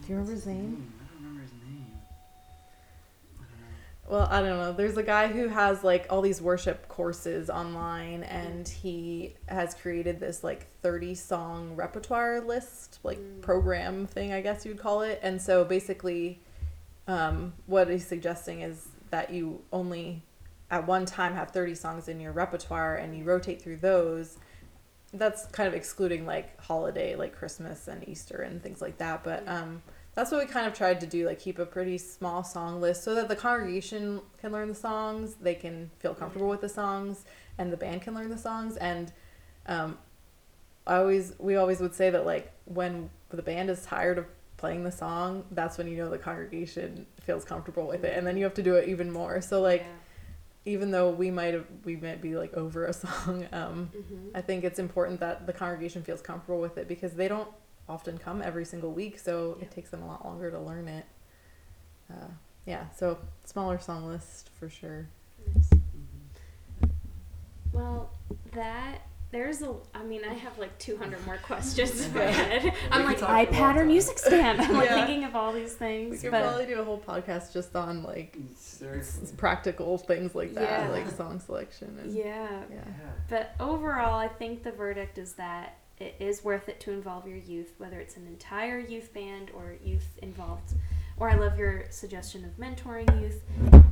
Do 0.00 0.08
you 0.08 0.14
remember 0.14 0.32
his 0.32 0.46
name? 0.46 0.76
Hmm, 0.76 1.02
I 1.02 1.12
don't 1.12 1.22
remember 1.22 1.42
his 1.42 1.52
name. 1.52 1.85
I 4.08 4.10
don't 4.10 4.18
know. 4.18 4.18
Well, 4.18 4.28
I 4.30 4.40
don't 4.40 4.58
know. 4.58 4.72
There's 4.72 4.96
a 4.96 5.02
guy 5.02 5.28
who 5.28 5.48
has 5.48 5.82
like 5.84 6.06
all 6.10 6.20
these 6.22 6.40
worship 6.40 6.88
courses 6.88 7.50
online, 7.50 8.22
and 8.24 8.66
he 8.68 9.34
has 9.46 9.74
created 9.74 10.20
this 10.20 10.44
like 10.44 10.66
30 10.82 11.14
song 11.14 11.74
repertoire 11.76 12.40
list, 12.40 12.98
like 13.02 13.18
Mm. 13.18 13.42
program 13.42 14.06
thing, 14.06 14.32
I 14.32 14.40
guess 14.40 14.64
you'd 14.64 14.78
call 14.78 15.02
it. 15.02 15.18
And 15.22 15.40
so 15.40 15.64
basically, 15.64 16.40
um, 17.08 17.52
what 17.66 17.88
he's 17.88 18.06
suggesting 18.06 18.62
is 18.62 18.88
that 19.10 19.30
you 19.30 19.62
only 19.72 20.22
at 20.70 20.86
one 20.86 21.06
time 21.06 21.34
have 21.34 21.50
30 21.52 21.74
songs 21.76 22.08
in 22.08 22.18
your 22.18 22.32
repertoire 22.32 22.96
and 22.96 23.16
you 23.16 23.22
rotate 23.24 23.62
through 23.62 23.76
those. 23.76 24.38
That's 25.12 25.46
kind 25.46 25.68
of 25.68 25.74
excluding 25.74 26.26
like 26.26 26.60
holiday, 26.60 27.14
like 27.14 27.32
Christmas 27.34 27.86
and 27.86 28.06
Easter 28.08 28.38
and 28.38 28.60
things 28.60 28.82
like 28.82 28.98
that. 28.98 29.22
But 29.22 29.46
um, 29.48 29.82
that's 30.16 30.32
what 30.32 30.44
we 30.44 30.50
kind 30.50 30.66
of 30.66 30.72
tried 30.72 30.98
to 30.98 31.06
do 31.06 31.26
like 31.26 31.38
keep 31.38 31.58
a 31.60 31.66
pretty 31.66 31.98
small 31.98 32.42
song 32.42 32.80
list 32.80 33.04
so 33.04 33.14
that 33.14 33.28
the 33.28 33.36
congregation 33.36 34.20
can 34.40 34.50
learn 34.50 34.66
the 34.66 34.74
songs 34.74 35.34
they 35.40 35.54
can 35.54 35.90
feel 35.98 36.14
comfortable 36.14 36.48
with 36.48 36.62
the 36.62 36.68
songs 36.68 37.24
and 37.58 37.72
the 37.72 37.76
band 37.76 38.02
can 38.02 38.14
learn 38.14 38.28
the 38.28 38.38
songs. 38.38 38.76
And 38.76 39.12
um, 39.66 39.98
i 40.86 40.96
always 40.96 41.34
we 41.38 41.56
always 41.56 41.80
would 41.80 41.94
say 41.94 42.10
that 42.10 42.24
like 42.24 42.52
when 42.64 43.10
the 43.28 43.42
band 43.42 43.68
is 43.70 43.84
tired 43.84 44.18
of 44.18 44.26
playing 44.56 44.84
the 44.84 44.92
song 44.92 45.44
that's 45.50 45.76
when 45.76 45.86
you 45.86 45.96
know 45.96 46.08
the 46.08 46.16
congregation 46.16 47.06
feels 47.20 47.44
comfortable 47.44 47.86
with 47.86 48.04
it 48.04 48.16
and 48.16 48.26
then 48.26 48.36
you 48.38 48.44
have 48.44 48.54
to 48.54 48.62
do 48.62 48.74
it 48.74 48.88
even 48.88 49.10
more. 49.12 49.40
So 49.40 49.60
like 49.60 49.84
even 50.64 50.90
though 50.90 51.10
we 51.10 51.30
might 51.30 51.54
have 51.54 51.66
we 51.84 51.94
might 51.96 52.22
be 52.22 52.36
like 52.36 52.54
over 52.54 52.86
a 52.86 52.92
song 53.04 53.46
um, 53.52 53.90
hmm 53.92 54.28
I 54.34 54.40
think 54.40 54.64
it's 54.64 54.78
important 54.78 55.20
that 55.20 55.46
the 55.46 55.52
congregation 55.52 56.02
feels 56.02 56.22
comfortable 56.22 56.60
with 56.60 56.78
it 56.78 56.88
because 56.88 57.12
they 57.12 57.28
don't 57.28 57.48
often 57.88 58.18
come 58.18 58.42
every 58.42 58.64
single 58.64 58.92
week, 58.92 59.18
so 59.18 59.56
Yeah. 59.58 59.64
it 59.66 59.70
takes 59.70 59.90
them 59.90 60.02
a 60.02 60.06
lot 60.06 60.24
longer 60.24 60.50
to 60.50 60.58
learn 60.60 60.88
it. 60.88 61.04
Uh, 62.10 62.28
yeah, 62.64 62.88
so 62.90 63.18
smaller 63.44 63.78
song 63.78 64.06
list 64.06 64.50
for 64.58 64.68
sure. 64.68 65.08
Nice. 65.54 65.68
Mm-hmm. 65.70 66.86
Well, 67.72 68.10
that 68.52 69.02
there's 69.32 69.60
a. 69.60 69.74
I 69.94 70.02
mean, 70.04 70.22
I 70.24 70.32
have 70.34 70.56
like 70.58 70.78
200 70.78 71.24
more 71.26 71.36
questions 71.38 72.06
in 72.06 72.14
my 72.14 72.22
head. 72.22 72.72
I'm 72.90 73.04
like 73.04 73.18
talk 73.18 73.28
for 73.28 73.34
a 73.34 73.36
long 73.60 73.74
iPad 73.74 73.76
or 73.76 73.84
music 73.84 74.18
stand. 74.18 74.60
I'm 74.60 74.74
like 74.74 74.88
Yeah. 74.88 75.04
thinking 75.04 75.24
of 75.24 75.34
all 75.36 75.52
these 75.52 75.74
things. 75.74 76.04
We 76.04 76.10
things, 76.16 76.22
could 76.22 76.30
but 76.30 76.42
probably 76.44 76.66
do 76.66 76.80
a 76.80 76.84
whole 76.84 77.00
podcast 77.00 77.52
just 77.52 77.74
on 77.76 78.02
like 78.02 78.36
Seriously. 78.56 79.24
s- 79.24 79.32
practical 79.36 79.98
things 79.98 80.34
like 80.34 80.54
that, 80.54 80.84
Yeah. 80.86 80.90
like 80.90 81.10
song 81.10 81.40
selection. 81.40 81.98
And, 82.02 82.12
yeah. 82.14 82.24
yeah. 82.70 82.76
Yeah. 82.76 82.82
But 83.28 83.54
overall, 83.60 84.14
I 84.18 84.28
think 84.28 84.62
the 84.62 84.72
verdict 84.72 85.18
is 85.18 85.34
that 85.34 85.76
it 85.98 86.14
is 86.18 86.44
worth 86.44 86.68
it 86.68 86.80
to 86.80 86.92
involve 86.92 87.26
your 87.26 87.38
youth, 87.38 87.72
whether 87.78 87.98
it's 88.00 88.16
an 88.16 88.26
entire 88.26 88.78
youth 88.78 89.12
band 89.14 89.50
or 89.54 89.76
youth 89.84 90.18
involved. 90.22 90.74
Or 91.18 91.30
I 91.30 91.34
love 91.34 91.58
your 91.58 91.84
suggestion 91.90 92.44
of 92.44 92.56
mentoring 92.58 93.20
youth. 93.20 93.42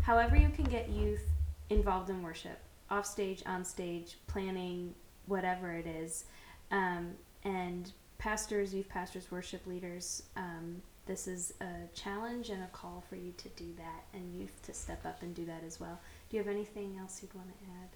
However, 0.03 0.37
you 0.37 0.51
can 0.51 0.65
get 0.65 0.91
youth 0.91 1.25
involved 1.71 2.11
in 2.11 2.23
worship, 2.23 2.59
off 2.91 3.07
stage, 3.07 3.43
on 3.47 3.65
stage, 3.65 4.19
planning, 4.27 4.95
whatever 5.27 5.73
it 5.73 5.87
is. 5.87 6.25
Um, 6.71 7.13
and 7.45 7.91
pastors, 8.19 8.75
youth 8.75 8.89
pastors, 8.89 9.31
worship 9.31 9.67
leaders, 9.67 10.25
um, 10.37 10.83
this 11.07 11.27
is 11.27 11.53
a 11.61 11.95
challenge 11.95 12.49
and 12.49 12.63
a 12.63 12.69
call 12.69 13.05
for 13.11 13.17
you 13.17 13.33
to 13.37 13.49
do 13.51 13.67
that, 13.77 14.05
and 14.15 14.39
youth 14.41 14.63
to 14.63 14.73
step 14.73 15.05
up 15.05 15.23
and 15.23 15.35
do 15.35 15.45
that 15.45 15.63
as 15.67 15.79
well. 15.79 16.01
Do 16.31 16.37
you 16.37 16.43
have 16.43 16.51
anything 16.51 16.97
else 16.99 17.21
you'd 17.21 17.35
want 17.35 17.49
to 17.49 17.65
add? 17.83 17.89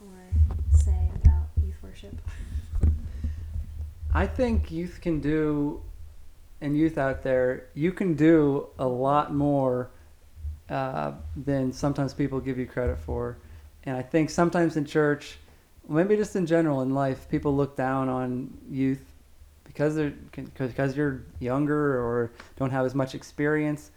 or 0.00 0.78
say 0.78 1.10
about 1.22 1.48
youth 1.62 1.76
worship? 1.82 2.14
I 4.14 4.26
think 4.28 4.70
youth 4.70 5.00
can 5.00 5.20
do, 5.20 5.82
and 6.60 6.76
youth 6.76 6.98
out 6.98 7.24
there, 7.24 7.66
you 7.74 7.90
can 7.90 8.14
do 8.14 8.68
a 8.78 8.86
lot 8.86 9.34
more 9.34 9.90
uh, 10.70 11.12
than 11.36 11.72
sometimes 11.72 12.14
people 12.14 12.40
give 12.40 12.56
you 12.56 12.66
credit 12.66 12.98
for. 12.98 13.36
And 13.82 13.96
I 13.96 14.02
think 14.02 14.30
sometimes 14.30 14.76
in 14.76 14.84
church, 14.84 15.38
maybe 15.88 16.16
just 16.16 16.36
in 16.36 16.46
general 16.46 16.80
in 16.82 16.94
life, 16.94 17.28
people 17.28 17.54
look 17.56 17.76
down 17.76 18.08
on 18.08 18.56
youth 18.70 19.04
because 19.64 19.96
they're 19.96 20.14
because 20.56 20.96
you're 20.96 21.22
younger 21.40 22.00
or 22.00 22.30
don't 22.56 22.70
have 22.70 22.86
as 22.86 22.94
much 22.94 23.14
experience. 23.14 23.90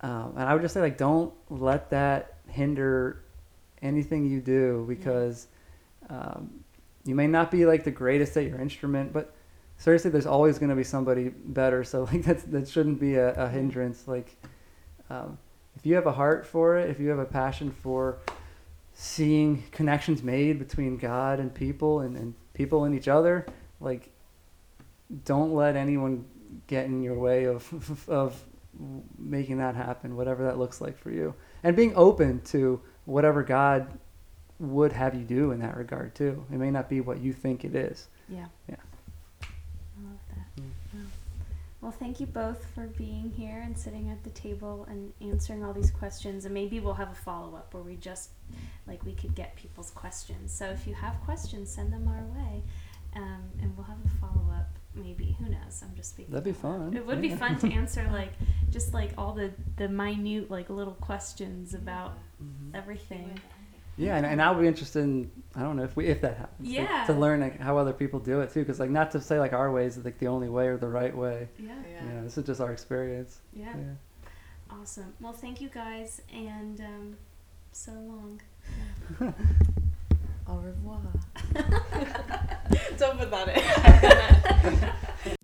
Um, 0.00 0.34
and 0.36 0.48
I 0.48 0.54
would 0.54 0.62
just 0.62 0.74
say 0.74 0.80
like, 0.80 0.96
don't 0.96 1.34
let 1.50 1.90
that 1.90 2.36
hinder 2.48 3.24
anything 3.82 4.24
you 4.24 4.40
do 4.40 4.84
because 4.88 5.48
um, 6.08 6.64
you 7.04 7.16
may 7.16 7.26
not 7.26 7.50
be 7.50 7.66
like 7.66 7.84
the 7.84 7.90
greatest 7.90 8.36
at 8.36 8.44
your 8.44 8.60
instrument, 8.60 9.12
but 9.12 9.34
seriously, 9.78 10.10
there's 10.10 10.26
always 10.26 10.58
going 10.58 10.70
to 10.70 10.76
be 10.76 10.84
somebody 10.84 11.30
better. 11.30 11.82
So 11.84 12.04
like 12.12 12.22
that's 12.22 12.42
that 12.44 12.68
shouldn't 12.68 13.00
be 13.00 13.14
a, 13.14 13.32
a 13.34 13.48
hindrance. 13.48 14.06
Like 14.06 14.36
um, 15.10 15.38
if 15.76 15.86
you 15.86 15.94
have 15.94 16.06
a 16.06 16.12
heart 16.12 16.46
for 16.46 16.76
it, 16.76 16.90
if 16.90 17.00
you 17.00 17.08
have 17.08 17.18
a 17.18 17.24
passion 17.24 17.70
for 17.70 18.18
seeing 18.92 19.62
connections 19.70 20.22
made 20.22 20.58
between 20.58 20.96
God 20.96 21.38
and 21.38 21.54
people 21.54 22.00
and, 22.00 22.16
and 22.16 22.34
people 22.52 22.84
and 22.84 22.94
each 22.94 23.08
other, 23.08 23.46
like 23.80 24.10
don't 25.24 25.54
let 25.54 25.76
anyone 25.76 26.24
get 26.66 26.86
in 26.86 27.02
your 27.02 27.18
way 27.18 27.44
of 27.44 28.08
of 28.08 28.44
making 29.18 29.58
that 29.58 29.74
happen, 29.74 30.16
whatever 30.16 30.44
that 30.44 30.58
looks 30.58 30.80
like 30.80 30.98
for 30.98 31.10
you, 31.10 31.34
and 31.62 31.74
being 31.74 31.92
open 31.96 32.40
to 32.42 32.80
whatever 33.04 33.42
God 33.42 33.98
would 34.58 34.92
have 34.92 35.14
you 35.14 35.22
do 35.22 35.52
in 35.52 35.60
that 35.60 35.76
regard 35.76 36.14
too. 36.14 36.44
It 36.52 36.58
may 36.58 36.70
not 36.70 36.88
be 36.88 37.00
what 37.00 37.20
you 37.20 37.32
think 37.32 37.64
it 37.64 37.74
is. 37.74 38.08
Yeah. 38.28 38.46
Yeah. 38.68 38.76
I 39.42 40.08
love 40.10 40.18
that. 40.30 40.62
Mm. 40.62 41.04
Wow. 41.77 41.77
Well, 41.88 41.96
thank 41.98 42.20
you 42.20 42.26
both 42.26 42.66
for 42.74 42.86
being 42.86 43.32
here 43.34 43.62
and 43.64 43.74
sitting 43.74 44.10
at 44.10 44.22
the 44.22 44.28
table 44.28 44.86
and 44.90 45.10
answering 45.22 45.64
all 45.64 45.72
these 45.72 45.90
questions. 45.90 46.44
And 46.44 46.52
maybe 46.52 46.80
we'll 46.80 46.92
have 46.92 47.10
a 47.10 47.14
follow 47.14 47.56
up 47.56 47.72
where 47.72 47.82
we 47.82 47.96
just, 47.96 48.28
like, 48.86 49.02
we 49.06 49.14
could 49.14 49.34
get 49.34 49.56
people's 49.56 49.90
questions. 49.90 50.52
So 50.52 50.66
if 50.66 50.86
you 50.86 50.92
have 50.92 51.18
questions, 51.24 51.70
send 51.70 51.90
them 51.90 52.06
our 52.06 52.22
way. 52.36 52.62
Um, 53.16 53.44
and 53.62 53.74
we'll 53.74 53.86
have 53.86 53.96
a 54.04 54.08
follow 54.20 54.52
up. 54.54 54.68
Maybe 54.94 55.34
who 55.38 55.48
knows? 55.48 55.82
I'm 55.82 55.96
just 55.96 56.10
speaking. 56.10 56.30
That'd 56.34 56.44
be 56.44 56.50
out 56.50 56.62
loud. 56.62 56.78
fun. 56.90 56.96
It 56.98 57.06
would 57.06 57.22
be 57.22 57.34
fun 57.34 57.58
to 57.60 57.72
answer 57.72 58.06
like 58.12 58.32
just 58.68 58.92
like 58.92 59.12
all 59.16 59.32
the 59.32 59.50
the 59.76 59.88
minute 59.88 60.50
like 60.50 60.68
little 60.68 60.92
questions 60.92 61.72
about 61.72 62.18
everything. 62.74 63.40
Yeah, 63.98 64.16
and, 64.16 64.24
and 64.24 64.40
I 64.40 64.50
would 64.50 64.60
be 64.62 64.68
interested 64.68 65.00
in 65.00 65.30
I 65.56 65.60
don't 65.62 65.76
know 65.76 65.82
if 65.82 65.96
we 65.96 66.06
if 66.06 66.20
that 66.20 66.36
happens. 66.38 66.68
to- 66.68 66.74
Yeah. 66.74 67.04
To, 67.06 67.12
learn 67.12 67.40
like 67.40 67.58
how 67.60 67.76
other 67.78 67.92
people 67.92 68.20
do 68.20 68.40
it 68.40 68.52
too, 68.52 68.60
because 68.60 68.78
like 68.80 68.90
not 68.90 69.10
to 69.10 69.20
say 69.20 69.38
like 69.40 69.52
our 69.52 69.70
way 69.72 69.86
is 69.86 69.98
like 70.04 70.18
the 70.18 70.28
only 70.28 70.48
way 70.48 70.68
or 70.68 70.76
the 70.76 70.88
right 70.88 71.14
way. 71.16 71.48
Yeah. 71.58 71.74
You 72.02 72.08
know, 72.14 72.22
this 72.24 72.38
is 72.38 72.46
just 72.46 72.60
our 72.60 72.72
experience. 72.72 73.40
Yeah. 73.52 73.74
Yeah. 73.76 73.94
Awesome. 74.70 75.12
Well, 75.20 75.32
thank 75.32 75.60
you 75.60 75.68
guys, 75.68 76.20
and 76.32 76.80
um, 76.80 77.16
so 77.72 77.92
long. 77.92 78.40
Au 80.46 80.56
revoir. 80.56 81.00
Don't 82.98 83.18
put 83.18 83.30
that 83.30 83.48
in. 83.48 84.64
I'm 84.64 84.80
gonna, 84.80 85.34